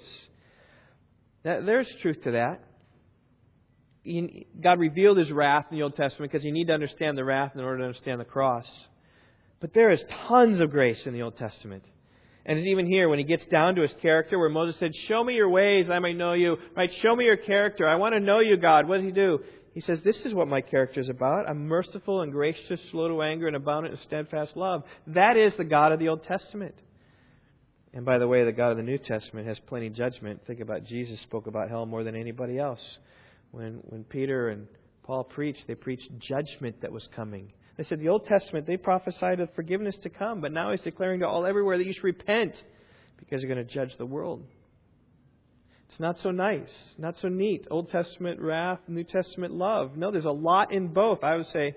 There's 1.45 1.87
truth 2.01 2.23
to 2.23 2.31
that. 2.31 2.59
God 4.61 4.79
revealed 4.79 5.17
his 5.17 5.31
wrath 5.31 5.65
in 5.69 5.77
the 5.77 5.83
Old 5.83 5.95
Testament 5.95 6.31
because 6.31 6.43
you 6.43 6.51
need 6.51 6.67
to 6.67 6.73
understand 6.73 7.17
the 7.17 7.23
wrath 7.23 7.51
in 7.55 7.61
order 7.61 7.79
to 7.79 7.85
understand 7.85 8.19
the 8.19 8.25
cross. 8.25 8.65
But 9.61 9.73
there 9.73 9.91
is 9.91 9.99
tons 10.27 10.59
of 10.59 10.71
grace 10.71 10.99
in 11.05 11.13
the 11.13 11.21
Old 11.21 11.37
Testament. 11.37 11.83
And 12.47 12.57
it's 12.57 12.67
even 12.67 12.85
here 12.85 13.09
when 13.09 13.19
he 13.19 13.25
gets 13.25 13.45
down 13.47 13.75
to 13.75 13.81
his 13.81 13.93
character 14.01 14.37
where 14.37 14.49
Moses 14.49 14.75
said, 14.79 14.91
Show 15.07 15.23
me 15.23 15.35
your 15.35 15.49
ways, 15.49 15.87
I 15.89 15.99
may 15.99 16.13
know 16.13 16.33
you. 16.33 16.57
Right? 16.75 16.89
Show 17.01 17.15
me 17.15 17.25
your 17.25 17.37
character. 17.37 17.87
I 17.87 17.95
want 17.95 18.13
to 18.13 18.19
know 18.19 18.39
you, 18.39 18.57
God. 18.57 18.87
What 18.87 18.97
does 18.97 19.05
he 19.05 19.11
do? 19.11 19.39
He 19.73 19.81
says, 19.81 19.99
This 20.03 20.17
is 20.25 20.33
what 20.33 20.47
my 20.47 20.61
character 20.61 20.99
is 20.99 21.09
about. 21.09 21.49
I'm 21.49 21.67
merciful 21.67 22.21
and 22.21 22.31
gracious, 22.31 22.79
slow 22.91 23.07
to 23.07 23.21
anger, 23.23 23.47
and 23.47 23.55
abundant 23.55 23.95
in 23.95 23.99
steadfast 24.01 24.55
love. 24.55 24.83
That 25.07 25.37
is 25.37 25.53
the 25.57 25.63
God 25.63 25.91
of 25.91 25.99
the 25.99 26.09
Old 26.09 26.23
Testament. 26.25 26.75
And 27.95 28.03
by 28.03 28.17
the 28.17 28.27
way, 28.27 28.43
the 28.43 28.51
God 28.51 28.71
of 28.71 28.77
the 28.77 28.83
New 28.83 28.97
Testament 28.97 29.47
has 29.47 29.57
plenty 29.67 29.89
judgment. 29.89 30.41
Think 30.45 30.59
about 30.59 30.83
Jesus 30.83 31.19
spoke 31.21 31.47
about 31.47 31.69
hell 31.69 31.85
more 31.85 32.03
than 32.03 32.13
anybody 32.15 32.59
else. 32.59 32.81
When 33.51 33.79
when 33.83 34.03
Peter 34.03 34.49
and 34.49 34.67
Paul 35.03 35.23
preached, 35.23 35.61
they 35.65 35.75
preached 35.75 36.09
judgment 36.19 36.81
that 36.81 36.91
was 36.91 37.07
coming. 37.15 37.53
They 37.77 37.85
said 37.85 37.99
the 37.99 38.09
Old 38.09 38.25
Testament, 38.25 38.67
they 38.67 38.75
prophesied 38.75 39.39
of 39.39 39.49
forgiveness 39.55 39.95
to 40.03 40.09
come, 40.09 40.41
but 40.41 40.51
now 40.51 40.71
he's 40.71 40.81
declaring 40.81 41.21
to 41.21 41.27
all 41.27 41.45
everywhere 41.45 41.77
that 41.77 41.85
you 41.85 41.93
should 41.93 42.03
repent 42.03 42.53
because 43.17 43.41
you're 43.41 43.53
going 43.53 43.65
to 43.65 43.73
judge 43.73 43.91
the 43.97 44.05
world. 44.05 44.43
It's 45.89 45.99
not 45.99 46.17
so 46.21 46.31
nice, 46.31 46.69
not 46.97 47.15
so 47.21 47.29
neat. 47.29 47.65
Old 47.71 47.91
Testament 47.91 48.41
wrath, 48.41 48.79
New 48.89 49.05
Testament 49.05 49.53
love. 49.53 49.95
No, 49.95 50.11
there's 50.11 50.25
a 50.25 50.31
lot 50.31 50.73
in 50.73 50.89
both. 50.89 51.23
I 51.23 51.37
would 51.37 51.47
say 51.53 51.75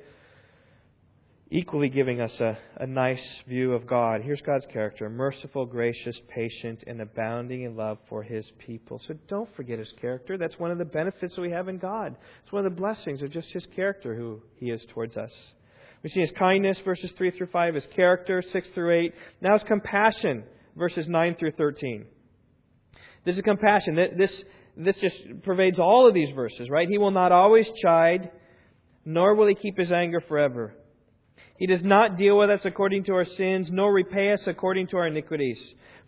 equally 1.50 1.88
giving 1.88 2.20
us 2.20 2.32
a, 2.40 2.58
a 2.76 2.86
nice 2.86 3.22
view 3.46 3.72
of 3.72 3.86
God. 3.86 4.20
Here's 4.22 4.40
God's 4.42 4.66
character 4.72 5.08
merciful, 5.08 5.64
gracious, 5.64 6.16
patient, 6.28 6.84
and 6.86 7.00
abounding 7.00 7.62
in 7.62 7.76
love 7.76 7.98
for 8.08 8.22
his 8.22 8.44
people. 8.58 9.00
So 9.06 9.14
don't 9.28 9.54
forget 9.56 9.78
his 9.78 9.92
character. 10.00 10.36
That's 10.36 10.58
one 10.58 10.70
of 10.70 10.78
the 10.78 10.84
benefits 10.84 11.34
that 11.34 11.40
we 11.40 11.50
have 11.50 11.68
in 11.68 11.78
God. 11.78 12.16
It's 12.42 12.52
one 12.52 12.66
of 12.66 12.72
the 12.72 12.80
blessings 12.80 13.22
of 13.22 13.32
just 13.32 13.48
his 13.50 13.66
character, 13.74 14.14
who 14.14 14.42
he 14.56 14.70
is 14.70 14.82
towards 14.92 15.16
us. 15.16 15.32
We 16.02 16.10
see 16.10 16.20
his 16.20 16.30
kindness, 16.38 16.78
verses 16.84 17.10
3 17.16 17.32
through 17.32 17.48
5, 17.48 17.74
his 17.74 17.86
character, 17.96 18.42
6 18.52 18.68
through 18.74 19.00
8. 19.06 19.14
Now 19.40 19.54
his 19.54 19.66
compassion, 19.66 20.44
verses 20.76 21.06
9 21.08 21.36
through 21.38 21.52
13. 21.52 22.04
This 23.24 23.36
is 23.36 23.42
compassion. 23.42 23.96
This, 24.16 24.30
this 24.76 24.96
just 24.96 25.42
pervades 25.42 25.78
all 25.78 26.06
of 26.06 26.14
these 26.14 26.32
verses, 26.34 26.70
right? 26.70 26.88
He 26.88 26.98
will 26.98 27.10
not 27.10 27.32
always 27.32 27.66
chide, 27.82 28.30
nor 29.04 29.34
will 29.34 29.48
he 29.48 29.54
keep 29.54 29.76
his 29.76 29.90
anger 29.90 30.20
forever. 30.20 30.74
He 31.58 31.66
does 31.66 31.82
not 31.82 32.16
deal 32.16 32.38
with 32.38 32.50
us 32.50 32.60
according 32.64 33.04
to 33.04 33.14
our 33.14 33.24
sins, 33.24 33.68
nor 33.70 33.92
repay 33.92 34.32
us 34.32 34.40
according 34.46 34.88
to 34.88 34.96
our 34.96 35.06
iniquities. 35.06 35.58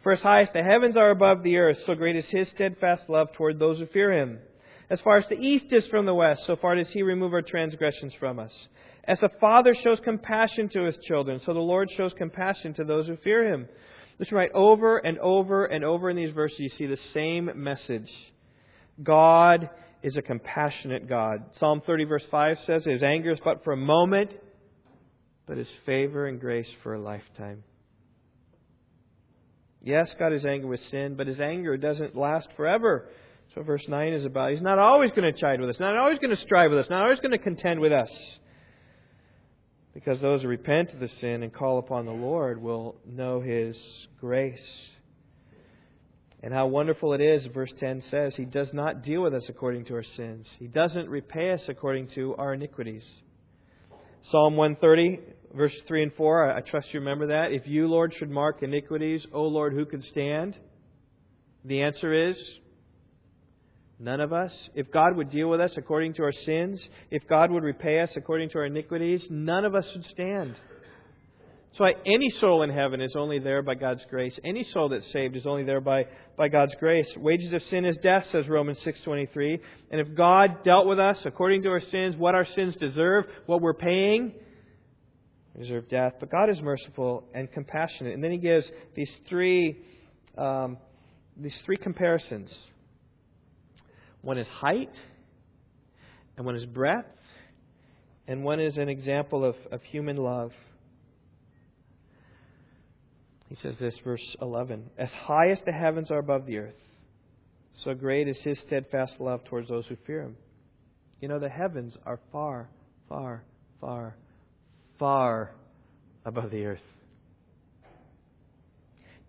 For 0.02 0.12
as 0.12 0.20
high 0.20 0.42
as 0.42 0.48
the 0.54 0.62
heavens 0.62 0.96
are 0.96 1.10
above 1.10 1.42
the 1.42 1.56
earth, 1.56 1.78
so 1.86 1.94
great 1.94 2.16
is 2.16 2.24
his 2.28 2.48
steadfast 2.54 3.02
love 3.08 3.32
toward 3.32 3.58
those 3.58 3.78
who 3.78 3.86
fear 3.86 4.12
him. 4.12 4.38
As 4.88 5.00
far 5.00 5.18
as 5.18 5.28
the 5.28 5.38
east 5.38 5.66
is 5.70 5.86
from 5.86 6.06
the 6.06 6.14
west, 6.14 6.42
so 6.46 6.56
far 6.56 6.74
does 6.74 6.88
he 6.88 7.02
remove 7.02 7.32
our 7.32 7.42
transgressions 7.42 8.12
from 8.18 8.38
us. 8.38 8.52
As 9.04 9.22
a 9.22 9.30
father 9.40 9.74
shows 9.74 9.98
compassion 10.04 10.68
to 10.70 10.84
his 10.84 10.96
children, 11.06 11.40
so 11.44 11.52
the 11.52 11.60
Lord 11.60 11.88
shows 11.96 12.12
compassion 12.16 12.74
to 12.74 12.84
those 12.84 13.06
who 13.06 13.16
fear 13.16 13.52
him. 13.52 13.68
Listen 14.18 14.36
right 14.36 14.52
over 14.52 14.98
and 14.98 15.18
over 15.18 15.64
and 15.66 15.84
over 15.84 16.10
in 16.10 16.16
these 16.16 16.34
verses, 16.34 16.58
you 16.58 16.70
see 16.76 16.86
the 16.86 16.98
same 17.14 17.50
message. 17.54 18.10
God 19.02 19.70
is 20.02 20.16
a 20.16 20.22
compassionate 20.22 21.08
God. 21.08 21.44
Psalm 21.58 21.82
30, 21.86 22.04
verse 22.04 22.24
5 22.30 22.56
says, 22.66 22.84
His 22.84 23.02
anger 23.02 23.32
is 23.32 23.38
but 23.44 23.64
for 23.64 23.72
a 23.72 23.78
moment, 23.78 24.30
but 25.46 25.56
His 25.56 25.68
favor 25.86 26.26
and 26.26 26.40
grace 26.40 26.68
for 26.82 26.94
a 26.94 27.00
lifetime. 27.00 27.64
Yes, 29.82 30.08
God 30.18 30.32
is 30.32 30.44
angry 30.44 30.68
with 30.68 30.80
sin, 30.90 31.14
but 31.16 31.26
His 31.26 31.40
anger 31.40 31.76
doesn't 31.76 32.14
last 32.14 32.48
forever. 32.56 33.08
So 33.54 33.62
verse 33.62 33.84
9 33.88 34.12
is 34.12 34.24
about. 34.24 34.52
He's 34.52 34.62
not 34.62 34.78
always 34.78 35.10
going 35.10 35.32
to 35.32 35.38
chide 35.38 35.60
with 35.60 35.70
us, 35.70 35.76
not 35.80 35.96
always 35.96 36.18
going 36.18 36.34
to 36.34 36.42
strive 36.42 36.70
with 36.70 36.80
us, 36.80 36.86
not 36.90 37.02
always 37.02 37.18
going 37.20 37.32
to 37.32 37.38
contend 37.38 37.80
with 37.80 37.92
us. 37.92 38.10
Because 39.92 40.20
those 40.20 40.42
who 40.42 40.48
repent 40.48 40.92
of 40.92 41.00
the 41.00 41.08
sin 41.20 41.42
and 41.42 41.52
call 41.52 41.78
upon 41.78 42.06
the 42.06 42.12
Lord 42.12 42.62
will 42.62 42.96
know 43.04 43.40
His 43.40 43.76
grace. 44.20 44.58
And 46.42 46.54
how 46.54 46.68
wonderful 46.68 47.12
it 47.12 47.20
is, 47.20 47.44
verse 47.52 47.72
10 47.80 48.04
says, 48.10 48.34
He 48.36 48.44
does 48.44 48.68
not 48.72 49.02
deal 49.02 49.22
with 49.22 49.34
us 49.34 49.42
according 49.48 49.86
to 49.86 49.94
our 49.94 50.04
sins. 50.16 50.46
He 50.58 50.68
doesn't 50.68 51.08
repay 51.08 51.50
us 51.52 51.62
according 51.68 52.08
to 52.14 52.36
our 52.36 52.54
iniquities. 52.54 53.02
Psalm 54.30 54.56
130, 54.56 55.18
verse 55.54 55.74
3 55.88 56.04
and 56.04 56.12
4, 56.14 56.52
I 56.52 56.60
trust 56.60 56.88
you 56.92 57.00
remember 57.00 57.28
that. 57.28 57.52
If 57.52 57.66
you, 57.66 57.88
Lord, 57.88 58.14
should 58.18 58.30
mark 58.30 58.62
iniquities, 58.62 59.26
O 59.32 59.42
Lord, 59.42 59.72
who 59.72 59.86
could 59.86 60.04
stand? 60.04 60.56
The 61.64 61.82
answer 61.82 62.12
is 62.28 62.36
none 63.98 64.20
of 64.20 64.32
us. 64.32 64.52
If 64.74 64.90
God 64.92 65.16
would 65.16 65.30
deal 65.30 65.48
with 65.48 65.60
us 65.60 65.72
according 65.76 66.14
to 66.14 66.22
our 66.22 66.32
sins, 66.46 66.80
if 67.10 67.26
God 67.28 67.50
would 67.50 67.64
repay 67.64 68.00
us 68.00 68.10
according 68.16 68.50
to 68.50 68.58
our 68.58 68.66
iniquities, 68.66 69.22
none 69.30 69.64
of 69.64 69.74
us 69.74 69.86
would 69.94 70.06
stand. 70.06 70.54
So 71.78 71.84
any 71.84 72.30
soul 72.40 72.62
in 72.62 72.70
heaven 72.70 73.00
is 73.00 73.14
only 73.16 73.38
there 73.38 73.62
by 73.62 73.74
God's 73.74 74.02
grace. 74.10 74.36
Any 74.44 74.66
soul 74.72 74.88
that's 74.88 75.10
saved 75.12 75.36
is 75.36 75.46
only 75.46 75.62
there 75.62 75.80
by, 75.80 76.06
by 76.36 76.48
God's 76.48 76.74
grace. 76.80 77.06
Wages 77.16 77.52
of 77.52 77.62
sin 77.70 77.84
is 77.84 77.96
death, 78.02 78.24
says 78.32 78.48
Romans 78.48 78.78
6.23. 78.84 79.60
And 79.90 80.00
if 80.00 80.14
God 80.16 80.64
dealt 80.64 80.86
with 80.86 80.98
us 80.98 81.18
according 81.24 81.62
to 81.62 81.68
our 81.68 81.80
sins, 81.80 82.16
what 82.16 82.34
our 82.34 82.46
sins 82.56 82.74
deserve, 82.76 83.26
what 83.46 83.60
we're 83.60 83.74
paying, 83.74 84.32
deserve 85.56 85.88
death. 85.88 86.14
But 86.18 86.30
God 86.30 86.50
is 86.50 86.60
merciful 86.60 87.24
and 87.34 87.50
compassionate. 87.52 88.14
And 88.14 88.24
then 88.24 88.32
he 88.32 88.38
gives 88.38 88.66
these 88.96 89.10
three, 89.28 89.78
um, 90.36 90.76
these 91.36 91.54
three 91.64 91.76
comparisons. 91.76 92.50
One 94.22 94.38
is 94.38 94.46
height, 94.48 94.92
and 96.36 96.44
one 96.44 96.56
is 96.56 96.66
breadth, 96.66 97.06
and 98.26 98.42
one 98.42 98.60
is 98.60 98.76
an 98.76 98.88
example 98.88 99.44
of, 99.44 99.54
of 99.70 99.82
human 99.84 100.16
love. 100.16 100.50
He 103.50 103.56
says 103.62 103.74
this, 103.80 103.94
verse 104.04 104.22
11 104.40 104.90
As 104.96 105.08
high 105.26 105.50
as 105.50 105.58
the 105.66 105.72
heavens 105.72 106.10
are 106.10 106.18
above 106.18 106.46
the 106.46 106.58
earth, 106.58 106.74
so 107.84 107.94
great 107.94 108.28
is 108.28 108.36
his 108.44 108.56
steadfast 108.66 109.14
love 109.18 109.44
towards 109.44 109.68
those 109.68 109.86
who 109.88 109.96
fear 110.06 110.22
him. 110.22 110.36
You 111.20 111.28
know, 111.28 111.40
the 111.40 111.48
heavens 111.48 111.92
are 112.06 112.20
far, 112.30 112.70
far, 113.08 113.42
far, 113.80 114.16
far 115.00 115.50
above 116.24 116.52
the 116.52 116.64
earth. 116.64 116.78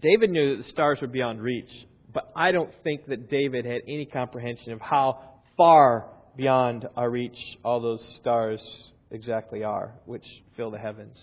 David 0.01 0.29
knew 0.29 0.55
that 0.55 0.63
the 0.63 0.71
stars 0.71 0.99
were 1.01 1.07
beyond 1.07 1.41
reach, 1.41 1.69
but 2.13 2.31
I 2.35 2.51
don't 2.51 2.71
think 2.83 3.07
that 3.07 3.29
David 3.29 3.65
had 3.65 3.81
any 3.87 4.05
comprehension 4.05 4.71
of 4.73 4.81
how 4.81 5.19
far 5.57 6.05
beyond 6.37 6.87
our 6.95 7.09
reach 7.09 7.37
all 7.63 7.81
those 7.81 8.03
stars 8.19 8.61
exactly 9.09 9.63
are, 9.63 9.95
which 10.05 10.25
fill 10.55 10.69
the 10.69 10.77
heavens. 10.77 11.17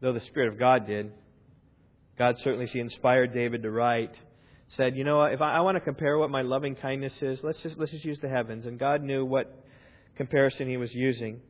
Though 0.00 0.14
the 0.14 0.24
Spirit 0.30 0.54
of 0.54 0.58
God 0.58 0.86
did. 0.86 1.12
God 2.18 2.36
certainly, 2.42 2.66
He 2.66 2.80
inspired 2.80 3.32
David 3.32 3.62
to 3.62 3.70
write, 3.70 4.12
said, 4.76 4.96
you 4.96 5.04
know, 5.04 5.22
if 5.22 5.40
I, 5.40 5.58
I 5.58 5.60
want 5.60 5.76
to 5.76 5.80
compare 5.80 6.18
what 6.18 6.30
my 6.30 6.42
loving 6.42 6.74
kindness 6.74 7.12
is, 7.22 7.38
let's 7.42 7.58
just 7.62 7.78
let's 7.78 7.92
just 7.92 8.04
use 8.04 8.18
the 8.20 8.28
heavens. 8.28 8.66
And 8.66 8.78
God 8.78 9.02
knew 9.02 9.24
what 9.24 9.64
comparison 10.16 10.68
He 10.68 10.76
was 10.76 10.92
using. 10.92 11.40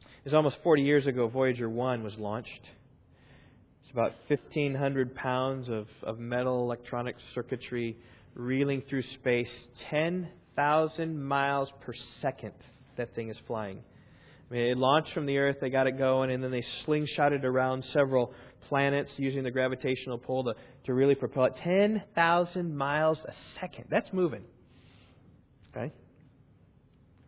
It 0.00 0.26
was 0.26 0.34
almost 0.34 0.56
40 0.62 0.82
years 0.82 1.06
ago. 1.06 1.28
Voyager 1.28 1.68
1 1.68 2.02
was 2.02 2.14
launched. 2.16 2.50
It's 3.82 3.92
about 3.92 4.12
1,500 4.28 5.14
pounds 5.14 5.68
of, 5.68 5.86
of 6.02 6.18
metal 6.18 6.60
electronic 6.60 7.16
circuitry 7.34 7.96
reeling 8.34 8.82
through 8.88 9.02
space, 9.14 9.50
10,000 9.90 11.24
miles 11.24 11.68
per 11.80 11.92
second. 12.20 12.52
That 12.96 13.14
thing 13.14 13.30
is 13.30 13.36
flying. 13.46 13.80
I 14.50 14.54
mean, 14.54 14.62
it 14.70 14.78
launched 14.78 15.12
from 15.12 15.26
the 15.26 15.38
Earth, 15.38 15.56
they 15.60 15.70
got 15.70 15.86
it 15.86 15.98
going, 15.98 16.30
and 16.30 16.44
then 16.44 16.50
they 16.50 16.64
slingshotted 16.86 17.42
around 17.42 17.84
several 17.92 18.32
planets 18.72 19.10
using 19.18 19.42
the 19.42 19.50
gravitational 19.50 20.16
pull 20.16 20.44
to, 20.44 20.54
to 20.86 20.94
really 20.94 21.14
propel 21.14 21.44
it 21.44 21.52
10,000 21.62 22.74
miles 22.74 23.18
a 23.28 23.32
second. 23.60 23.84
That's 23.90 24.10
moving. 24.14 24.44
Okay? 25.76 25.92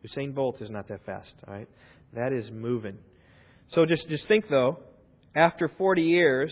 Usain 0.02 0.34
Bolt 0.34 0.62
is 0.62 0.70
not 0.70 0.88
that 0.88 1.04
fast, 1.04 1.34
all 1.46 1.52
right? 1.52 1.68
That 2.14 2.32
is 2.32 2.50
moving. 2.50 2.96
So 3.74 3.84
just, 3.84 4.08
just 4.08 4.26
think, 4.26 4.46
though, 4.48 4.78
after 5.36 5.70
40 5.76 6.00
years, 6.00 6.50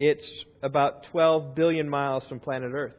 it's 0.00 0.26
about 0.64 1.04
12 1.12 1.54
billion 1.54 1.88
miles 1.88 2.24
from 2.28 2.40
planet 2.40 2.72
Earth, 2.74 2.96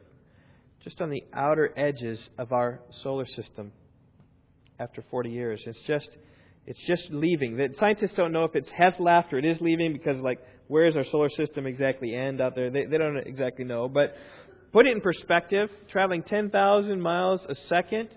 just 0.85 1.01
on 1.01 1.09
the 1.09 1.25
outer 1.33 1.77
edges 1.77 2.17
of 2.37 2.53
our 2.53 2.79
solar 3.03 3.25
system 3.25 3.73
after 4.79 5.03
40 5.11 5.31
years. 5.31 5.61
It's 5.65 5.79
just 5.85 6.07
it's 6.65 6.79
just 6.87 7.03
leaving. 7.09 7.57
The 7.57 7.69
scientists 7.79 8.13
don't 8.15 8.31
know 8.31 8.43
if 8.43 8.55
it 8.55 8.67
has 8.77 8.93
left 8.99 9.33
or 9.33 9.39
it 9.39 9.45
is 9.45 9.57
leaving 9.61 9.93
because, 9.93 10.17
like, 10.17 10.39
where 10.71 10.89
does 10.89 10.95
our 10.95 11.03
solar 11.11 11.29
system 11.29 11.67
exactly 11.67 12.15
end 12.15 12.39
out 12.39 12.55
there? 12.55 12.69
They, 12.69 12.85
they 12.85 12.97
don't 12.97 13.17
exactly 13.17 13.65
know. 13.65 13.89
But 13.89 14.15
put 14.71 14.87
it 14.87 14.93
in 14.93 15.01
perspective, 15.01 15.69
traveling 15.91 16.23
10,000 16.23 17.01
miles 17.01 17.41
a 17.49 17.55
second, 17.67 18.07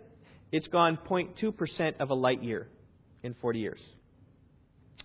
it's 0.53 0.69
gone 0.69 0.97
0.2% 1.11 1.95
of 1.99 2.11
a 2.11 2.15
light 2.15 2.45
year 2.45 2.69
in 3.25 3.35
40 3.41 3.59
years. 3.59 3.81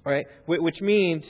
All 0.06 0.14
right, 0.14 0.28
which 0.46 0.80
means 0.80 1.24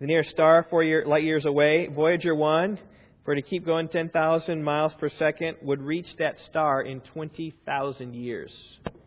the 0.00 0.06
nearest 0.06 0.30
star, 0.30 0.66
four 0.70 0.82
year, 0.82 1.04
light 1.06 1.24
years 1.24 1.44
away, 1.44 1.90
Voyager 1.94 2.34
1, 2.34 2.78
for 3.26 3.34
it 3.34 3.36
to 3.36 3.42
keep 3.42 3.66
going 3.66 3.88
10,000 3.88 4.64
miles 4.64 4.92
per 4.98 5.10
second, 5.18 5.58
would 5.60 5.82
reach 5.82 6.08
that 6.18 6.36
star 6.48 6.80
in 6.80 7.00
20,000 7.12 8.14
years 8.14 8.50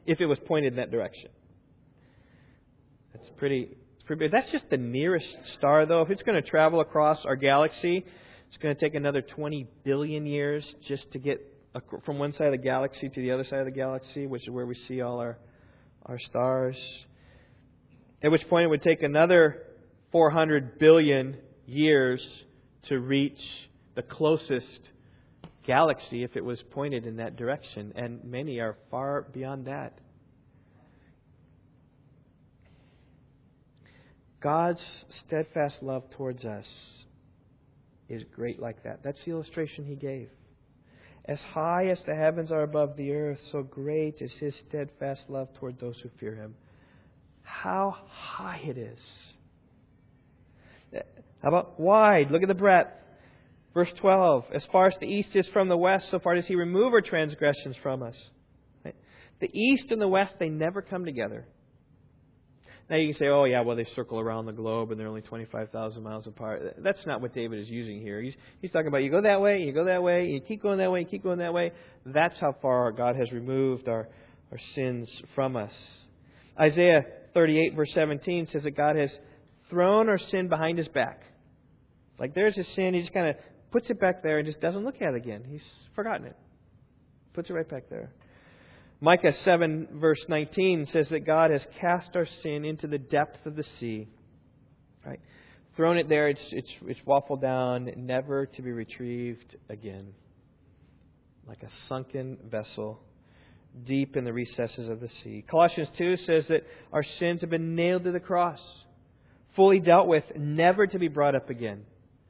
if 0.06 0.22
it 0.22 0.28
was 0.28 0.38
pointed 0.46 0.74
in 0.74 0.78
that 0.78 0.92
direction. 0.92 1.32
That's 3.14 3.28
pretty, 3.38 3.78
That's 4.10 4.52
just 4.52 4.70
the 4.70 4.78
nearest 4.78 5.28
star, 5.58 5.86
though. 5.86 6.02
If 6.02 6.10
it's 6.10 6.24
going 6.24 6.42
to 6.42 6.50
travel 6.50 6.80
across 6.80 7.26
our 7.26 7.36
galaxy, 7.36 8.06
it's 8.48 8.58
going 8.58 8.74
to 8.74 8.80
take 8.80 8.96
another 8.96 9.22
20 9.22 9.68
billion 9.84 10.26
years 10.26 10.66
just 10.88 11.12
to 11.12 11.20
get 11.20 11.42
from 12.06 12.18
one 12.18 12.34
side 12.34 12.48
of 12.48 12.54
the 12.54 12.58
galaxy 12.58 13.10
to 13.10 13.22
the 13.22 13.32
other 13.32 13.44
side 13.44 13.60
of 13.60 13.66
the 13.66 13.72
galaxy, 13.72 14.26
which 14.26 14.44
is 14.44 14.50
where 14.50 14.66
we 14.66 14.76
see 14.88 15.02
all 15.02 15.20
our, 15.20 15.38
our 16.06 16.18
stars. 16.20 16.78
At 18.24 18.32
which 18.32 18.48
point 18.50 18.66
it 18.66 18.68
would 18.68 18.82
take 18.82 19.04
another 19.04 19.64
400 20.12 20.80
billion 20.80 21.38
years 21.66 22.26
to 22.88 23.00
reach 23.00 23.40
the 23.96 24.02
closest 24.02 24.80
galaxy 25.66 26.24
if 26.24 26.36
it 26.38 26.46
was 26.46 26.60
pointed 26.72 27.06
in 27.06 27.18
that 27.18 27.36
direction, 27.36 27.92
and 27.96 28.24
many 28.24 28.60
are 28.60 28.78
far 28.90 29.28
beyond 29.34 29.66
that. 29.68 30.00
God's 34.42 34.82
steadfast 35.26 35.78
love 35.82 36.04
towards 36.12 36.46
us 36.46 36.66
is 38.10 38.24
great 38.36 38.60
like 38.60 38.84
that. 38.84 39.00
That's 39.04 39.18
the 39.26 39.32
illustration 39.32 39.86
he 39.86 39.96
gave. 39.96 40.30
As 41.26 41.40
high 41.54 41.88
as 41.88 41.98
the 42.06 42.16
heavens 42.16 42.52
are 42.52 42.62
above 42.62 42.96
the 42.96 43.12
earth, 43.12 43.40
so 43.52 43.64
great 43.64 44.22
is 44.22 44.32
his 44.40 44.54
steadfast 44.68 45.22
love 45.28 45.50
toward 45.60 45.80
those 45.80 46.00
who 46.02 46.10
fear 46.20 46.36
him. 46.36 46.56
how 47.42 47.96
high 48.10 48.62
it 48.64 48.78
is. 48.78 49.00
How 51.42 51.50
about 51.50 51.80
wide? 51.80 52.32
Look 52.32 52.44
at 52.44 52.48
the 52.48 52.54
breadth. 52.54 52.92
Verse 53.74 53.90
12, 54.00 54.46
as 54.56 54.64
far 54.72 54.88
as 54.88 54.94
the 55.00 55.06
east 55.06 55.30
is 55.36 55.48
from 55.54 55.70
the 55.70 55.78
west, 55.78 56.06
so 56.10 56.20
far 56.20 56.36
does 56.36 56.48
he 56.48 56.56
remove 56.56 56.94
our 56.94 57.02
transgressions 57.02 57.76
from 57.84 58.02
us. 58.02 58.16
Right? 58.84 58.96
The 59.40 59.56
east 59.56 59.92
and 59.92 60.02
the 60.02 60.08
west, 60.08 60.34
they 60.40 60.50
never 60.50 60.82
come 60.82 61.06
together. 61.06 61.46
Now 62.90 62.96
you 62.96 63.12
can 63.12 63.20
say, 63.20 63.28
oh, 63.28 63.44
yeah, 63.44 63.62
well, 63.62 63.76
they 63.76 63.86
circle 63.96 64.20
around 64.20 64.46
the 64.46 64.54
globe 64.54 64.92
and 64.92 65.00
they're 65.00 65.08
only 65.08 65.22
25,000 65.22 66.02
miles 66.02 66.26
apart. 66.26 66.76
That's 66.78 67.06
not 67.06 67.20
what 67.22 67.34
David 67.34 67.60
is 67.60 67.68
using 67.68 68.02
here. 68.02 68.22
He's, 68.22 68.34
he's 68.62 68.72
talking 68.72 68.88
about 68.88 69.00
you 69.00 69.12
go 69.12 69.22
that 69.22 69.42
way, 69.42 69.62
you 69.64 69.74
go 69.74 69.86
that 69.86 70.02
way, 70.02 70.28
you 70.28 70.40
keep 70.40 70.62
going 70.62 70.78
that 70.78 70.90
way, 70.90 71.02
you 71.02 71.06
keep 71.06 71.24
going 71.24 71.40
that 71.40 71.54
way. 71.54 71.72
That's 72.06 72.40
how 72.40 72.56
far 72.62 72.94
God 72.94 73.18
has 73.18 73.32
removed 73.32 73.90
our, 73.90 74.08
our 74.52 74.60
sins 74.74 75.10
from 75.36 75.58
us. 75.58 75.72
Isaiah 76.60 77.02
38, 77.34 77.76
verse 77.76 77.92
17 77.94 78.48
says 78.54 78.64
that 78.64 78.78
God 78.78 78.96
has 78.96 79.12
thrown 79.70 80.08
our 80.08 80.20
sin 80.32 80.48
behind 80.48 80.78
his 80.78 80.88
back. 80.88 81.22
Like 82.20 82.34
there's 82.34 82.58
a 82.58 82.64
sin, 82.76 82.94
he 82.94 83.02
just 83.02 83.14
kind 83.14 83.28
of 83.28 83.36
puts 83.72 83.90
it 83.90 84.00
back 84.00 84.24
there 84.24 84.40
and 84.40 84.48
just 84.48 84.62
doesn't 84.62 84.84
look 84.84 85.02
at 85.02 85.14
it 85.14 85.18
again. 85.18 85.44
He's 85.48 85.62
forgotten 85.94 86.26
it. 86.26 86.38
Puts 87.34 87.50
it 87.50 87.54
right 87.54 87.70
back 87.70 87.90
there. 87.90 88.12
Micah 89.00 89.34
7, 89.44 89.90
verse 89.94 90.24
19 90.28 90.88
says 90.92 91.08
that 91.10 91.26
God 91.26 91.52
has 91.52 91.62
cast 91.80 92.16
our 92.16 92.28
sin 92.42 92.66
into 92.66 92.88
the 92.88 92.98
depth 92.98 93.46
of 93.46 93.56
the 93.56 93.66
sea. 93.80 94.08
Right? 95.06 95.20
Thrown 95.76 95.98
it 95.98 96.10
there, 96.10 96.30
it's, 96.30 96.42
it's, 96.52 96.72
it's 96.88 97.00
waffled 97.02 97.42
down, 97.42 97.92
never 97.96 98.48
to 98.48 98.62
be 98.64 98.72
retrieved 98.72 99.56
again. 99.70 100.14
Like 101.48 101.62
a 101.62 101.70
sunken 101.88 102.38
vessel 102.50 103.00
deep 103.86 104.18
in 104.18 104.24
the 104.24 104.34
recesses 104.34 104.90
of 104.90 105.00
the 105.00 105.10
sea. 105.24 105.46
Colossians 105.48 105.90
2 105.98 106.18
says 106.26 106.46
that 106.50 106.64
our 106.92 107.04
sins 107.20 107.42
have 107.42 107.52
been 107.52 107.76
nailed 107.76 108.06
to 108.06 108.12
the 108.12 108.20
cross, 108.20 108.60
fully 109.56 109.80
dealt 109.80 110.08
with, 110.08 110.24
never 110.36 110.88
to 110.88 110.98
be 110.98 111.08
brought 111.08 111.36
up 111.36 111.52
again. 111.52 111.84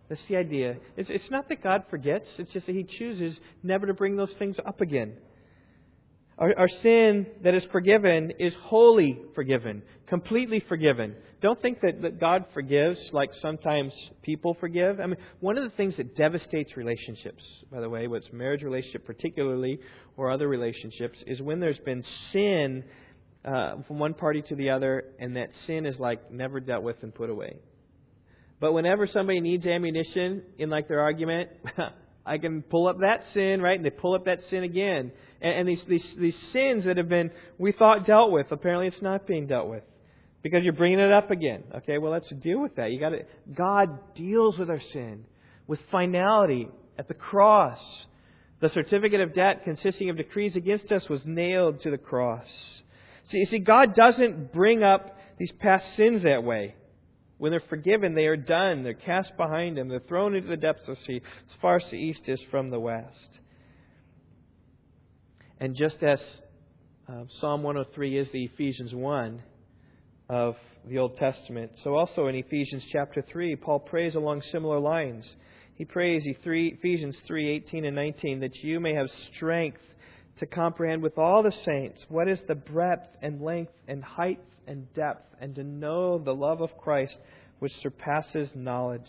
That's 0.09 0.21
the 0.27 0.35
idea. 0.35 0.77
It's, 0.97 1.09
it's 1.09 1.29
not 1.31 1.47
that 1.49 1.63
God 1.63 1.83
forgets, 1.89 2.27
it's 2.37 2.51
just 2.51 2.65
that 2.65 2.75
He 2.75 2.83
chooses 2.83 3.37
never 3.63 3.87
to 3.87 3.93
bring 3.93 4.17
those 4.17 4.33
things 4.37 4.57
up 4.65 4.81
again. 4.81 5.13
Our, 6.37 6.53
our 6.57 6.69
sin 6.83 7.25
that 7.43 7.55
is 7.55 7.63
forgiven 7.71 8.31
is 8.39 8.53
wholly 8.61 9.19
forgiven, 9.33 9.81
completely 10.07 10.63
forgiven. 10.69 11.15
Don't 11.41 11.59
think 11.61 11.81
that, 11.81 12.01
that 12.03 12.19
God 12.19 12.45
forgives 12.53 12.99
like 13.11 13.29
sometimes 13.41 13.91
people 14.21 14.55
forgive. 14.59 14.99
I 14.99 15.07
mean, 15.07 15.17
one 15.39 15.57
of 15.57 15.63
the 15.63 15.75
things 15.75 15.95
that 15.97 16.15
devastates 16.15 16.77
relationships, 16.77 17.43
by 17.71 17.79
the 17.79 17.89
way, 17.89 18.07
what's 18.07 18.31
marriage 18.31 18.61
relationship 18.61 19.05
particularly, 19.05 19.79
or 20.15 20.31
other 20.31 20.47
relationships, 20.47 21.17
is 21.25 21.41
when 21.41 21.59
there's 21.59 21.79
been 21.79 22.03
sin 22.31 22.83
uh, 23.43 23.77
from 23.87 23.97
one 23.97 24.13
party 24.13 24.43
to 24.49 24.55
the 24.55 24.69
other, 24.69 25.05
and 25.19 25.35
that 25.37 25.49
sin 25.65 25.85
is 25.85 25.97
like 25.97 26.31
never 26.31 26.59
dealt 26.59 26.83
with 26.83 26.97
and 27.01 27.13
put 27.15 27.29
away. 27.31 27.57
But 28.59 28.73
whenever 28.73 29.07
somebody 29.07 29.39
needs 29.39 29.65
ammunition 29.65 30.43
in 30.57 30.69
like 30.69 30.87
their 30.87 31.01
argument, 31.01 31.49
I 32.27 32.37
can 32.37 32.61
pull 32.61 32.87
up 32.87 32.99
that 32.99 33.23
sin, 33.33 33.61
right? 33.61 33.77
And 33.77 33.85
they 33.85 33.89
pull 33.89 34.13
up 34.13 34.25
that 34.25 34.39
sin 34.49 34.63
again. 34.63 35.11
And, 35.41 35.59
and 35.59 35.67
these, 35.67 35.81
these, 35.87 36.05
these 36.19 36.35
sins 36.51 36.83
that 36.85 36.97
have 36.97 37.07
been, 37.07 37.31
we 37.57 37.71
thought 37.71 38.05
dealt 38.05 38.31
with, 38.31 38.51
apparently 38.51 38.87
it's 38.87 39.01
not 39.01 39.25
being 39.25 39.47
dealt 39.47 39.69
with. 39.69 39.83
Because 40.43 40.63
you're 40.63 40.73
bringing 40.73 40.99
it 40.99 41.11
up 41.11 41.31
again. 41.31 41.63
Okay, 41.77 41.97
well, 41.97 42.11
let's 42.11 42.29
deal 42.41 42.61
with 42.61 42.75
that. 42.75 42.91
You 42.91 42.99
got 42.99 43.09
to, 43.09 43.21
God 43.53 44.15
deals 44.15 44.57
with 44.57 44.69
our 44.69 44.81
sin 44.93 45.25
with 45.67 45.79
finality 45.91 46.69
at 46.97 47.07
the 47.07 47.13
cross. 47.13 47.79
The 48.59 48.69
certificate 48.69 49.21
of 49.21 49.33
debt 49.33 49.63
consisting 49.63 50.09
of 50.09 50.17
decrees 50.17 50.55
against 50.55 50.91
us 50.91 51.07
was 51.09 51.21
nailed 51.25 51.81
to 51.83 51.91
the 51.91 51.97
cross. 51.97 52.45
See, 53.29 53.37
you 53.37 53.45
see, 53.45 53.59
God 53.59 53.93
doesn't 53.95 54.53
bring 54.53 54.83
up 54.83 55.17
these 55.37 55.51
past 55.59 55.85
sins 55.95 56.23
that 56.23 56.43
way. 56.43 56.75
When 57.37 57.51
they're 57.51 57.61
forgiven, 57.69 58.15
they 58.15 58.25
are 58.25 58.37
done. 58.37 58.83
They're 58.83 58.93
cast 58.93 59.35
behind 59.37 59.77
them. 59.77 59.89
They're 59.89 59.99
thrown 59.99 60.35
into 60.35 60.49
the 60.49 60.57
depths 60.57 60.87
of 60.87 60.95
the 60.95 61.01
sea, 61.05 61.21
as 61.25 61.61
far 61.61 61.77
as 61.77 61.83
the 61.91 61.97
east 61.97 62.21
is 62.27 62.41
from 62.49 62.69
the 62.69 62.79
west. 62.79 63.29
And 65.59 65.75
just 65.75 66.01
as 66.01 66.19
uh, 67.07 67.23
Psalm 67.39 67.63
103 67.63 68.17
is 68.17 68.27
the 68.31 68.45
Ephesians 68.45 68.93
1 68.93 69.41
of 70.29 70.55
the 70.87 70.97
Old 70.97 71.17
Testament, 71.17 71.71
so 71.83 71.95
also 71.95 72.27
in 72.27 72.35
Ephesians 72.35 72.83
chapter 72.91 73.23
3, 73.31 73.55
Paul 73.57 73.79
prays 73.79 74.15
along 74.15 74.41
similar 74.51 74.79
lines. 74.79 75.25
He 75.75 75.85
prays 75.85 76.23
Ephesians 76.25 77.15
3 77.27 77.49
18 77.67 77.85
and 77.85 77.95
19 77.95 78.39
that 78.39 78.55
you 78.63 78.79
may 78.79 78.93
have 78.93 79.07
strength 79.35 79.81
to 80.39 80.45
comprehend 80.45 81.01
with 81.01 81.17
all 81.17 81.43
the 81.43 81.53
saints 81.65 82.01
what 82.09 82.27
is 82.27 82.39
the 82.47 82.55
breadth 82.55 83.07
and 83.21 83.41
length 83.41 83.73
and 83.87 84.03
height 84.03 84.39
and 84.67 84.93
depth, 84.93 85.33
and 85.39 85.55
to 85.55 85.63
know 85.63 86.17
the 86.17 86.33
love 86.33 86.61
of 86.61 86.77
Christ 86.77 87.15
which 87.59 87.71
surpasses 87.81 88.49
knowledge. 88.53 89.07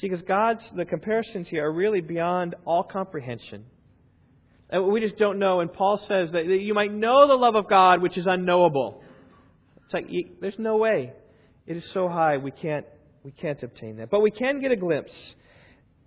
See, 0.00 0.08
because 0.08 0.24
God's 0.26 0.62
the 0.74 0.84
comparisons 0.84 1.46
here 1.48 1.66
are 1.66 1.72
really 1.72 2.00
beyond 2.00 2.56
all 2.64 2.82
comprehension. 2.82 3.64
And 4.70 4.86
we 4.88 5.00
just 5.00 5.16
don't 5.18 5.38
know. 5.38 5.60
And 5.60 5.72
Paul 5.72 5.98
says 6.08 6.32
that 6.32 6.46
you 6.46 6.74
might 6.74 6.92
know 6.92 7.28
the 7.28 7.34
love 7.34 7.54
of 7.54 7.68
God, 7.68 8.02
which 8.02 8.18
is 8.18 8.26
unknowable. 8.26 9.02
It's 9.84 9.94
like 9.94 10.06
there's 10.40 10.58
no 10.58 10.76
way. 10.76 11.12
It 11.66 11.76
is 11.76 11.84
so 11.92 12.08
high 12.08 12.38
we 12.38 12.50
can't 12.50 12.86
we 13.22 13.30
can't 13.30 13.62
obtain 13.62 13.96
that. 13.96 14.10
But 14.10 14.20
we 14.20 14.30
can 14.30 14.60
get 14.60 14.72
a 14.72 14.76
glimpse. 14.76 15.12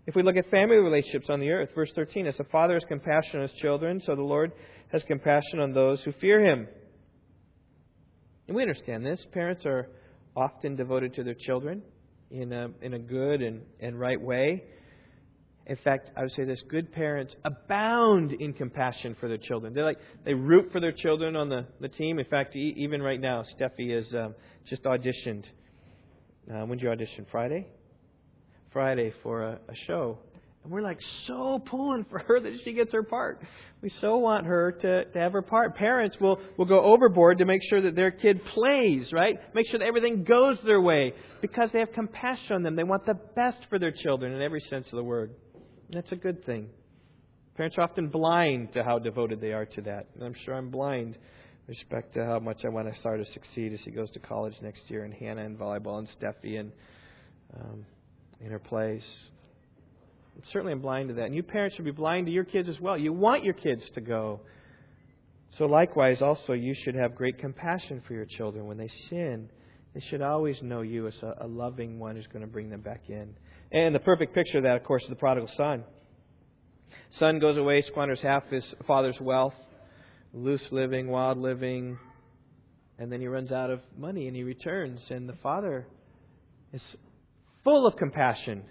If 0.06 0.16
we 0.16 0.24
look 0.24 0.38
at 0.38 0.50
family 0.50 0.78
relationships 0.78 1.28
on 1.30 1.40
the 1.40 1.50
earth, 1.50 1.70
verse 1.76 1.92
13, 1.94 2.28
as 2.28 2.38
the 2.38 2.46
Father 2.46 2.76
has 2.76 2.84
compassion 2.88 3.38
on 3.38 3.42
his 3.42 3.52
children, 3.60 4.02
so 4.06 4.16
the 4.16 4.22
Lord 4.22 4.54
has 4.92 5.04
compassion 5.08 5.60
on 5.60 5.74
those 5.74 6.02
who 6.04 6.14
fear 6.14 6.44
him. 6.44 6.68
And 8.48 8.56
we 8.56 8.62
understand 8.62 9.06
this. 9.06 9.20
Parents 9.34 9.66
are 9.66 9.90
often 10.36 10.76
devoted 10.76 11.16
to 11.16 11.24
their 11.24 11.36
children 11.36 11.82
in 12.32 12.54
a, 12.54 12.70
in 12.82 12.94
a 12.94 13.00
good 13.00 13.42
and, 13.42 13.62
and 13.80 14.00
right 14.00 14.20
way. 14.20 14.64
In 15.66 15.76
fact, 15.84 16.12
I 16.16 16.22
would 16.22 16.32
say 16.32 16.46
this 16.46 16.62
good 16.70 16.94
parents 16.94 17.36
abound 17.44 18.32
in 18.32 18.54
compassion 18.54 19.18
for 19.20 19.28
their 19.28 19.38
children. 19.38 19.74
They 19.74 19.82
like 19.82 19.98
they 20.24 20.34
root 20.34 20.72
for 20.72 20.80
their 20.80 20.94
children 20.94 21.36
on 21.36 21.50
the, 21.50 21.66
the 21.82 21.90
team. 21.90 22.20
In 22.20 22.26
fact, 22.26 22.56
e- 22.56 22.74
even 22.78 23.02
right 23.02 23.20
now, 23.20 23.44
Steffi 23.60 23.92
is 23.94 24.08
um, 24.14 24.34
just 24.70 24.84
auditioned. 24.84 25.44
Uh, 26.50 26.66
when 26.66 26.78
did 26.78 26.84
you 26.84 26.90
audition? 26.90 27.26
Friday? 27.30 27.68
Friday 28.72 29.12
for 29.24 29.44
a, 29.44 29.60
a 29.68 29.76
show. 29.88 30.20
And 30.68 30.74
we're 30.74 30.82
like 30.82 31.00
so 31.28 31.64
pulling 31.66 32.06
for 32.10 32.20
her 32.20 32.42
that 32.42 32.52
she 32.66 32.74
gets 32.74 32.92
her 32.92 33.02
part. 33.02 33.42
We 33.82 33.90
so 34.02 34.18
want 34.18 34.46
her 34.48 34.74
to, 34.74 35.06
to 35.06 35.18
have 35.18 35.32
her 35.32 35.42
part. 35.42 35.78
Parents 35.78 36.18
will, 36.20 36.42
will 36.58 36.66
go 36.66 36.82
overboard 36.82 37.38
to 37.38 37.46
make 37.46 37.62
sure 37.70 37.82
that 37.84 37.96
their 37.96 38.12
kid 38.12 38.44
plays, 38.54 39.14
right? 39.14 39.36
Make 39.56 39.70
sure 39.70 39.80
that 39.80 39.86
everything 39.86 40.26
goes 40.26 40.58
their 40.66 40.82
way 40.82 41.14
because 41.42 41.70
they 41.72 41.80
have 41.80 41.94
compassion 41.94 42.52
on 42.58 42.64
them. 42.64 42.76
They 42.76 42.84
want 42.84 43.06
the 43.06 43.14
best 43.14 43.60
for 43.70 43.80
their 43.80 43.94
children 43.94 44.34
in 44.34 44.42
every 44.42 44.60
sense 44.70 44.88
of 44.88 44.98
the 44.98 45.06
word. 45.06 45.32
That's 45.90 46.12
a 46.12 46.18
good 46.18 46.46
thing. 46.46 46.68
Parents 47.56 47.78
are 47.78 47.84
often 47.84 48.10
blind 48.10 48.74
to 48.74 48.84
how 48.84 49.00
devoted 49.00 49.40
they 49.40 49.54
are 49.54 49.68
to 49.68 49.82
that. 49.84 50.08
And 50.16 50.24
I'm 50.26 50.36
sure 50.44 50.54
I'm 50.54 50.70
blind 50.70 51.16
with 51.66 51.78
respect 51.78 52.14
to 52.16 52.26
how 52.26 52.40
much 52.40 52.66
I 52.66 52.68
want 52.68 52.94
to 52.94 53.00
start 53.00 53.26
to 53.26 53.32
succeed 53.32 53.72
as 53.72 53.80
he 53.86 53.92
goes 53.92 54.12
to 54.12 54.20
college 54.20 54.56
next 54.62 54.82
year, 54.90 55.06
and 55.06 55.14
Hannah 55.14 55.46
in 55.46 55.56
volleyball, 55.56 56.00
and 56.00 56.10
Steffi 56.20 56.60
in, 56.60 56.74
um, 57.56 57.86
in 58.42 58.52
her 58.52 58.60
plays. 58.60 59.04
Certainly, 60.52 60.74
I'm 60.74 60.82
blind 60.82 61.10
to 61.10 61.16
that. 61.16 61.26
And 61.26 61.36
you 61.36 61.44
parents 61.44 61.76
should 61.76 61.86
be 61.86 61.92
blind 61.92 62.28
to 62.28 62.32
your 62.32 62.44
kids 62.44 62.70
as 62.70 62.80
well. 62.80 62.98
You 62.98 63.14
want 63.14 63.44
your 63.44 63.54
kids 63.54 63.82
to 63.96 64.02
go. 64.02 64.42
So, 65.58 65.66
likewise, 65.66 66.22
also, 66.22 66.54
you 66.54 66.76
should 66.84 66.96
have 66.96 67.16
great 67.16 67.40
compassion 67.40 68.02
for 68.08 68.14
your 68.14 68.26
children. 68.26 68.68
When 68.68 68.78
they 68.78 68.90
sin, 69.10 69.50
they 69.94 70.02
should 70.10 70.22
always 70.22 70.58
know 70.62 70.82
you 70.82 71.08
as 71.08 71.16
a, 71.24 71.46
a 71.46 71.48
loving 71.48 71.98
one 72.00 72.16
who's 72.16 72.28
going 72.28 72.42
to 72.46 72.52
bring 72.52 72.70
them 72.70 72.82
back 72.82 73.04
in. 73.10 73.36
And 73.72 73.94
the 73.94 74.00
perfect 74.00 74.36
picture 74.36 74.60
of 74.60 74.64
that, 74.64 74.76
of 74.76 74.84
course, 74.84 75.04
is 75.04 75.10
the 75.10 75.16
prodigal 75.16 75.50
son. 75.58 75.84
Son 77.20 77.40
goes 77.40 77.58
away, 77.58 77.84
squanders 77.88 78.20
half 78.22 78.48
his 78.50 78.64
father's 78.86 79.20
wealth, 79.20 79.56
loose 80.34 80.62
living, 80.72 81.08
wild 81.08 81.38
living, 81.38 81.98
and 83.00 83.12
then 83.12 83.20
he 83.20 83.28
runs 83.28 83.52
out 83.52 83.70
of 83.70 83.82
money 83.98 84.28
and 84.28 84.36
he 84.36 84.44
returns. 84.44 85.00
And 85.10 85.28
the 85.28 85.38
father 85.44 85.88
is 86.74 86.82
full 87.64 87.86
of 87.86 87.96
compassion. 87.98 88.64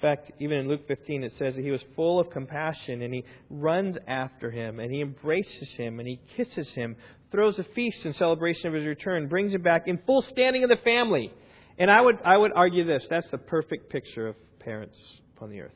Fact, 0.00 0.32
even 0.38 0.58
in 0.58 0.68
Luke 0.68 0.86
15, 0.88 1.24
it 1.24 1.32
says 1.38 1.54
that 1.54 1.62
he 1.62 1.70
was 1.70 1.80
full 1.94 2.18
of 2.18 2.30
compassion 2.30 3.02
and 3.02 3.12
he 3.12 3.24
runs 3.50 3.96
after 4.06 4.50
him 4.50 4.80
and 4.80 4.92
he 4.92 5.00
embraces 5.00 5.68
him 5.76 5.98
and 5.98 6.08
he 6.08 6.20
kisses 6.36 6.68
him, 6.70 6.96
throws 7.30 7.58
a 7.58 7.64
feast 7.74 7.98
in 8.04 8.14
celebration 8.14 8.68
of 8.68 8.74
his 8.74 8.86
return, 8.86 9.28
brings 9.28 9.52
him 9.52 9.62
back 9.62 9.86
in 9.86 9.98
full 10.06 10.22
standing 10.30 10.62
in 10.62 10.68
the 10.68 10.76
family. 10.76 11.32
And 11.78 11.90
I 11.90 12.00
would, 12.00 12.18
I 12.24 12.36
would 12.36 12.52
argue 12.54 12.84
this 12.84 13.04
that's 13.10 13.30
the 13.30 13.38
perfect 13.38 13.90
picture 13.90 14.28
of 14.28 14.36
parents 14.60 14.96
upon 15.36 15.50
the 15.50 15.60
earth. 15.60 15.72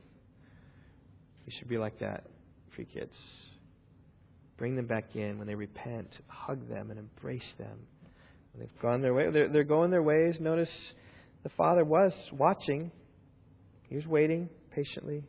You 1.47 1.53
should 1.59 1.69
be 1.69 1.79
like 1.79 1.99
that 2.01 2.25
for 2.75 2.83
your 2.83 2.91
kids. 2.91 3.15
Bring 4.57 4.77
them 4.77 4.87
back 4.87 5.15
in 5.15 5.39
when 5.39 5.47
they 5.47 5.55
repent, 5.55 6.09
hug 6.29 6.69
them 6.69 6.91
and 6.91 6.99
embrace 6.99 7.43
them. 7.59 7.79
When 8.53 8.61
they've 8.61 8.83
gone 8.83 9.03
their 9.03 9.13
way, 9.13 9.31
they're, 9.31 9.49
they're 9.49 9.65
going 9.65 9.91
their 9.91 10.03
ways. 10.03 10.37
Notice 10.41 10.71
the 11.43 11.49
Father 11.51 11.85
was 11.85 12.13
watching, 12.33 12.91
He 13.95 13.99
was 13.99 14.09
waiting 14.09 14.49
patiently 14.75 15.23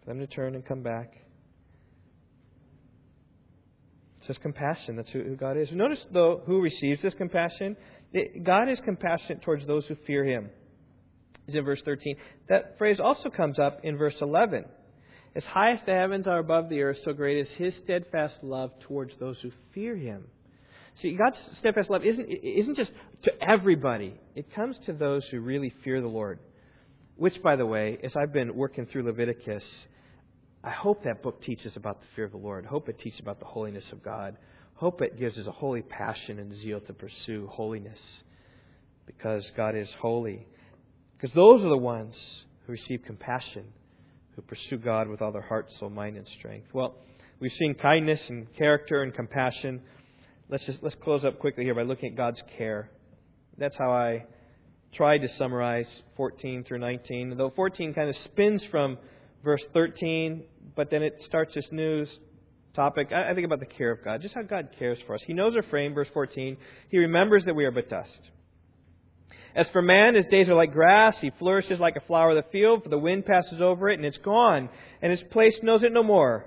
for 0.00 0.10
them 0.10 0.18
to 0.18 0.26
turn 0.26 0.54
and 0.54 0.62
come 0.62 0.82
back. 0.82 1.14
It 4.20 4.26
says 4.26 4.36
compassion. 4.42 4.96
That's 4.96 5.08
who 5.08 5.34
God 5.34 5.56
is. 5.56 5.70
Notice, 5.72 6.00
though, 6.12 6.42
who 6.44 6.60
receives 6.60 7.00
this 7.00 7.14
compassion. 7.14 7.78
God 8.42 8.68
is 8.68 8.78
compassionate 8.84 9.40
towards 9.40 9.66
those 9.66 9.86
who 9.86 9.96
fear 10.06 10.26
him. 10.26 10.50
Is 11.48 11.54
in 11.54 11.64
verse 11.64 11.80
13. 11.82 12.16
That 12.50 12.76
phrase 12.76 13.00
also 13.02 13.30
comes 13.30 13.58
up 13.58 13.80
in 13.82 13.96
verse 13.96 14.16
11. 14.20 14.66
As 15.34 15.44
high 15.44 15.72
as 15.72 15.80
the 15.86 15.94
heavens 15.94 16.26
are 16.26 16.38
above 16.38 16.68
the 16.68 16.82
earth, 16.82 16.98
so 17.02 17.14
great 17.14 17.38
is 17.38 17.48
his 17.56 17.72
steadfast 17.82 18.34
love 18.42 18.72
towards 18.80 19.14
those 19.18 19.38
who 19.40 19.52
fear 19.72 19.96
him. 19.96 20.24
See, 21.00 21.16
God's 21.16 21.38
steadfast 21.60 21.88
love 21.88 22.04
isn't, 22.04 22.28
isn't 22.28 22.76
just 22.76 22.90
to 23.22 23.32
everybody, 23.42 24.20
it 24.34 24.54
comes 24.54 24.76
to 24.84 24.92
those 24.92 25.24
who 25.30 25.40
really 25.40 25.72
fear 25.82 26.02
the 26.02 26.08
Lord. 26.08 26.40
Which, 27.20 27.42
by 27.42 27.56
the 27.56 27.66
way, 27.66 27.98
as 28.02 28.16
I've 28.16 28.32
been 28.32 28.54
working 28.56 28.86
through 28.86 29.02
Leviticus, 29.02 29.62
I 30.64 30.70
hope 30.70 31.04
that 31.04 31.22
book 31.22 31.42
teaches 31.42 31.76
about 31.76 32.00
the 32.00 32.06
fear 32.16 32.24
of 32.24 32.30
the 32.30 32.38
Lord. 32.38 32.64
Hope 32.64 32.88
it 32.88 32.98
teaches 32.98 33.20
about 33.20 33.40
the 33.40 33.44
holiness 33.44 33.84
of 33.92 34.02
God. 34.02 34.38
Hope 34.76 35.02
it 35.02 35.18
gives 35.18 35.36
us 35.36 35.46
a 35.46 35.52
holy 35.52 35.82
passion 35.82 36.38
and 36.38 36.50
zeal 36.62 36.80
to 36.80 36.94
pursue 36.94 37.46
holiness 37.52 37.98
because 39.04 39.44
God 39.54 39.76
is 39.76 39.86
holy. 40.00 40.46
Because 41.14 41.34
those 41.34 41.62
are 41.62 41.68
the 41.68 41.76
ones 41.76 42.14
who 42.64 42.72
receive 42.72 43.02
compassion, 43.04 43.66
who 44.34 44.40
pursue 44.40 44.78
God 44.78 45.06
with 45.06 45.20
all 45.20 45.30
their 45.30 45.42
heart, 45.42 45.68
soul, 45.78 45.90
mind, 45.90 46.16
and 46.16 46.26
strength. 46.38 46.68
Well, 46.72 46.94
we've 47.38 47.52
seen 47.52 47.74
kindness 47.74 48.20
and 48.30 48.46
character 48.56 49.02
and 49.02 49.12
compassion. 49.12 49.82
Let's 50.48 50.64
just 50.64 50.78
let's 50.82 50.96
close 51.04 51.22
up 51.22 51.38
quickly 51.38 51.64
here 51.64 51.74
by 51.74 51.82
looking 51.82 52.12
at 52.12 52.16
God's 52.16 52.40
care. 52.56 52.90
That's 53.58 53.76
how 53.76 53.90
I 53.90 54.24
tried 54.94 55.18
to 55.18 55.28
summarize 55.38 55.86
14 56.16 56.64
through 56.64 56.78
19. 56.78 57.36
Though 57.36 57.52
14 57.54 57.94
kind 57.94 58.08
of 58.08 58.16
spins 58.24 58.62
from 58.70 58.98
verse 59.44 59.62
13, 59.72 60.44
but 60.76 60.90
then 60.90 61.02
it 61.02 61.20
starts 61.26 61.54
this 61.54 61.66
new 61.70 62.06
topic. 62.74 63.12
I 63.12 63.34
think 63.34 63.44
about 63.44 63.60
the 63.60 63.66
care 63.66 63.90
of 63.90 64.04
God, 64.04 64.22
just 64.22 64.34
how 64.34 64.42
God 64.42 64.70
cares 64.78 64.98
for 65.06 65.14
us. 65.14 65.20
He 65.26 65.32
knows 65.32 65.54
our 65.56 65.62
frame, 65.64 65.94
verse 65.94 66.08
14. 66.12 66.56
He 66.88 66.98
remembers 66.98 67.44
that 67.46 67.54
we 67.54 67.64
are 67.64 67.70
but 67.70 67.88
dust. 67.88 68.20
As 69.54 69.66
for 69.72 69.82
man, 69.82 70.14
his 70.14 70.26
days 70.30 70.48
are 70.48 70.54
like 70.54 70.72
grass. 70.72 71.16
He 71.20 71.30
flourishes 71.38 71.80
like 71.80 71.96
a 71.96 72.06
flower 72.06 72.30
of 72.36 72.44
the 72.44 72.50
field, 72.50 72.84
for 72.84 72.88
the 72.88 72.98
wind 72.98 73.26
passes 73.26 73.60
over 73.60 73.90
it 73.90 73.98
and 73.98 74.04
it's 74.04 74.18
gone, 74.18 74.68
and 75.02 75.10
his 75.10 75.22
place 75.30 75.54
knows 75.62 75.82
it 75.82 75.92
no 75.92 76.02
more. 76.02 76.46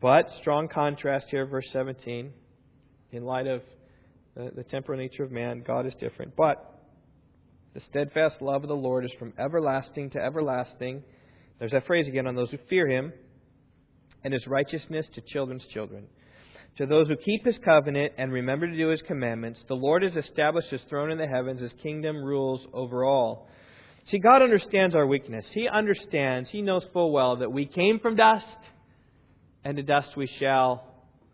But, 0.00 0.28
strong 0.40 0.68
contrast 0.68 1.26
here, 1.30 1.46
verse 1.46 1.66
17 1.72 2.32
in 3.10 3.24
light 3.24 3.46
of 3.46 3.62
the, 4.36 4.52
the 4.54 4.64
temporal 4.64 4.98
nature 4.98 5.24
of 5.24 5.32
man, 5.32 5.64
God 5.66 5.86
is 5.86 5.94
different. 5.98 6.36
But 6.36 6.77
the 7.74 7.80
steadfast 7.90 8.40
love 8.40 8.62
of 8.62 8.68
the 8.68 8.74
Lord 8.74 9.04
is 9.04 9.12
from 9.18 9.32
everlasting 9.38 10.10
to 10.10 10.18
everlasting. 10.18 11.02
There's 11.58 11.72
that 11.72 11.86
phrase 11.86 12.08
again 12.08 12.26
on 12.26 12.34
those 12.34 12.50
who 12.50 12.58
fear 12.68 12.88
him, 12.88 13.12
and 14.24 14.32
his 14.32 14.46
righteousness 14.46 15.06
to 15.14 15.20
children's 15.20 15.64
children. 15.72 16.06
To 16.78 16.86
those 16.86 17.08
who 17.08 17.16
keep 17.16 17.44
his 17.44 17.58
covenant 17.64 18.12
and 18.18 18.32
remember 18.32 18.66
to 18.66 18.76
do 18.76 18.88
his 18.88 19.02
commandments, 19.02 19.60
the 19.68 19.74
Lord 19.74 20.02
has 20.02 20.16
established 20.16 20.70
his 20.70 20.80
throne 20.88 21.10
in 21.10 21.18
the 21.18 21.26
heavens, 21.26 21.60
his 21.60 21.72
kingdom 21.82 22.16
rules 22.16 22.60
over 22.72 23.04
all. 23.04 23.48
See, 24.10 24.18
God 24.18 24.42
understands 24.42 24.94
our 24.94 25.06
weakness. 25.06 25.44
He 25.52 25.68
understands, 25.68 26.48
He 26.50 26.62
knows 26.62 26.84
full 26.92 27.12
well 27.12 27.36
that 27.38 27.52
we 27.52 27.66
came 27.66 27.98
from 28.00 28.16
dust, 28.16 28.46
and 29.64 29.76
to 29.76 29.82
dust 29.82 30.16
we 30.16 30.30
shall 30.38 30.84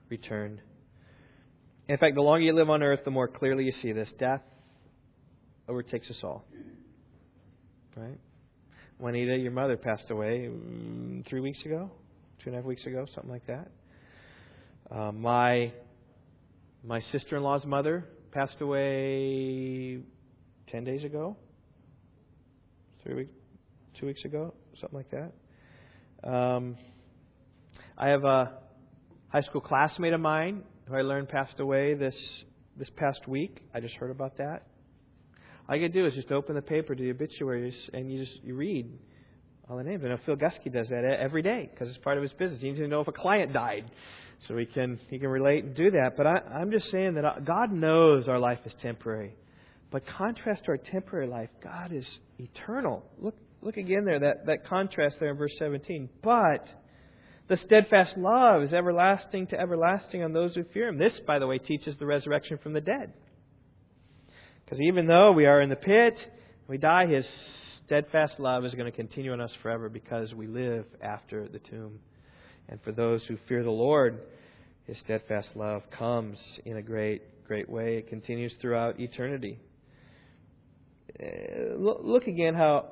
return. 0.08 0.60
In 1.88 1.98
fact, 1.98 2.14
the 2.14 2.22
longer 2.22 2.44
you 2.44 2.54
live 2.54 2.70
on 2.70 2.82
earth, 2.82 3.00
the 3.04 3.10
more 3.10 3.28
clearly 3.28 3.64
you 3.64 3.72
see 3.82 3.92
this. 3.92 4.08
Death 4.18 4.40
overtakes 5.68 6.10
us 6.10 6.20
all. 6.22 6.44
Right? 7.96 8.18
Juanita, 8.98 9.36
your 9.36 9.52
mother 9.52 9.76
passed 9.76 10.10
away 10.10 10.48
mm, 10.50 11.26
three 11.28 11.40
weeks 11.40 11.58
ago, 11.64 11.90
two 12.42 12.50
and 12.50 12.54
a 12.54 12.58
half 12.58 12.66
weeks 12.66 12.86
ago, 12.86 13.06
something 13.14 13.30
like 13.30 13.46
that. 13.46 13.70
Uh, 14.90 15.12
my 15.12 15.72
my 16.84 17.00
sister-in-law's 17.12 17.64
mother 17.64 18.04
passed 18.30 18.60
away 18.60 20.00
ten 20.70 20.84
days 20.84 21.02
ago, 21.02 21.36
three 23.02 23.14
weeks, 23.14 23.32
two 23.98 24.06
weeks 24.06 24.24
ago, 24.24 24.54
something 24.80 24.98
like 24.98 25.10
that. 25.10 26.28
Um, 26.28 26.76
I 27.96 28.08
have 28.08 28.24
a 28.24 28.52
high 29.28 29.42
school 29.42 29.60
classmate 29.60 30.12
of 30.12 30.20
mine 30.20 30.62
who 30.86 30.94
I 30.94 31.02
learned 31.02 31.28
passed 31.28 31.58
away 31.58 31.94
this 31.94 32.16
this 32.76 32.88
past 32.96 33.26
week. 33.26 33.62
I 33.74 33.80
just 33.80 33.94
heard 33.94 34.10
about 34.10 34.38
that. 34.38 34.66
All 35.68 35.76
you 35.76 35.88
got 35.88 35.94
to 35.94 36.00
do 36.00 36.06
is 36.06 36.14
just 36.14 36.30
open 36.30 36.54
the 36.54 36.62
paper 36.62 36.94
to 36.94 37.02
the 37.02 37.10
obituaries 37.10 37.74
and 37.92 38.12
you 38.12 38.24
just 38.24 38.38
you 38.42 38.54
read 38.54 38.90
all 39.68 39.78
the 39.78 39.82
names. 39.82 40.02
I 40.04 40.08
know 40.08 40.18
Phil 40.26 40.36
Gusky 40.36 40.72
does 40.72 40.88
that 40.88 41.04
every 41.04 41.42
day 41.42 41.70
because 41.72 41.88
it's 41.88 41.98
part 41.98 42.18
of 42.18 42.22
his 42.22 42.32
business. 42.32 42.60
He 42.60 42.68
needs 42.68 42.80
to 42.80 42.88
know 42.88 43.00
if 43.00 43.08
a 43.08 43.12
client 43.12 43.52
died, 43.52 43.90
so 44.46 44.56
he 44.56 44.66
can 44.66 45.00
he 45.08 45.18
can 45.18 45.28
relate 45.28 45.64
and 45.64 45.74
do 45.74 45.90
that. 45.92 46.16
But 46.16 46.26
I, 46.26 46.36
I'm 46.54 46.70
just 46.70 46.90
saying 46.90 47.14
that 47.14 47.24
uh, 47.24 47.40
God 47.40 47.72
knows 47.72 48.28
our 48.28 48.38
life 48.38 48.58
is 48.66 48.72
temporary. 48.82 49.34
But 49.90 50.02
contrast 50.18 50.64
to 50.64 50.72
our 50.72 50.76
temporary 50.76 51.28
life, 51.28 51.48
God 51.62 51.92
is 51.92 52.06
eternal. 52.38 53.02
Look 53.18 53.36
look 53.62 53.78
again 53.78 54.04
there 54.04 54.18
that 54.20 54.46
that 54.46 54.66
contrast 54.68 55.16
there 55.18 55.30
in 55.30 55.38
verse 55.38 55.54
17. 55.58 56.10
But 56.22 56.66
the 57.48 57.56
steadfast 57.64 58.18
love 58.18 58.62
is 58.62 58.72
everlasting 58.74 59.46
to 59.48 59.58
everlasting 59.58 60.22
on 60.22 60.34
those 60.34 60.54
who 60.54 60.64
fear 60.74 60.88
him. 60.88 60.98
This, 60.98 61.12
by 61.26 61.38
the 61.38 61.46
way, 61.46 61.58
teaches 61.58 61.96
the 61.98 62.06
resurrection 62.06 62.58
from 62.62 62.74
the 62.74 62.80
dead. 62.80 63.14
Because 64.74 64.88
even 64.88 65.06
though 65.06 65.30
we 65.30 65.46
are 65.46 65.60
in 65.60 65.68
the 65.70 65.76
pit, 65.76 66.16
we 66.66 66.78
die, 66.78 67.06
his 67.06 67.24
steadfast 67.86 68.40
love 68.40 68.64
is 68.64 68.74
going 68.74 68.90
to 68.90 68.96
continue 68.96 69.32
on 69.32 69.40
us 69.40 69.52
forever 69.62 69.88
because 69.88 70.34
we 70.34 70.48
live 70.48 70.84
after 71.00 71.46
the 71.46 71.60
tomb. 71.60 72.00
And 72.68 72.82
for 72.82 72.90
those 72.90 73.22
who 73.28 73.38
fear 73.46 73.62
the 73.62 73.70
Lord, 73.70 74.18
his 74.88 74.96
steadfast 75.04 75.50
love 75.54 75.82
comes 75.96 76.38
in 76.64 76.76
a 76.76 76.82
great, 76.82 77.46
great 77.46 77.70
way. 77.70 77.98
It 77.98 78.08
continues 78.08 78.52
throughout 78.60 78.98
eternity. 78.98 79.60
Uh, 81.22 81.76
look 81.76 82.26
again 82.26 82.54
how 82.54 82.86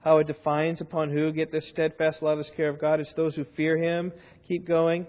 how 0.00 0.18
it 0.18 0.26
defines 0.26 0.80
upon 0.80 1.12
who 1.12 1.30
get 1.30 1.52
this 1.52 1.68
steadfast 1.70 2.20
love, 2.20 2.38
this 2.38 2.50
care 2.56 2.68
of 2.68 2.80
God. 2.80 2.98
It's 2.98 3.10
those 3.16 3.36
who 3.36 3.44
fear 3.56 3.78
Him. 3.78 4.10
Keep 4.48 4.66
going. 4.66 5.06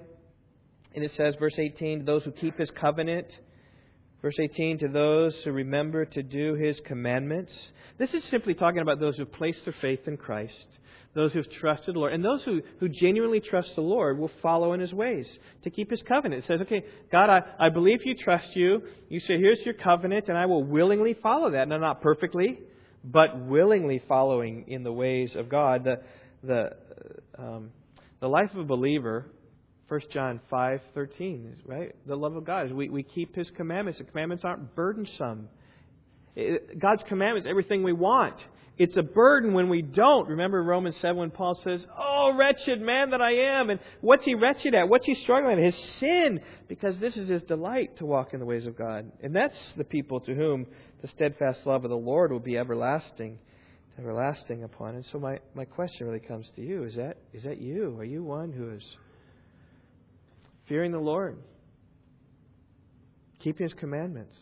And 0.94 1.04
it 1.04 1.12
says, 1.18 1.34
verse 1.40 1.56
18, 1.58 2.06
those 2.06 2.24
who 2.24 2.32
keep 2.32 2.60
His 2.60 2.70
covenant. 2.80 3.26
Verse 4.22 4.36
18, 4.40 4.80
to 4.80 4.88
those 4.88 5.36
who 5.44 5.52
remember 5.52 6.06
to 6.06 6.24
do 6.24 6.56
His 6.56 6.80
commandments. 6.86 7.52
This 7.98 8.10
is 8.14 8.24
simply 8.32 8.54
talking 8.54 8.82
about 8.82 9.00
those 9.00 9.16
who 9.16 9.26
place 9.26 9.58
their 9.64 9.76
faith 9.80 10.08
in 10.08 10.18
Christ, 10.18 10.54
those 11.14 11.34
who've 11.34 11.50
trusted 11.60 11.94
the 11.94 12.00
Lord. 12.00 12.14
And 12.14 12.26
those 12.26 12.44
who, 12.44 12.62
who 12.80 12.90
genuinely 12.90 13.40
trust 13.40 13.70
the 13.76 13.82
Lord 13.82 14.18
will 14.18 14.32
follow 14.42 14.74
in 14.74 14.80
His 14.80 14.92
ways 14.92 15.28
to 15.64 15.70
keep 15.70 15.92
His 15.92 16.02
covenant. 16.08 16.44
It 16.44 16.48
says, 16.48 16.62
okay, 16.62 16.84
God, 17.12 17.30
I, 17.30 17.42
I 17.60 17.70
believe 17.70 18.00
you 18.06 18.16
trust 18.16 18.56
you. 18.56 18.82
You 19.08 19.20
say, 19.20 19.38
here's 19.38 19.60
your 19.66 19.76
covenant, 19.76 20.30
and 20.30 20.38
I 20.38 20.48
will 20.48 20.64
willingly 20.64 21.14
follow 21.14 21.52
that. 21.52 21.68
Not 21.68 22.02
perfectly, 22.02 22.60
but 23.04 23.40
willingly 23.46 24.02
following 24.08 24.66
in 24.68 24.84
the 24.84 24.92
ways 24.92 25.32
of 25.36 25.48
God. 25.48 25.84
The, 25.84 26.02
the, 26.44 26.70
um, 27.38 27.70
the 28.20 28.28
life 28.28 28.50
of 28.54 28.60
a 28.60 28.66
believer, 28.66 29.28
1 29.88 30.02
John 30.12 30.42
5:13 30.52 31.54
is 31.54 31.60
right? 31.66 31.96
The 32.06 32.16
love 32.16 32.36
of 32.36 32.44
God 32.44 32.68
is 32.68 32.74
we, 32.74 32.90
we 32.90 33.04
keep 33.04 33.36
His 33.36 33.50
commandments. 33.52 34.00
The 34.00 34.06
commandments 34.06 34.44
aren't 34.44 34.76
burdensome. 34.76 35.48
It, 36.36 36.78
God's 36.80 37.04
commandments, 37.08 37.48
everything 37.50 37.84
we 37.84 37.94
want. 37.94 38.36
It's 38.78 38.96
a 38.96 39.02
burden 39.02 39.54
when 39.54 39.70
we 39.70 39.82
don't. 39.82 40.30
Remember 40.30 40.62
Romans 40.62 40.96
7 41.02 41.18
when 41.18 41.32
Paul 41.32 41.60
says, 41.64 41.84
Oh, 41.98 42.34
wretched 42.36 42.80
man 42.80 43.10
that 43.10 43.22
I 43.22 43.32
am. 43.32 43.72
And 43.72 43.80
what's 44.02 44.24
he 44.24 44.36
wretched 44.36 44.76
at? 44.76 44.88
What's 44.88 45.08
he 45.08 45.16
struggling 45.16 45.58
at? 45.58 45.74
His 45.74 45.84
sin. 46.00 46.42
Because 46.68 46.96
this 47.00 47.18
is 47.18 47.28
his 47.28 47.42
delight 47.44 47.98
to 47.98 48.06
walk 48.06 48.34
in 48.34 48.40
the 48.40 48.46
ways 48.46 48.68
of 48.68 48.78
God. 48.78 49.12
And 49.24 49.36
that's 49.36 49.58
the 49.78 49.84
people 49.84 50.20
to 50.22 50.36
whom 50.36 50.68
the 51.02 51.08
steadfast 51.08 51.66
love 51.66 51.86
of 51.86 51.90
the 51.90 51.98
Lord 51.98 52.32
will 52.32 52.40
be 52.40 52.56
everlasting, 52.56 53.40
everlasting 53.98 54.64
upon. 54.64 54.94
And 54.94 55.06
so 55.12 55.18
my, 55.18 55.40
my 55.56 55.66
question 55.66 56.06
really 56.06 56.20
comes 56.20 56.48
to 56.56 56.62
you: 56.62 56.84
Is 56.84 56.96
that 56.96 57.18
is 57.34 57.44
that 57.44 57.60
you? 57.60 57.98
Are 57.98 58.06
you 58.06 58.24
one 58.24 58.52
who 58.52 58.70
is 58.70 58.84
fearing 60.68 60.92
the 60.92 61.00
Lord, 61.00 61.38
keeping 63.44 63.66
His 63.66 63.74
commandments, 63.74 64.36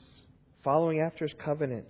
following 0.63 0.99
after 0.99 1.25
His 1.25 1.35
covenant? 1.43 1.87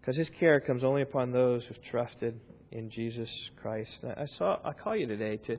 Because 0.00 0.16
His 0.16 0.28
care 0.38 0.60
comes 0.60 0.84
only 0.84 1.02
upon 1.02 1.32
those 1.32 1.62
who've 1.64 1.82
trusted 1.90 2.38
in 2.70 2.90
Jesus 2.90 3.28
Christ. 3.60 3.90
I 4.04 4.26
saw 4.38 4.58
I 4.64 4.72
call 4.72 4.96
you 4.96 5.06
today 5.06 5.38
to 5.46 5.56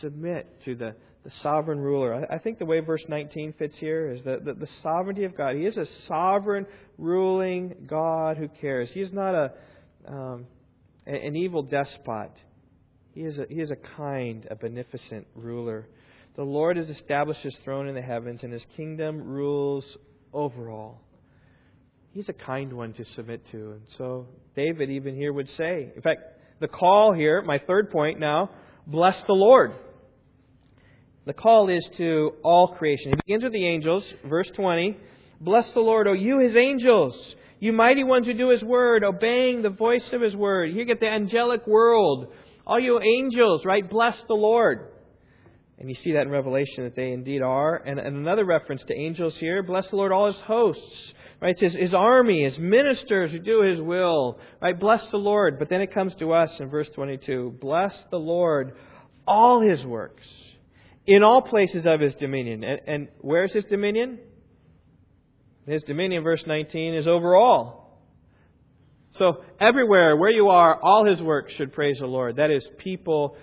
submit 0.00 0.46
to 0.64 0.74
the 0.74 0.94
the 1.26 1.32
sovereign 1.42 1.80
ruler. 1.80 2.24
I 2.30 2.38
think 2.38 2.60
the 2.60 2.64
way 2.64 2.78
verse 2.78 3.02
19 3.08 3.54
fits 3.58 3.74
here 3.80 4.12
is 4.12 4.22
that 4.24 4.44
the, 4.44 4.54
the, 4.54 4.68
sovereignty 4.80 5.24
of 5.24 5.36
God. 5.36 5.56
He 5.56 5.66
is 5.66 5.76
a 5.76 5.86
sovereign, 6.06 6.66
ruling 6.98 7.74
God 7.88 8.36
who 8.36 8.46
cares. 8.46 8.88
He 8.94 9.00
is 9.00 9.12
not 9.12 9.34
a 9.34 9.52
um, 10.06 10.46
an 11.06 11.36
evil 11.36 11.62
despot. 11.62 12.32
He 13.12 13.22
is 13.22 13.38
a, 13.38 13.46
he 13.48 13.60
is 13.60 13.70
a 13.70 13.96
kind, 13.96 14.46
a 14.50 14.54
beneficent 14.56 15.26
ruler. 15.34 15.88
The 16.36 16.42
Lord 16.42 16.76
has 16.76 16.88
established 16.90 17.40
His 17.40 17.56
throne 17.64 17.88
in 17.88 17.94
the 17.94 18.02
heavens, 18.02 18.40
and 18.42 18.52
His 18.52 18.64
kingdom 18.76 19.22
rules 19.22 19.84
over 20.32 20.70
all. 20.70 21.00
He's 22.12 22.28
a 22.28 22.34
kind 22.34 22.72
one 22.72 22.92
to 22.94 23.04
submit 23.14 23.42
to. 23.52 23.72
And 23.72 23.82
so 23.98 24.26
David 24.54 24.90
even 24.90 25.14
here 25.16 25.32
would 25.32 25.50
say, 25.56 25.92
in 25.94 26.02
fact, 26.02 26.20
the 26.60 26.68
call 26.68 27.12
here, 27.12 27.42
my 27.42 27.58
third 27.58 27.90
point 27.90 28.18
now, 28.18 28.50
bless 28.86 29.16
the 29.26 29.34
Lord. 29.34 29.72
The 31.26 31.32
call 31.32 31.68
is 31.68 31.84
to 31.96 32.34
all 32.42 32.68
creation. 32.68 33.10
He 33.10 33.16
begins 33.26 33.42
with 33.42 33.52
the 33.52 33.66
angels, 33.66 34.04
verse 34.24 34.48
20. 34.54 34.96
Bless 35.40 35.64
the 35.74 35.80
Lord, 35.80 36.06
O 36.06 36.12
you 36.12 36.38
his 36.38 36.56
angels, 36.56 37.14
you 37.60 37.72
mighty 37.72 38.04
ones 38.04 38.26
who 38.26 38.34
do 38.34 38.48
his 38.50 38.62
word, 38.62 39.04
obeying 39.04 39.62
the 39.62 39.70
voice 39.70 40.08
of 40.12 40.20
his 40.20 40.36
word. 40.36 40.70
Here 40.70 40.80
you 40.80 40.84
get 40.86 41.00
the 41.00 41.08
angelic 41.08 41.66
world. 41.66 42.28
All 42.66 42.80
you 42.80 43.00
angels, 43.00 43.62
right? 43.64 43.88
Bless 43.88 44.16
the 44.28 44.34
Lord. 44.34 44.88
And 45.78 45.90
you 45.90 45.96
see 46.02 46.12
that 46.12 46.22
in 46.22 46.30
Revelation 46.30 46.84
that 46.84 46.96
they 46.96 47.12
indeed 47.12 47.42
are. 47.42 47.76
And, 47.76 47.98
and 47.98 48.16
another 48.16 48.44
reference 48.44 48.82
to 48.88 48.94
angels 48.94 49.34
here 49.38 49.62
bless 49.62 49.88
the 49.90 49.96
Lord, 49.96 50.10
all 50.10 50.32
his 50.32 50.42
hosts. 50.46 50.82
Right? 51.40 51.50
It's 51.50 51.74
his, 51.74 51.82
his 51.82 51.94
army, 51.94 52.44
his 52.44 52.58
ministers 52.58 53.30
who 53.30 53.38
do 53.38 53.60
his 53.60 53.80
will. 53.80 54.38
Right? 54.62 54.78
Bless 54.78 55.02
the 55.10 55.18
Lord. 55.18 55.58
But 55.58 55.68
then 55.68 55.82
it 55.82 55.92
comes 55.92 56.14
to 56.18 56.32
us 56.32 56.50
in 56.60 56.70
verse 56.70 56.88
22 56.94 57.58
Bless 57.60 57.92
the 58.10 58.16
Lord, 58.16 58.72
all 59.26 59.60
his 59.60 59.84
works, 59.84 60.26
in 61.06 61.22
all 61.22 61.42
places 61.42 61.84
of 61.84 62.00
his 62.00 62.14
dominion. 62.14 62.64
And, 62.64 62.80
and 62.86 63.08
where's 63.20 63.52
his 63.52 63.64
dominion? 63.66 64.18
His 65.66 65.82
dominion, 65.82 66.22
verse 66.22 66.42
19, 66.46 66.94
is 66.94 67.06
over 67.06 67.36
all. 67.36 68.00
So 69.18 69.42
everywhere, 69.60 70.16
where 70.16 70.30
you 70.30 70.48
are, 70.48 70.78
all 70.80 71.06
his 71.06 71.20
works 71.20 71.52
should 71.56 71.72
praise 71.72 71.96
the 71.98 72.06
Lord. 72.06 72.36
That 72.36 72.50
is 72.50 72.66
people 72.78 73.36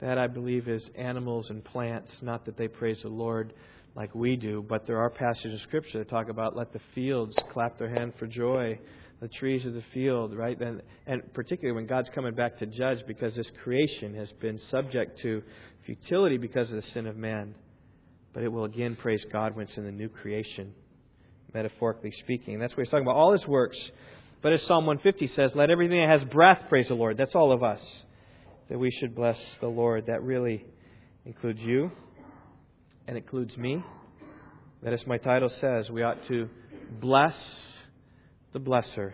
that 0.00 0.18
I 0.18 0.26
believe 0.26 0.68
is 0.68 0.82
animals 0.96 1.50
and 1.50 1.64
plants, 1.64 2.10
not 2.22 2.46
that 2.46 2.56
they 2.56 2.68
praise 2.68 2.98
the 3.02 3.08
Lord 3.08 3.52
like 3.96 4.14
we 4.14 4.36
do, 4.36 4.64
but 4.68 4.86
there 4.86 4.98
are 4.98 5.10
passages 5.10 5.54
of 5.54 5.60
Scripture 5.62 5.98
that 5.98 6.08
talk 6.08 6.28
about 6.28 6.56
let 6.56 6.72
the 6.72 6.80
fields 6.94 7.34
clap 7.52 7.78
their 7.78 7.88
hand 7.88 8.12
for 8.18 8.26
joy, 8.26 8.78
the 9.20 9.28
trees 9.28 9.66
of 9.66 9.74
the 9.74 9.82
field, 9.92 10.36
right? 10.36 10.60
And, 10.60 10.82
and 11.06 11.32
particularly 11.34 11.74
when 11.74 11.86
God's 11.86 12.08
coming 12.14 12.34
back 12.34 12.58
to 12.60 12.66
judge 12.66 12.98
because 13.08 13.34
this 13.34 13.50
creation 13.64 14.14
has 14.14 14.28
been 14.40 14.60
subject 14.70 15.20
to 15.22 15.42
futility 15.84 16.36
because 16.36 16.70
of 16.70 16.76
the 16.76 16.88
sin 16.94 17.06
of 17.08 17.16
man. 17.16 17.56
But 18.32 18.44
it 18.44 18.52
will 18.52 18.64
again 18.64 18.96
praise 19.00 19.24
God 19.32 19.56
when 19.56 19.66
it's 19.66 19.76
in 19.76 19.84
the 19.84 19.90
new 19.90 20.08
creation, 20.08 20.72
metaphorically 21.52 22.12
speaking. 22.20 22.60
That's 22.60 22.76
what 22.76 22.84
he's 22.84 22.90
talking 22.90 23.04
about. 23.04 23.16
All 23.16 23.32
his 23.32 23.46
works. 23.48 23.78
But 24.42 24.52
as 24.52 24.60
Psalm 24.68 24.86
150 24.86 25.34
says, 25.34 25.50
let 25.56 25.70
everything 25.70 25.98
that 26.00 26.20
has 26.20 26.28
breath 26.28 26.62
praise 26.68 26.86
the 26.86 26.94
Lord. 26.94 27.16
That's 27.16 27.34
all 27.34 27.50
of 27.50 27.64
us 27.64 27.80
that 28.68 28.78
we 28.78 28.90
should 28.90 29.14
bless 29.14 29.38
the 29.60 29.68
Lord. 29.68 30.06
That 30.06 30.22
really 30.22 30.64
includes 31.24 31.60
you 31.60 31.90
and 33.06 33.16
includes 33.16 33.56
me. 33.56 33.82
That, 34.82 34.92
as 34.92 35.06
my 35.06 35.18
title 35.18 35.50
says, 35.60 35.90
we 35.90 36.02
ought 36.02 36.26
to 36.28 36.48
bless 37.00 37.34
the 38.52 38.60
blesser. 38.60 39.12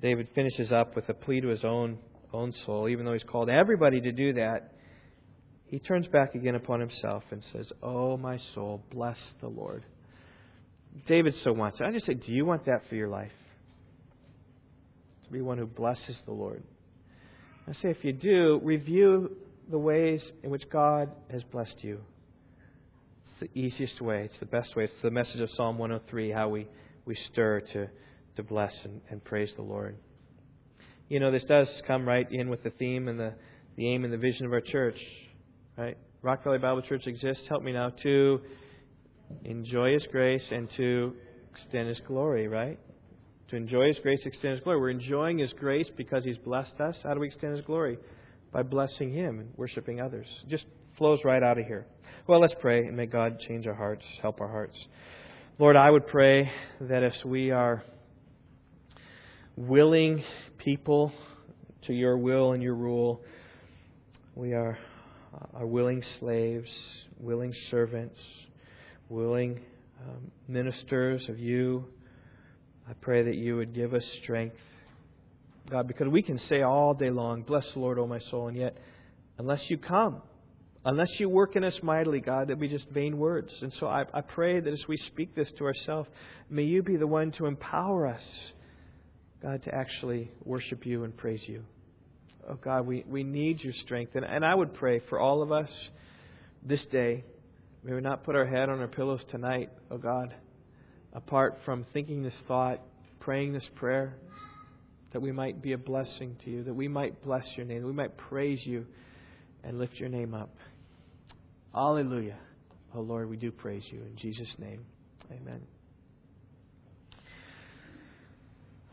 David 0.00 0.28
finishes 0.34 0.72
up 0.72 0.96
with 0.96 1.08
a 1.08 1.14
plea 1.14 1.40
to 1.40 1.48
his 1.48 1.64
own 1.64 1.98
own 2.32 2.54
soul, 2.64 2.88
even 2.88 3.04
though 3.04 3.12
he's 3.12 3.24
called 3.24 3.50
everybody 3.50 4.00
to 4.00 4.12
do 4.12 4.34
that. 4.34 4.74
He 5.66 5.78
turns 5.78 6.06
back 6.08 6.34
again 6.34 6.54
upon 6.54 6.80
himself 6.80 7.22
and 7.30 7.42
says, 7.52 7.70
Oh, 7.82 8.16
my 8.16 8.38
soul, 8.54 8.82
bless 8.90 9.18
the 9.40 9.48
Lord. 9.48 9.84
David 11.06 11.34
so 11.44 11.52
wants 11.52 11.80
it. 11.80 11.84
I 11.84 11.92
just 11.92 12.06
say, 12.06 12.14
Do 12.14 12.32
you 12.32 12.44
want 12.44 12.66
that 12.66 12.82
for 12.88 12.94
your 12.94 13.08
life? 13.08 13.32
To 15.24 15.30
be 15.30 15.40
one 15.40 15.58
who 15.58 15.66
blesses 15.66 16.16
the 16.26 16.32
Lord. 16.32 16.62
I 17.70 17.72
say, 17.74 17.90
if 17.90 18.04
you 18.04 18.12
do, 18.12 18.60
review 18.64 19.36
the 19.70 19.78
ways 19.78 20.20
in 20.42 20.50
which 20.50 20.68
God 20.70 21.08
has 21.30 21.44
blessed 21.52 21.76
you. 21.82 22.00
It's 23.40 23.52
the 23.52 23.60
easiest 23.60 24.00
way. 24.00 24.24
It's 24.24 24.40
the 24.40 24.46
best 24.46 24.74
way. 24.74 24.84
It's 24.84 24.92
the 25.04 25.10
message 25.12 25.38
of 25.38 25.50
Psalm 25.56 25.78
103, 25.78 26.32
how 26.32 26.48
we, 26.48 26.66
we 27.04 27.16
stir 27.32 27.60
to, 27.72 27.86
to 28.34 28.42
bless 28.42 28.72
and, 28.82 29.00
and 29.08 29.22
praise 29.22 29.50
the 29.54 29.62
Lord. 29.62 29.96
You 31.08 31.20
know, 31.20 31.30
this 31.30 31.44
does 31.44 31.68
come 31.86 32.08
right 32.08 32.26
in 32.32 32.48
with 32.48 32.64
the 32.64 32.70
theme 32.70 33.06
and 33.06 33.20
the, 33.20 33.34
the 33.76 33.88
aim 33.88 34.02
and 34.02 34.12
the 34.12 34.18
vision 34.18 34.46
of 34.46 34.52
our 34.52 34.60
church. 34.60 34.98
Right? 35.78 35.96
Rock 36.22 36.42
Valley 36.42 36.58
Bible 36.58 36.82
Church 36.82 37.06
exists, 37.06 37.44
help 37.48 37.62
me 37.62 37.70
now, 37.70 37.90
to 38.02 38.40
enjoy 39.44 39.92
His 39.92 40.04
grace 40.10 40.44
and 40.50 40.68
to 40.76 41.14
extend 41.52 41.88
His 41.88 42.00
glory, 42.04 42.48
right? 42.48 42.80
To 43.50 43.56
enjoy 43.56 43.88
His 43.88 43.98
grace, 43.98 44.20
extend 44.24 44.52
His 44.52 44.60
glory. 44.60 44.78
We're 44.78 44.90
enjoying 44.90 45.38
His 45.38 45.52
grace 45.52 45.88
because 45.96 46.24
He's 46.24 46.38
blessed 46.38 46.80
us. 46.80 46.94
How 47.02 47.14
do 47.14 47.20
we 47.20 47.26
extend 47.26 47.56
His 47.56 47.64
glory? 47.64 47.98
By 48.52 48.62
blessing 48.62 49.12
Him 49.12 49.40
and 49.40 49.48
worshiping 49.56 50.00
others. 50.00 50.26
It 50.44 50.50
just 50.50 50.66
flows 50.96 51.18
right 51.24 51.42
out 51.42 51.58
of 51.58 51.66
here. 51.66 51.84
Well, 52.28 52.40
let's 52.40 52.54
pray 52.60 52.86
and 52.86 52.96
may 52.96 53.06
God 53.06 53.40
change 53.40 53.66
our 53.66 53.74
hearts, 53.74 54.04
help 54.22 54.40
our 54.40 54.46
hearts. 54.46 54.76
Lord, 55.58 55.74
I 55.74 55.90
would 55.90 56.06
pray 56.06 56.48
that 56.80 57.02
as 57.02 57.12
we 57.24 57.50
are 57.50 57.82
willing 59.56 60.22
people 60.58 61.12
to 61.88 61.92
your 61.92 62.18
will 62.18 62.52
and 62.52 62.62
your 62.62 62.76
rule, 62.76 63.20
we 64.36 64.52
are, 64.52 64.78
are 65.54 65.66
willing 65.66 66.04
slaves, 66.20 66.70
willing 67.18 67.52
servants, 67.68 68.18
willing 69.08 69.60
um, 70.08 70.30
ministers 70.46 71.28
of 71.28 71.40
you 71.40 71.84
I 72.90 72.92
pray 72.94 73.22
that 73.22 73.36
you 73.36 73.56
would 73.56 73.72
give 73.72 73.94
us 73.94 74.02
strength. 74.20 74.56
God, 75.70 75.86
because 75.86 76.08
we 76.08 76.22
can 76.22 76.40
say 76.48 76.62
all 76.62 76.92
day 76.92 77.10
long, 77.10 77.42
Bless 77.42 77.64
the 77.72 77.78
Lord, 77.78 78.00
O 78.00 78.06
my 78.06 78.18
soul, 78.32 78.48
and 78.48 78.56
yet, 78.56 78.76
unless 79.38 79.60
you 79.68 79.78
come, 79.78 80.22
unless 80.84 81.08
you 81.20 81.28
work 81.28 81.54
in 81.54 81.62
us 81.62 81.78
mightily, 81.84 82.18
God, 82.18 82.48
that 82.48 82.58
be 82.58 82.66
just 82.66 82.88
vain 82.88 83.16
words. 83.16 83.52
And 83.62 83.72
so 83.78 83.86
I, 83.86 84.06
I 84.12 84.22
pray 84.22 84.58
that 84.58 84.72
as 84.72 84.82
we 84.88 84.96
speak 85.06 85.36
this 85.36 85.46
to 85.58 85.66
ourselves, 85.66 86.08
may 86.48 86.64
you 86.64 86.82
be 86.82 86.96
the 86.96 87.06
one 87.06 87.30
to 87.38 87.46
empower 87.46 88.08
us, 88.08 88.22
God, 89.40 89.62
to 89.62 89.72
actually 89.72 90.32
worship 90.44 90.84
you 90.84 91.04
and 91.04 91.16
praise 91.16 91.42
you. 91.46 91.62
Oh, 92.48 92.54
God, 92.54 92.88
we, 92.88 93.04
we 93.06 93.22
need 93.22 93.60
your 93.60 93.74
strength. 93.84 94.16
And, 94.16 94.24
and 94.24 94.44
I 94.44 94.52
would 94.52 94.74
pray 94.74 95.00
for 95.08 95.20
all 95.20 95.42
of 95.42 95.52
us 95.52 95.70
this 96.64 96.80
day. 96.90 97.22
May 97.84 97.94
we 97.94 98.00
not 98.00 98.24
put 98.24 98.34
our 98.34 98.46
head 98.46 98.68
on 98.68 98.80
our 98.80 98.88
pillows 98.88 99.20
tonight, 99.30 99.70
oh 99.92 99.98
God 99.98 100.34
apart 101.12 101.58
from 101.64 101.84
thinking 101.92 102.22
this 102.22 102.34
thought, 102.46 102.80
praying 103.18 103.52
this 103.52 103.66
prayer, 103.76 104.14
that 105.12 105.20
we 105.20 105.32
might 105.32 105.60
be 105.60 105.72
a 105.72 105.78
blessing 105.78 106.36
to 106.44 106.50
you, 106.50 106.64
that 106.64 106.74
we 106.74 106.88
might 106.88 107.22
bless 107.22 107.44
your 107.56 107.66
name, 107.66 107.82
that 107.82 107.86
we 107.86 107.92
might 107.92 108.16
praise 108.16 108.60
you 108.64 108.86
and 109.64 109.78
lift 109.78 109.94
your 109.96 110.08
name 110.08 110.34
up. 110.34 110.54
Hallelujah. 111.74 112.38
Oh 112.94 113.00
Lord, 113.00 113.28
we 113.28 113.36
do 113.36 113.50
praise 113.50 113.82
you 113.90 114.00
in 114.00 114.16
Jesus' 114.16 114.52
name. 114.58 114.84
Amen. 115.30 115.60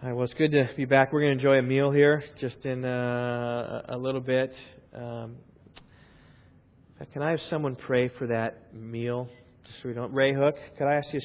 All 0.03 0.09
right, 0.09 0.15
well, 0.15 0.25
it's 0.25 0.33
good 0.35 0.51
to 0.51 0.69
be 0.77 0.85
back. 0.85 1.11
We're 1.11 1.21
going 1.21 1.39
to 1.39 1.43
enjoy 1.43 1.57
a 1.57 1.63
meal 1.63 1.89
here 1.89 2.23
just 2.39 2.57
in 2.63 2.85
uh, 2.85 3.81
a 3.89 3.97
little 3.97 4.21
bit. 4.21 4.53
Um, 4.93 5.37
can 7.13 7.23
I 7.23 7.31
have 7.31 7.39
someone 7.49 7.75
pray 7.75 8.11
for 8.19 8.27
that 8.27 8.75
meal? 8.75 9.27
Just 9.65 9.81
so 9.81 9.89
we 9.89 9.95
don't. 9.95 10.13
Ray 10.13 10.35
Hook, 10.35 10.53
could 10.77 10.85
I 10.85 10.95
ask 10.97 11.07
you 11.11 11.15